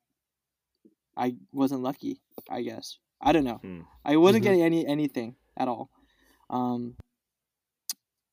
[1.17, 2.21] I wasn't lucky.
[2.49, 3.57] I guess I don't know.
[3.61, 3.81] Hmm.
[4.05, 4.45] I wasn't Mhm.
[4.45, 5.89] getting any anything at all.
[6.49, 6.95] Um,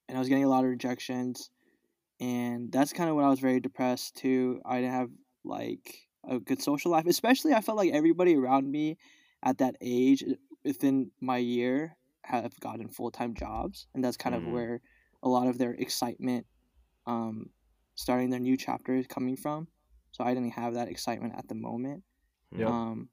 [0.08, 1.50] and I was getting a lot of rejections,
[2.20, 4.60] and that's kind of when I was very depressed too.
[4.64, 5.10] I didn't have
[5.44, 8.98] like a good social life, especially I felt like everybody around me
[9.42, 10.24] at that age
[10.64, 14.36] within my year have gotten full time jobs, and that's kind Mhm.
[14.36, 14.82] of where
[15.22, 16.46] a lot of their excitement,
[17.06, 17.50] um,
[17.96, 19.68] starting their new chapter is coming from.
[20.12, 22.04] So I didn't have that excitement at the moment.
[22.52, 22.76] Yep.
[22.76, 23.10] Um,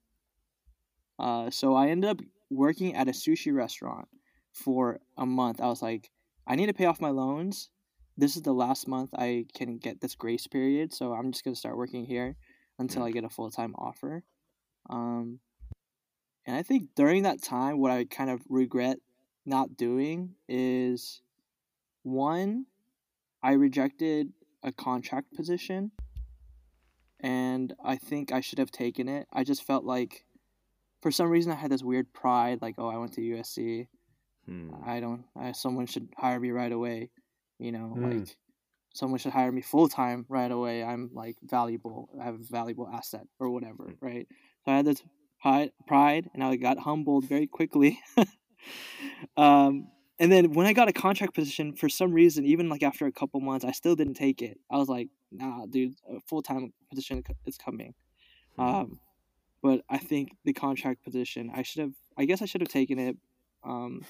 [1.20, 2.20] uh, so I ended up
[2.50, 4.08] working at a sushi restaurant
[4.52, 5.62] for a month.
[5.62, 6.12] I was like,
[6.48, 7.70] I need to pay off my loans.
[8.18, 11.56] This is the last month I can get this grace period, so I'm just gonna
[11.56, 12.36] start working here
[12.80, 14.24] until I get a full time offer.
[14.90, 15.40] Um,
[16.46, 18.98] and I think during that time, what I kind of regret
[19.46, 21.22] not doing is
[22.04, 22.66] one,
[23.42, 25.92] I rejected a contract position
[27.20, 29.28] and I think I should have taken it.
[29.32, 30.26] I just felt like
[31.02, 33.88] for some reason I had this weird pride like oh I went to USC.
[34.46, 34.70] Hmm.
[34.86, 37.10] I don't I, someone should hire me right away,
[37.60, 38.20] you know, Mm.
[38.20, 38.38] like
[38.94, 40.84] someone should hire me full time right away.
[40.84, 42.10] I'm like valuable.
[42.20, 43.98] I have a valuable asset or whatever, Mm.
[44.02, 44.28] right?
[44.66, 45.04] So I had this
[45.88, 48.00] pride and I got humbled very quickly.
[49.38, 53.06] um and then when I got a contract position, for some reason, even like after
[53.06, 54.58] a couple months, I still didn't take it.
[54.72, 57.94] I was like, "Nah, dude, a full time position is coming."
[58.56, 58.62] Hmm.
[58.62, 59.00] Um,
[59.62, 61.92] but I think the contract position, I should have.
[62.18, 63.18] I guess I should have taken it.
[63.66, 64.06] Um,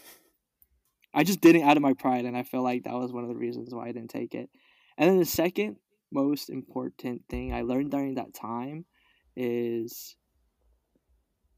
[1.15, 3.29] I just didn't out of my pride, and I feel like that was one of
[3.29, 4.49] the reasons why I didn't take it.
[4.97, 5.77] And then the second
[6.11, 8.85] most important thing I learned during that time
[9.35, 10.15] is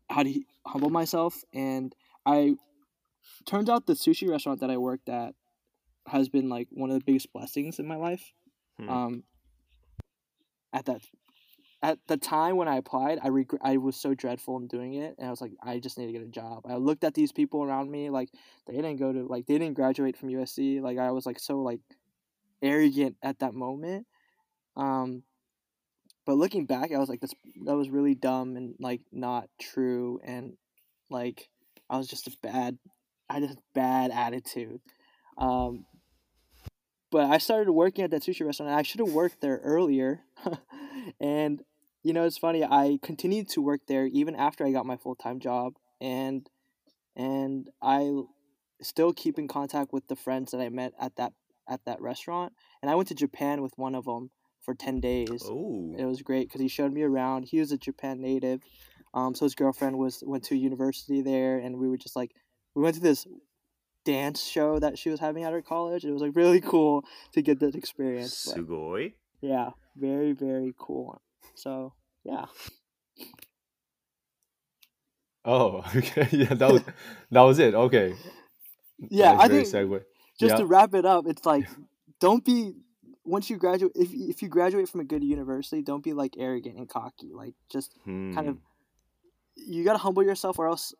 [0.09, 1.93] how to humble myself, and
[2.25, 2.55] I
[3.45, 5.33] turns out the sushi restaurant that I worked at
[6.05, 8.31] has been like one of the biggest blessings in my life.
[8.79, 8.89] Hmm.
[8.89, 9.23] Um,
[10.71, 11.01] at that
[11.83, 15.15] at the time when I applied, I regret I was so dreadful in doing it,
[15.17, 16.63] and I was like, I just need to get a job.
[16.67, 18.29] I looked at these people around me, like
[18.65, 20.81] they didn't go to like they didn't graduate from USC.
[20.81, 21.81] Like I was like so like
[22.61, 24.07] arrogant at that moment.
[24.75, 25.23] Um,
[26.25, 27.33] but looking back, I was like, this
[27.65, 30.53] that was really dumb and like not true, and
[31.11, 31.47] like
[31.89, 32.79] I was just a bad,
[33.29, 34.81] I a bad attitude.
[35.37, 35.85] Um,
[37.11, 38.73] but I started working at that sushi restaurant.
[38.73, 40.21] I should have worked there earlier,
[41.19, 41.61] and
[42.07, 42.63] you know it's funny.
[42.63, 46.49] I continued to work there even after I got my full time job, and
[47.17, 48.09] and I
[48.81, 51.33] still keep in contact with the friends that I met at that
[51.67, 52.53] at that restaurant.
[52.81, 54.31] And I went to Japan with one of them
[54.61, 55.43] for ten days.
[55.43, 57.43] Oh, It was great because he showed me around.
[57.43, 58.61] He was a Japan native,
[59.13, 62.31] um, so his girlfriend was went to university there, and we were just like
[62.73, 63.27] we went to this
[64.05, 66.05] dance show that she was having at her college.
[66.05, 67.03] It was like really cool
[67.33, 68.45] to get that experience.
[68.45, 69.11] but- sugoi.
[69.41, 71.21] yeah, very very cool.
[71.55, 71.93] So
[72.27, 72.45] yeah,
[75.45, 76.27] Oh, okay.
[76.31, 76.81] Yeah, that was
[77.31, 77.73] that was it.
[77.73, 78.13] Okay.
[79.09, 79.35] yeah.
[79.37, 80.03] I think segue.
[80.39, 80.57] just Yeah.
[80.57, 81.65] to wrap it up, it's like
[82.19, 82.73] don't be
[83.25, 86.77] once you graduate if if you graduate from a good university, don't be like arrogant
[86.77, 87.31] and cocky.
[87.33, 87.93] Like just
[88.33, 88.49] kind Hmm.
[88.49, 88.57] of
[89.55, 90.93] you got to humble yourself or else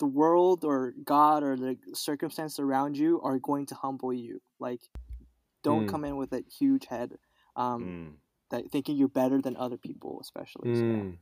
[0.00, 4.80] the world or god or the circumstances around you are going to humble you like
[5.62, 5.88] don't Mm.
[5.88, 7.12] come in with a huge head
[7.56, 8.12] um Mm.
[8.50, 11.16] That thinking you're better than other people especially so, Mm,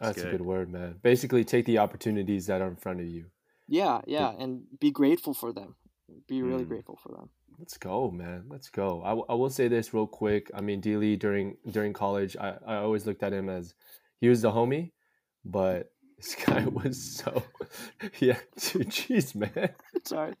[0.00, 0.30] that's a good.
[0.32, 0.96] good word, man.
[1.02, 3.26] Basically, take the opportunities that are in front of you.
[3.68, 5.74] yeah yeah and be grateful for them
[6.28, 6.68] be really Mm.
[6.68, 8.44] grateful for them Let's go, man.
[8.50, 9.00] Let's go.
[9.02, 10.50] I, w- I will say this real quick.
[10.52, 10.98] I mean, D.
[10.98, 13.72] Lee during during college, I, I always looked at him as
[14.20, 14.92] he was the homie,
[15.42, 17.42] but this guy was so
[18.20, 18.36] yeah.
[18.60, 19.70] Dude, jeez, man.
[20.04, 20.34] sorry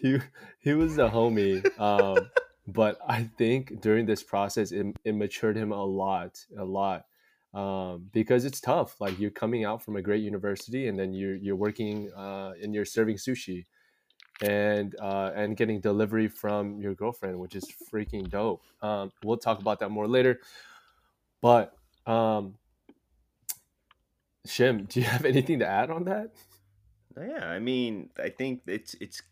[0.00, 0.18] he
[0.60, 1.60] he was the homie.
[1.78, 2.30] Um,
[2.66, 7.06] but I think during this process, it, it matured him a lot, a lot.
[7.54, 9.00] Um, because it's tough.
[9.00, 12.74] Like you're coming out from a great university, and then you're you're working uh, and
[12.74, 13.64] you're serving sushi,
[14.42, 18.62] and uh, and getting delivery from your girlfriend, which is freaking dope.
[18.82, 20.40] Um, we'll talk about that more later.
[21.40, 21.74] But
[22.04, 22.56] um,
[24.46, 26.32] Shim, do you have anything to add on that?
[27.18, 29.22] Yeah, I mean, I think it's it's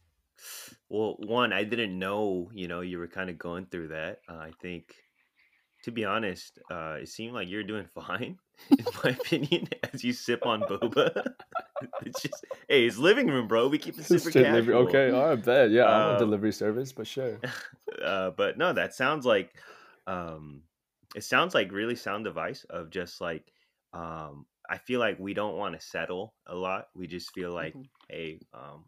[0.94, 4.20] well, one, I didn't know, you know, you were kind of going through that.
[4.28, 4.94] Uh, I think,
[5.84, 8.38] to be honest, uh, it seemed like you're doing fine,
[8.78, 11.34] in my opinion, as you sip on boba.
[12.06, 13.68] it's just, hey, it's living room, bro.
[13.68, 14.88] We keep it super delivery- casual.
[14.88, 15.70] Okay, all right, bet.
[15.70, 17.40] Yeah, I'm a Um, delivery service, but sure.
[18.02, 19.54] uh, but no, that sounds like
[20.06, 20.62] um,
[21.14, 23.52] it sounds like really sound advice of just like
[23.92, 26.88] um, I feel like we don't want to settle a lot.
[26.94, 27.88] We just feel like, Mhm.
[28.08, 28.86] hey, um,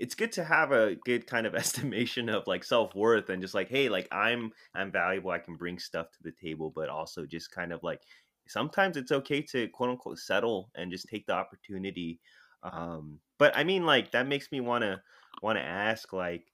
[0.00, 3.54] it's good to have a good kind of estimation of like self worth and just
[3.54, 5.30] like, hey, like I'm I'm valuable.
[5.30, 8.02] I can bring stuff to the table, but also just kind of like
[8.48, 12.20] sometimes it's okay to quote unquote settle and just take the opportunity.
[12.62, 15.02] Um, but I mean, like that makes me want to
[15.42, 16.52] want to ask like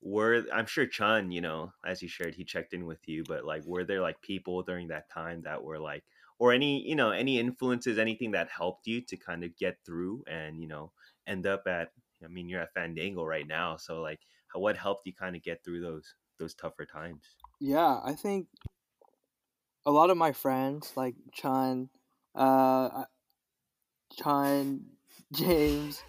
[0.00, 3.44] were I'm sure Chun, you know, as you shared, he checked in with you, but
[3.44, 6.04] like, were there like people during that time that were like,
[6.38, 10.22] or any, you know, any influences, anything that helped you to kind of get through
[10.28, 10.92] and, you know,
[11.26, 11.92] end up at,
[12.24, 13.76] I mean, you're at Fandango right now.
[13.76, 14.20] So like,
[14.52, 17.22] how, what helped you kind of get through those, those tougher times?
[17.60, 18.46] yeah i think
[19.84, 21.88] a lot of my friends like Chan,
[22.36, 23.02] uh
[24.16, 24.84] chun
[25.32, 26.02] james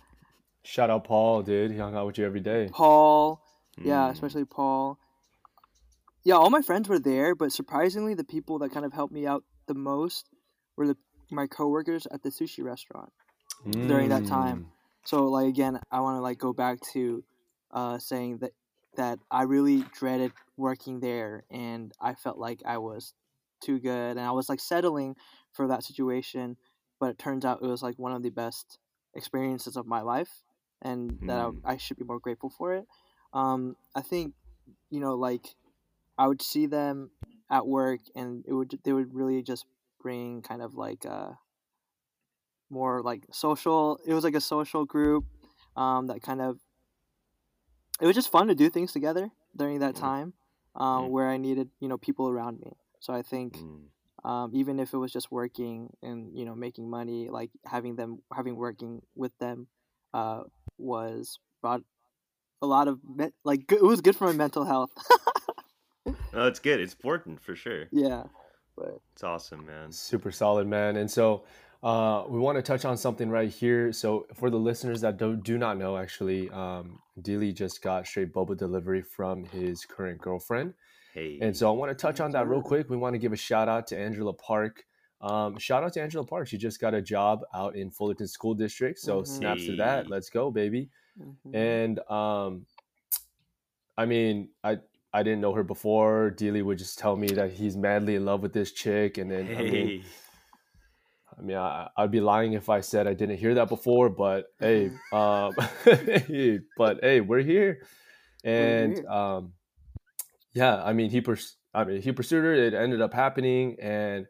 [0.63, 1.71] Shout out Paul, dude.
[1.71, 2.69] He hung out with you every day.
[2.71, 3.41] paul
[3.83, 4.11] yeah Hmm.
[4.11, 4.99] especially paul
[6.23, 9.25] yeah all my friends were there but surprisingly the people that kind of helped me
[9.25, 10.29] out the most
[10.77, 10.97] were the
[11.31, 13.11] my coworkers at the sushi restaurant
[13.65, 14.67] during that time.
[15.03, 15.09] Mm.
[15.09, 17.23] so like again i want to like go back to
[17.71, 18.51] uh saying that
[18.95, 23.13] that i really dreaded working there and i felt like i was
[23.61, 25.15] too good and i was like settling
[25.51, 26.57] for that situation
[26.99, 28.79] but it turns out it was like one of the best
[29.15, 30.43] experiences of my life
[30.81, 31.61] and that Mm.
[31.65, 32.85] I, I should be more grateful for it
[33.33, 34.33] um i think
[34.89, 35.55] you know like
[36.17, 37.11] i would see them
[37.49, 39.65] at work and it would they would really just
[40.01, 41.31] bring kind of like uh
[42.69, 45.25] more like social it was like a social group
[45.75, 46.59] um that kind of
[48.01, 49.99] it was just fun to do things together during that Mm.
[49.99, 50.33] time
[50.75, 51.09] um, Mm.
[51.09, 53.85] where i needed you know people around me so i think Mm.
[54.23, 58.19] um, even if it was just working and you know making money like having them
[58.33, 59.67] having working with them
[60.13, 60.43] uh,
[60.77, 61.81] was brought
[62.61, 64.91] a lot of me- like it was good for my mental health
[66.33, 66.79] No, it's good.
[66.79, 67.87] It's important for sure.
[67.91, 68.23] yeah
[68.77, 69.91] But It's awesome, man.
[69.91, 70.95] Super solid, man.
[70.95, 71.43] And so
[71.83, 73.91] uh, we want to touch on something right here.
[73.93, 78.05] So for the listeners that do, do not know, actually, um, D Lee just got
[78.07, 80.73] straight boba delivery from his current girlfriend.
[81.13, 81.39] Hey.
[81.41, 82.89] And so I want to touch on that real quick.
[82.89, 84.85] We want to give a shout out to Angela Park.
[85.21, 86.47] Um, shout out to Angela Park.
[86.47, 88.97] She just got a job out in Fullerton School District.
[88.99, 89.27] So Mhm.
[89.27, 90.09] snaps to that.
[90.09, 90.89] Let's go, baby.
[91.19, 91.53] mhm.
[91.55, 92.65] And um,
[93.97, 94.77] I mean, I
[95.11, 96.29] I didn't know her before.
[96.29, 99.29] D Lee would just tell me that he's madly in love with this chick, and
[99.31, 100.01] then I mean, hey.
[101.39, 104.09] I mean, I, I'd be lying if I said I didn't hear that before.
[104.09, 105.55] But hey, um,
[106.77, 107.83] but hey, we're here,
[108.43, 109.53] and um,
[110.53, 112.53] yeah, I mean, he pers- I mean, he pursued her.
[112.53, 114.25] It ended up happening, and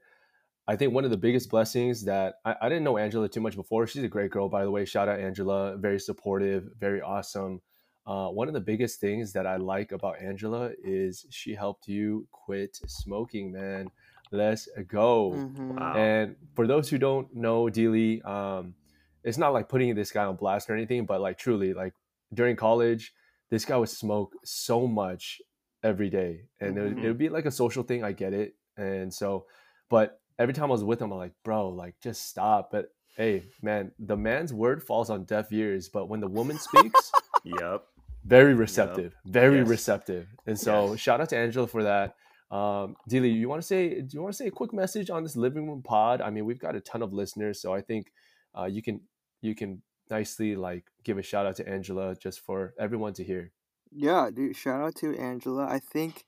[0.68, 3.56] I think one of the biggest blessings that I, I didn't know Angela too much
[3.56, 3.88] before.
[3.88, 4.86] She's a great girl, by the way.
[4.86, 7.61] Shout out Angela, very supportive, very awesome.
[8.06, 12.27] Uh, one of the biggest things that I like about Angela is she helped you
[12.31, 13.90] quit smoking, man.
[14.31, 15.31] Let's go.
[15.34, 15.76] Mhm.
[15.80, 15.93] Wow.
[15.95, 18.76] And for those who don't know D Lee, um,
[19.23, 21.93] it's not like putting this guy on blast or anything, but like truly, like
[22.34, 23.14] during college,
[23.49, 25.41] this guy would smoke so much
[25.84, 28.03] every day, and it, would, it would be like a social thing.
[28.03, 29.45] I get it, and so,
[29.89, 32.69] but every time I was with him, I'm like, bro, like just stop.
[32.72, 37.11] But hey, man, the man's word falls on deaf ears, but when the woman speaks,
[37.43, 37.84] Yep.
[38.26, 39.68] very receptive, very Yes.
[39.68, 40.27] receptive.
[40.45, 40.99] And so, Yes.
[40.99, 42.15] shout out to Angela for that.
[42.51, 44.01] Um, D Lee, you want to say?
[44.01, 46.21] Do you want to say a quick message on this living room pod?
[46.21, 48.11] I mean, we've got a ton of listeners, so I think
[48.57, 49.01] uh, you can
[49.41, 53.51] you can nicely like give a shout out to Angela just for everyone to hear.
[53.91, 54.55] Yeah, dude.
[54.55, 55.67] Shout out to Angela.
[55.67, 56.26] I think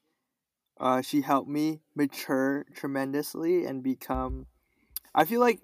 [0.80, 4.48] uh, she helped me mature tremendously and become.
[5.14, 5.60] I feel like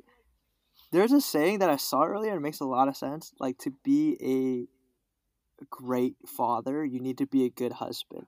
[0.91, 3.33] there's a saying that I saw earlier and makes a lot of sense.
[3.39, 8.27] Like to be a great father, you need to be a good husband.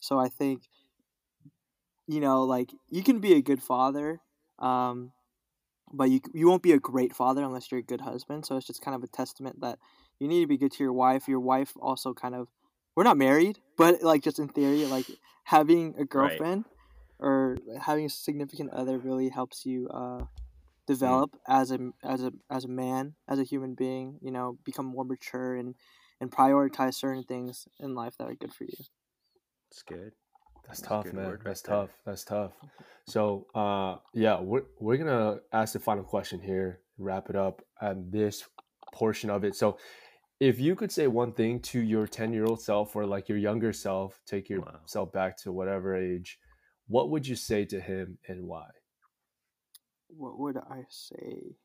[0.00, 0.62] So I think,
[2.06, 4.20] you know, like you can be a good father,
[4.58, 5.12] um,
[5.92, 8.46] but you you won't be a great father unless you're a good husband.
[8.46, 9.78] So it's just kind of a testament that
[10.18, 11.28] you need to be good to your wife.
[11.28, 12.48] Your wife also kind of
[12.96, 15.06] we're not married, but like just in theory, like
[15.44, 16.64] having a girlfriend
[17.18, 20.24] or having a significant other really helps you uh,
[20.86, 24.18] develop as a as a as a man, as a human being.
[24.22, 25.74] You know, become more mature and
[26.20, 28.84] and prioritize certain things in life that are good for you.
[29.70, 30.12] It's good.
[30.66, 31.26] That's That's tough, man.
[31.26, 31.76] word right That's there.
[31.76, 31.90] tough.
[32.06, 32.52] That's tough.
[33.06, 38.10] So, uh, yeah, we're we're gonna ask the final question here, wrap it up, and
[38.10, 38.44] this
[38.92, 39.54] portion of it.
[39.54, 39.78] So,
[40.40, 43.38] if you could say one thing to your ten year old self or like your
[43.38, 44.80] younger self, take Wow.
[44.82, 46.38] yourself back to whatever age,
[46.88, 48.66] what would you say to him and why?
[50.08, 51.56] What would I say?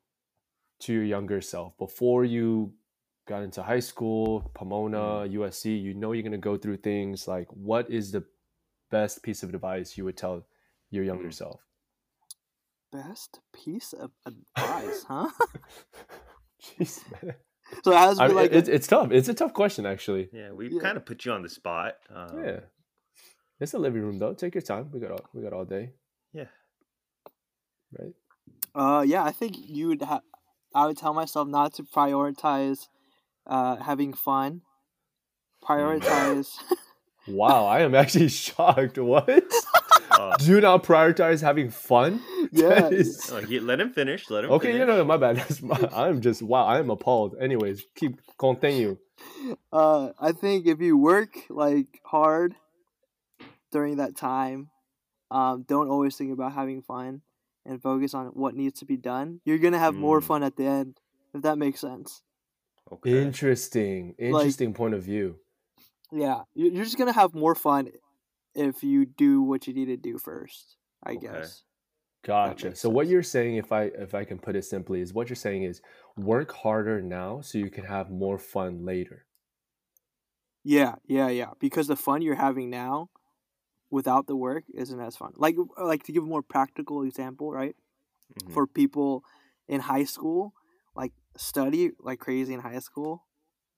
[0.82, 2.74] To your younger self before you
[3.28, 7.90] got into high school, Pomona, USC, you know you're gonna go through things like what
[7.90, 8.24] is the
[8.90, 10.46] best piece of advice you would tell
[10.90, 11.34] your younger Mm.
[11.34, 11.62] self?
[12.92, 15.30] Best piece of advice, huh?
[16.62, 17.36] Jeez, man.
[17.84, 19.12] so it has to I be mean, like it's, it's tough.
[19.12, 20.30] It's a tough question, actually.
[20.34, 20.82] Yeah, we Yeah.
[20.82, 21.96] kind of put you on the spot.
[22.14, 22.60] Um, yeah,
[23.60, 24.34] it's a living room though.
[24.34, 24.90] Take your time.
[24.92, 25.94] We got all we got all day,
[26.34, 26.48] Yeah.
[27.98, 28.14] right?
[28.76, 30.22] Uh, yeah, I think you would have.
[30.74, 32.88] I would tell myself not to prioritize,
[33.48, 34.62] uh, having fun.
[35.64, 36.58] Prioritize.
[37.30, 38.98] Wow, I am actually shocked.
[38.98, 39.30] What?
[40.12, 42.22] Uh, Do not prioritize having fun.
[42.52, 42.70] yeah.
[42.82, 44.30] That is- oh, he- let him finish.
[44.30, 44.80] Let him Okay, finish.
[44.80, 45.36] yeah, no, no, my bad.
[45.38, 46.66] That's my, I'm just wow.
[46.66, 47.36] I am appalled.
[47.40, 48.98] Anyways, keep continue.
[49.72, 52.56] Uh, I think if you work like hard
[53.72, 54.70] during that time,
[55.32, 57.22] um, don't always think about having fun
[57.66, 59.42] and focus on what needs to be done.
[59.46, 60.24] You're gonna have more Mm.
[60.24, 61.00] fun at the end,
[61.34, 62.24] if that makes sense.
[62.92, 63.22] Okay.
[63.22, 65.36] Interesting, interesting point of view.
[66.12, 67.92] Yeah, you- you're just gonna have more fun
[68.56, 70.78] if you do what you need to do first.
[71.04, 71.20] I Okay.
[71.28, 71.64] guess.
[72.24, 72.76] Gotcha.
[72.76, 75.36] So what you're saying, if I if I can put it simply, is what you're
[75.36, 75.82] saying is
[76.18, 79.26] work harder now so you can have more fun later.
[80.64, 81.52] Yeah, yeah, yeah.
[81.60, 83.10] Because the fun you're having now,
[83.90, 85.34] without the work, isn't as fun.
[85.36, 87.76] Like, like to give a more practical example, right?
[88.36, 88.52] Mhm.
[88.54, 89.24] For people
[89.68, 90.54] in high school,
[90.96, 93.26] like study like crazy in high school,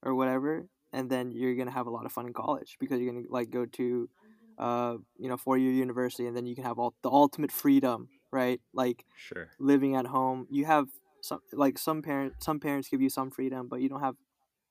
[0.04, 3.12] or whatever, and then you're gonna have a lot of fun in college because you're
[3.14, 4.10] gonna like go to,
[4.58, 8.10] uh, you know, four year university, and then you can have all the ultimate freedom,
[8.32, 8.62] right?
[8.74, 9.50] Like Sure.
[9.60, 10.48] living at home.
[10.50, 10.88] You have
[11.22, 14.16] some like some parents some parents give you some freedom, but you don't have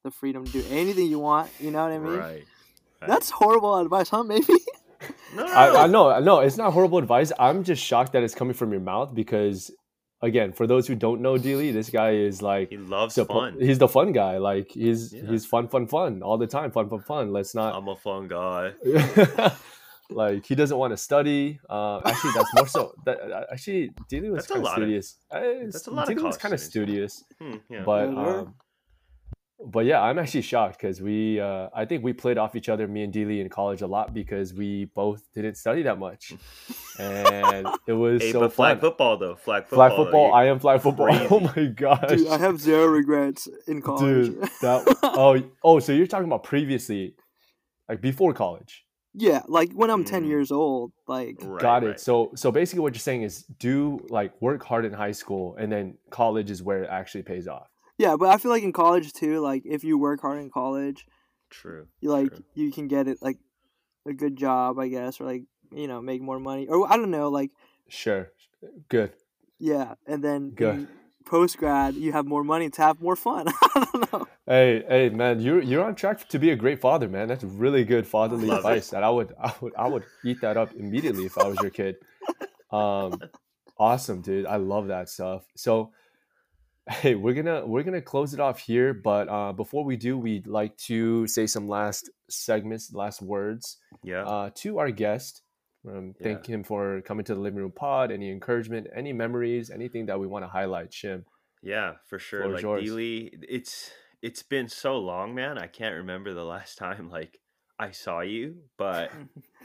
[0.05, 1.51] the freedom to do anything you want.
[1.61, 2.13] You know what I mean?
[2.19, 2.47] Right.
[3.01, 3.09] right.
[3.09, 4.23] That's horrible advice, huh?
[4.23, 4.47] Maybe.
[5.37, 6.11] no, no, I, I no.
[6.11, 7.33] know, no, it's not horrible advice.
[7.39, 9.71] I'm just shocked that it's coming from your mouth because,
[10.23, 13.29] again, for those who don't know D Lee, this guy is like He loves suppo-
[13.29, 13.57] fun.
[13.61, 14.39] He's the fun guy.
[14.39, 15.23] Like he's Yeah.
[15.31, 16.71] he's fun, fun, fun all the time.
[16.71, 17.33] Fun, fun, fun.
[17.33, 17.75] Let's not.
[17.75, 18.73] I'm a fun guy.
[20.11, 21.61] like he doesn't want to study.
[21.69, 22.93] Uh, actually, that's more so.
[23.05, 25.17] That uh, actually, D Lee was kind of lot of- studious.
[25.31, 25.41] Uh,
[25.71, 27.83] that's a lot of D Lee was kind of studious, Hmm, yeah.
[27.85, 28.55] but Yeah, they um,
[29.67, 32.89] but yeah, I'm actually shocked because we, uh, I think we played off each other,
[32.89, 36.33] me and D Lee, in college a lot because we both didn't study that much,
[36.99, 38.81] and it was hey, so but flag fun.
[38.91, 39.89] football though, flag football.
[39.89, 40.27] Flag football.
[40.29, 41.09] you- I am flag football.
[41.31, 44.27] Oh my gosh, Dude, I have zero regrets in college.
[44.29, 47.15] Dude, that oh oh, so you're talking about previously,
[47.89, 48.85] like before college.
[49.15, 50.29] yeah, like when I'm 10 Mm.
[50.29, 51.87] years old, like Right, Got it.
[51.89, 52.01] right.
[52.01, 55.71] So so basically, what you're saying is do like work hard in high school, and
[55.71, 57.70] then college is where it actually pays off.
[58.01, 61.05] Yeah, but I feel like in college too, like if you work hard in college,
[61.51, 61.87] True.
[62.01, 62.45] you like True.
[62.55, 63.37] you can get it like
[64.09, 67.11] a good job, I guess, or like you know make more money, or I don't
[67.11, 67.51] know, like
[67.89, 68.33] Sure,
[68.89, 69.13] good.
[69.59, 70.89] yeah, and then Good.
[71.27, 73.45] post grad you have more money to have more fun.
[73.75, 74.27] I don't know.
[74.47, 77.29] Hey hey man, you're you're on track to be a great father, man.
[77.29, 78.65] That's really good fatherly Love it.
[78.65, 78.89] advice.
[78.91, 81.71] That I would I would I would eat that up immediately if I was your
[81.71, 81.97] kid.
[82.73, 83.21] Um,
[83.77, 84.47] awesome, dude.
[84.47, 85.45] I love that stuff.
[85.55, 85.93] So.
[86.91, 90.49] Hey, we're gonna we're gonna close it off here, but uh, before we do, we'd
[90.49, 93.79] like to say some last segments, last words.
[94.03, 94.25] Yeah.
[94.25, 95.43] uh, to our guest.
[95.89, 96.25] Um, Yeah.
[96.25, 98.11] Thank him for coming to the living room pod.
[98.11, 101.25] Any encouragement, any memories, anything that we want to highlight, Shim.
[101.63, 102.49] Yeah, for sure.
[102.49, 102.63] Like.
[102.63, 103.91] D Lee, it's
[104.21, 105.59] it's been so long, man.
[105.59, 107.39] I can't remember the last time like
[107.79, 109.13] I saw you, but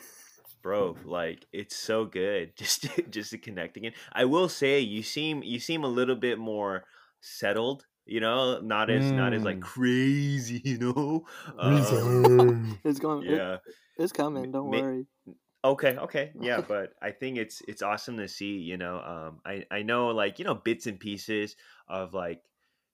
[0.61, 3.93] bro, like it's so good just to, just to connect again.
[4.14, 6.85] I will say you seem you seem a little bit more
[7.21, 9.61] settled, you know, not as not as like Mm.
[9.61, 11.25] crazy, you know.
[11.57, 13.23] Um, It's going.
[13.23, 13.57] it- yeah.
[13.97, 14.51] it's coming.
[14.51, 15.07] Don't ma- worry.
[15.63, 18.57] Okay, okay, yeah, but I think it's it's awesome to see.
[18.57, 21.55] You know, um, I I know like you know bits and pieces
[21.87, 22.41] of like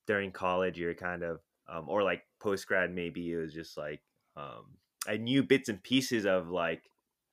[0.07, 4.02] during college you're kind of um, or like post grad maybe it was just like
[4.35, 4.77] um,
[5.07, 6.84] I knew bits and pieces of like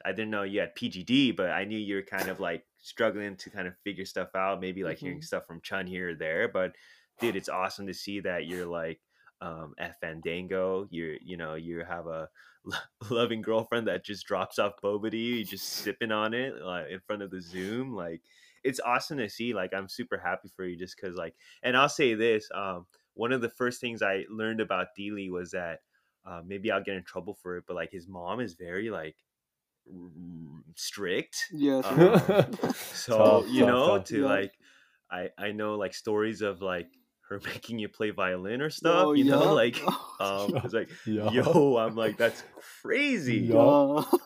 [0.05, 3.37] I didn't know you had PGD, but I knew you were kind of like struggling
[3.37, 4.61] to kind of figure stuff out.
[4.61, 6.73] Maybe like hearing stuff from Chun here or there, but
[7.21, 9.01] dude, it's awesome to see that you're like
[9.41, 10.87] um, F Fandango.
[10.91, 12.29] You're you know you have a
[12.65, 12.77] lo-
[13.11, 15.37] loving girlfriend that just drops off boba to you.
[15.37, 17.95] You're just sipping on it like in front of the Zoom.
[17.95, 18.23] Like
[18.65, 19.55] it's awesome to see.
[19.55, 21.35] Like I'm super happy for you just because like.
[21.63, 25.31] And I'll say this: um, one of the first things I learned about D Lee
[25.31, 25.81] was that
[26.27, 29.17] uh, maybe I'll get in trouble for it, but like his mom is very like
[30.77, 31.37] strict.
[31.53, 31.85] Yes.
[31.85, 32.21] Um,
[32.95, 34.07] so you know tough.
[34.09, 34.27] to Yeah.
[34.27, 34.53] like
[35.11, 36.89] i i know like stories of like
[37.29, 39.81] her making you play violin or stuff Oh, you know like
[40.21, 41.31] um it's like Yeah.
[41.31, 42.43] yo i'm like that's
[42.83, 43.55] crazy Yeah.
[43.55, 44.19] Yeah.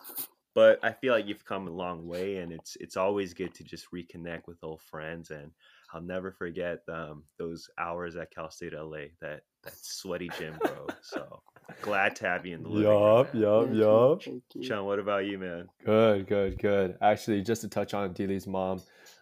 [0.53, 3.63] but i feel like you've come a long way and it's it's always good to
[3.63, 5.51] just reconnect with old friends and
[5.93, 10.85] i'll never forget um those hours at cal state la that that sweaty gym bro
[11.01, 11.41] so
[11.83, 13.43] glad to have you in the living room, Yup, man.
[13.75, 14.63] yup, Thank you, yup.
[14.65, 16.97] Sean, what about you man Good, good, good.
[17.01, 18.81] Actually, just to touch on D Lee's mom,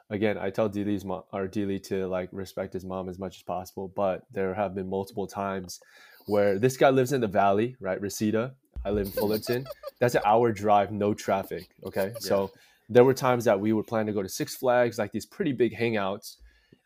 [0.10, 3.18] again, I tell D Lee's mom or D Lee to like respect his mom as
[3.20, 3.92] much as possible.
[3.96, 5.80] But there have been multiple times
[6.28, 8.00] where this guy lives in the valley, right?
[8.00, 8.54] Reseda.
[8.86, 9.66] I live in Fullerton.
[10.00, 11.70] That's an hour drive, no traffic.
[11.86, 12.52] Okay, so
[12.90, 15.52] there were times that we would plan to go to Six Flags, like these pretty
[15.54, 16.38] big hangouts,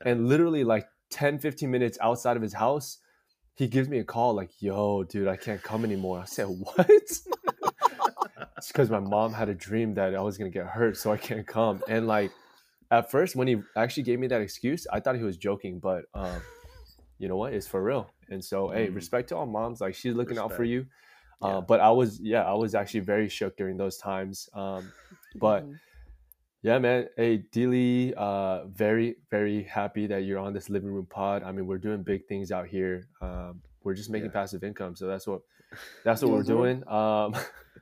[0.05, 2.97] and literally like 10, 15 minutes outside of his house,
[3.55, 6.89] he gives me a call like, "Yo, dude, I can't come anymore." I said, "What?"
[8.57, 11.17] it's because my mom had a dream that I was gonna get hurt, so I
[11.17, 11.81] can't come.
[11.87, 12.31] And like
[12.91, 16.05] at first, when he actually gave me that excuse, I thought he was joking, but
[16.13, 16.41] um,
[17.17, 17.53] you know what?
[17.53, 18.09] It's for real.
[18.29, 18.95] And so, hey, Mm.
[18.95, 19.81] respect to all moms.
[19.81, 20.69] Like she's looking out for Respect.
[20.69, 20.85] you.
[21.41, 21.47] Yeah.
[21.57, 24.49] Uh, but I was, yeah, I was actually very shook during those times.
[24.53, 24.91] Um,
[25.35, 25.79] but Mhm.
[26.65, 27.09] Yeah, man.
[27.15, 31.43] Hey, D Lee, uh, very, very happy that you're on this living room pod.
[31.43, 33.07] I mean, we're doing big things out here.
[33.21, 34.41] Um, we're just making Yeah.
[34.41, 35.41] passive income, so that's what
[36.03, 36.77] that's what we're doing.
[36.87, 37.35] Um,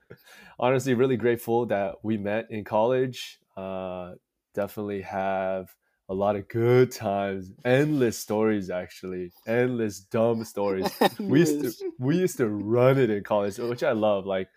[0.59, 3.39] honestly, really grateful that we met in college.
[3.55, 4.15] Uh,
[4.53, 5.73] definitely have
[6.09, 12.17] a lot of good times, endless stories, actually, endless dumb stories we used to we
[12.17, 14.25] used to run it in college, which I love.
[14.25, 14.49] Like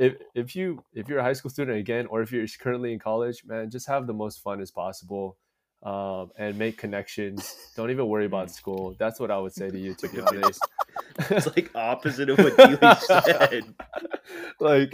[0.00, 2.98] if if you if you're a high school student again, or if you're currently in
[2.98, 5.36] college, man, just have the most fun as possible,
[5.82, 7.56] um, and make connections.
[7.76, 8.96] Don't even worry about school.
[8.98, 10.60] That's what I would say to you, to be honest.
[11.30, 13.64] it's like opposite of what D Lee said
[14.60, 14.92] like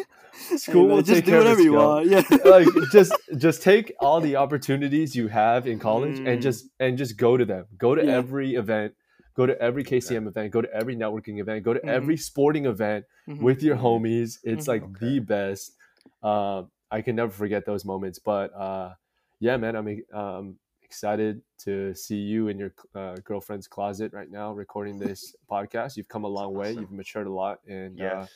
[0.50, 2.06] Hey, school man, will just take do care of whatever you want.
[2.06, 2.22] Yeah.
[2.44, 6.28] like just just take all the opportunities you have in college Mm.
[6.28, 8.16] and just and just go to them go to Yeah.
[8.18, 8.94] every event
[9.36, 11.88] go to every kcm event go to every networking event go to Mhm.
[11.88, 13.40] every sporting event Mhm.
[13.40, 13.82] with your Mhm.
[13.82, 15.06] homies it's like Okay.
[15.06, 15.76] the best
[16.22, 18.94] um i can never forget those moments but uh
[19.40, 24.52] yeah man i'm um excited to see you in your uh, girlfriend's closet right now
[24.52, 26.80] recording this podcast you've come a long way awesome.
[26.80, 28.30] you've matured a lot and uh, yes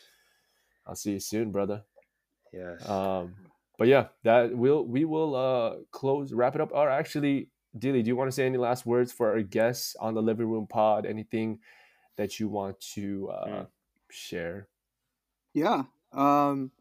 [0.87, 1.83] i'll see you soon brother
[2.53, 2.83] Yes.
[2.89, 3.37] Um,
[3.79, 6.71] but yeah, that will we will uh close wrap it up.
[6.73, 7.49] Or actually,
[7.79, 10.49] Dilly, do you want to say any last words for our guests on the living
[10.49, 11.07] room pod?
[11.07, 11.61] Anything
[12.17, 13.67] that you want to uh, Mm.
[14.11, 14.69] share?
[15.55, 15.85] Yeah.
[16.13, 16.73] Um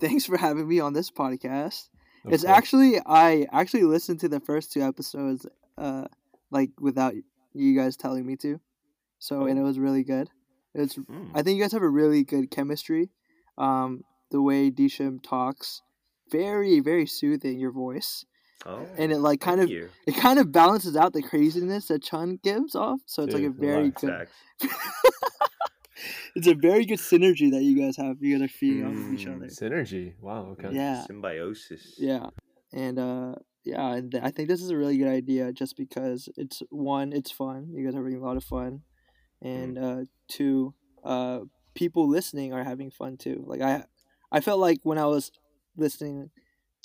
[0.00, 1.88] thanks for having me on this podcast.
[2.24, 2.56] Of it's course.
[2.56, 5.46] actually I actually listened to the first two episodes
[5.78, 6.06] uh
[6.50, 7.14] like without
[7.54, 8.60] you guys telling me to.
[9.18, 10.28] So and it was really good.
[10.74, 11.30] It's Mm.
[11.34, 13.10] I think you guys have a really good chemistry.
[13.56, 15.80] Um the way Disham talks
[16.30, 18.26] very very soothing your voice
[18.66, 19.88] oh, and it like kind of you.
[20.06, 23.00] it kind of balances out the craziness that Chun gives off.
[23.06, 24.28] So it's like a very good
[26.34, 28.16] it's a very good synergy that you guys have.
[28.20, 29.36] You guys are feeding off of each Mm.
[29.36, 29.46] other.
[29.46, 30.14] Synergy.
[30.20, 30.56] Wow.
[30.58, 30.70] Okay.
[30.74, 31.02] Yeah.
[31.04, 31.94] Symbiosis.
[31.98, 32.26] Yeah,
[32.72, 36.62] and uh, yeah, and I think this is a really good idea just because it's
[36.70, 37.68] one, it's fun.
[37.72, 38.82] You guys are having a lot of fun,
[39.42, 40.74] and uh, two,
[41.04, 41.40] uh,
[41.74, 43.42] people listening are having fun too.
[43.46, 43.84] Like I,
[44.30, 45.32] I felt like when I was
[45.76, 46.30] listening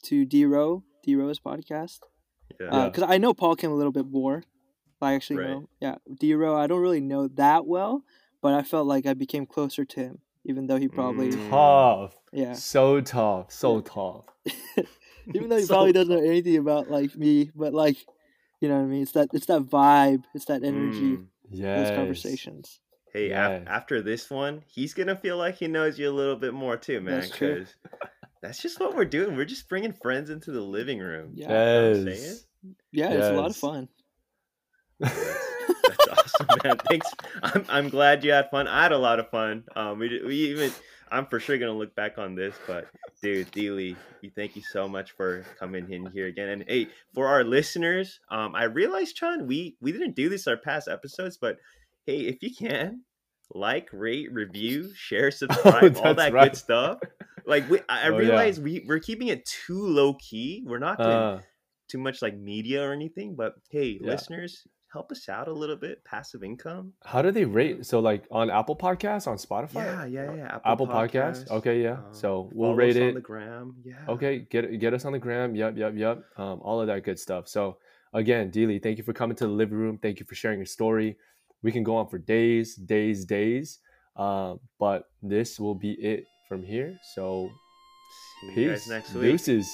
[0.03, 1.99] to D Row, D Row's podcast,
[2.59, 2.85] Yeah.
[2.89, 4.43] because I know Paul Kim a little bit more.
[5.01, 5.49] I actually Right.
[5.49, 6.55] know, yeah, D Row.
[6.55, 8.03] I don't really know that well,
[8.41, 11.49] but I felt like I became closer to him, even though he probably, Mm.
[11.49, 12.15] Tough.
[12.31, 13.51] yeah, So tough.
[13.51, 14.25] So tough.
[15.33, 17.97] even though he So probably doesn't know anything about like me, but like,
[18.61, 19.01] you know what I mean?
[19.03, 21.25] It's that it's that vibe, it's that energy, Mm.
[21.51, 21.89] Yes.
[21.89, 22.79] those conversations.
[23.11, 26.53] Hey, af- after this one, he's gonna feel like he knows you a little bit
[26.53, 27.19] more too, man.
[27.19, 27.55] That's true.
[27.65, 27.75] Because
[28.43, 29.37] that's just what we're doing.
[29.37, 31.31] We're just bringing friends into the living room.
[31.33, 32.45] Yeah, You know what I'm Yes.
[32.91, 33.87] yeah, it's a lot of fun.
[34.99, 36.77] That's awesome, man.
[36.89, 37.07] Thanks.
[37.41, 38.67] I'm, I'm glad you had fun.
[38.67, 39.63] I had a lot of fun.
[39.77, 40.71] Um, we, we even
[41.09, 42.87] I'm for sure gonna look back on this, but
[43.21, 46.49] dude, D Lee, we thank you so much for coming in here again.
[46.49, 50.51] And hey, for our listeners, um, I realized, Chun, we we didn't do this in
[50.51, 51.59] our past episodes, but
[52.05, 53.03] hey, if you can,
[53.53, 56.51] like, rate, review, share, subscribe, all that right.
[56.51, 56.99] good stuff.
[57.45, 58.17] Like we, I Oh, yeah.
[58.17, 60.63] realize we we're keeping it too low key.
[60.65, 61.41] We're not doing Uh,
[61.89, 64.07] too much like media or anything, but hey, Yeah.
[64.11, 66.03] listeners, help us out a little bit.
[66.05, 66.93] Passive income.
[67.03, 67.85] how do they rate?
[67.85, 69.75] So like on Apple Podcasts, on Spotify?
[69.83, 70.59] Yeah, yeah, yeah.
[70.65, 71.49] Apple Podcasts?
[71.49, 71.93] Okay, yeah.
[71.97, 73.07] Um, So we'll rate us it.
[73.09, 73.75] on the gram.
[73.83, 73.95] Yeah.
[74.07, 75.55] Okay, get get us on the gram.
[75.55, 76.23] Yep, yep, yep.
[76.37, 77.47] Um, all of that good stuff.
[77.47, 77.77] So
[78.13, 79.97] again, D Lee, thank you for coming to the living room.
[79.97, 81.17] Thank you for sharing your story.
[81.63, 83.79] We can go on for days, days, days.
[84.15, 86.99] Um, but this will be it from here.
[87.15, 87.49] So,
[88.41, 88.87] See peace.
[88.87, 89.31] next week.
[89.31, 89.67] Deuces.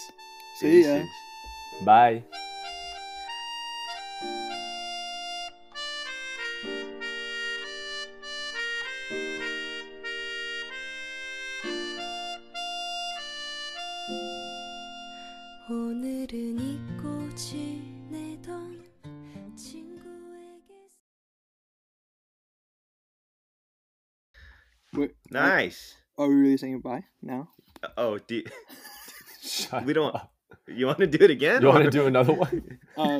[0.59, 1.03] See Deuces.
[1.81, 1.85] ya.
[1.85, 2.23] Bye.
[25.31, 25.98] Nice.
[26.19, 27.49] Are we really saying goodbye now?
[27.97, 28.43] Oh, do
[29.41, 30.31] Shut We don't- up.
[30.67, 31.61] you want to do it again?
[31.61, 32.77] You want to do another one?
[32.99, 33.19] Uh,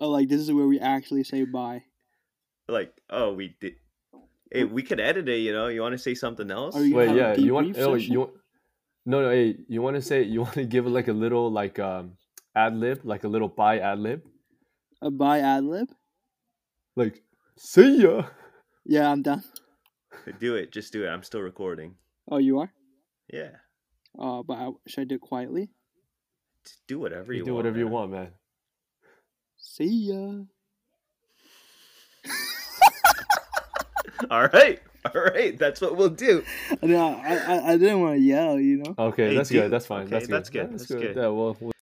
[0.00, 1.84] oh, like this is where we actually say bye.
[2.68, 2.92] like?
[3.08, 3.74] Oh, we did.
[4.50, 5.38] Hey, we could edit it.
[5.38, 5.68] You know.
[5.68, 6.74] You want to say something else?
[6.74, 7.34] Are Wait, yeah.
[7.36, 7.68] You want?
[7.76, 8.32] debrief Oh, you want?
[9.06, 9.30] No, no.
[9.30, 10.22] Hey, you want to say?
[10.24, 12.18] You want to give like a little like um
[12.56, 14.22] ad lib, like a little bye ad lib,
[15.00, 15.88] A bye ad lib?
[16.96, 17.22] like
[17.56, 18.26] see ya.
[18.84, 19.44] Yeah, I'm done.
[20.40, 20.72] Do it.
[20.72, 21.08] Just do it.
[21.08, 21.94] I'm still recording.
[22.30, 22.72] Oh, you are?
[23.32, 23.50] Yeah.
[24.18, 25.70] Uh, but I, should I do it quietly?
[26.64, 27.64] Just do whatever you, You do want.
[27.64, 28.28] whatever you want, man.
[29.56, 30.44] See ya.
[34.30, 34.80] All right.
[35.14, 35.58] All right.
[35.58, 36.42] That's what we'll do.
[36.80, 38.94] No, I, I, I didn't want to yell, you know?
[38.98, 39.70] Okay, Hey, that's do- good.
[39.70, 40.02] That's fine.
[40.06, 40.34] okay, that's good.
[40.34, 41.16] that's good, that's good.
[41.16, 41.56] Yeah, well,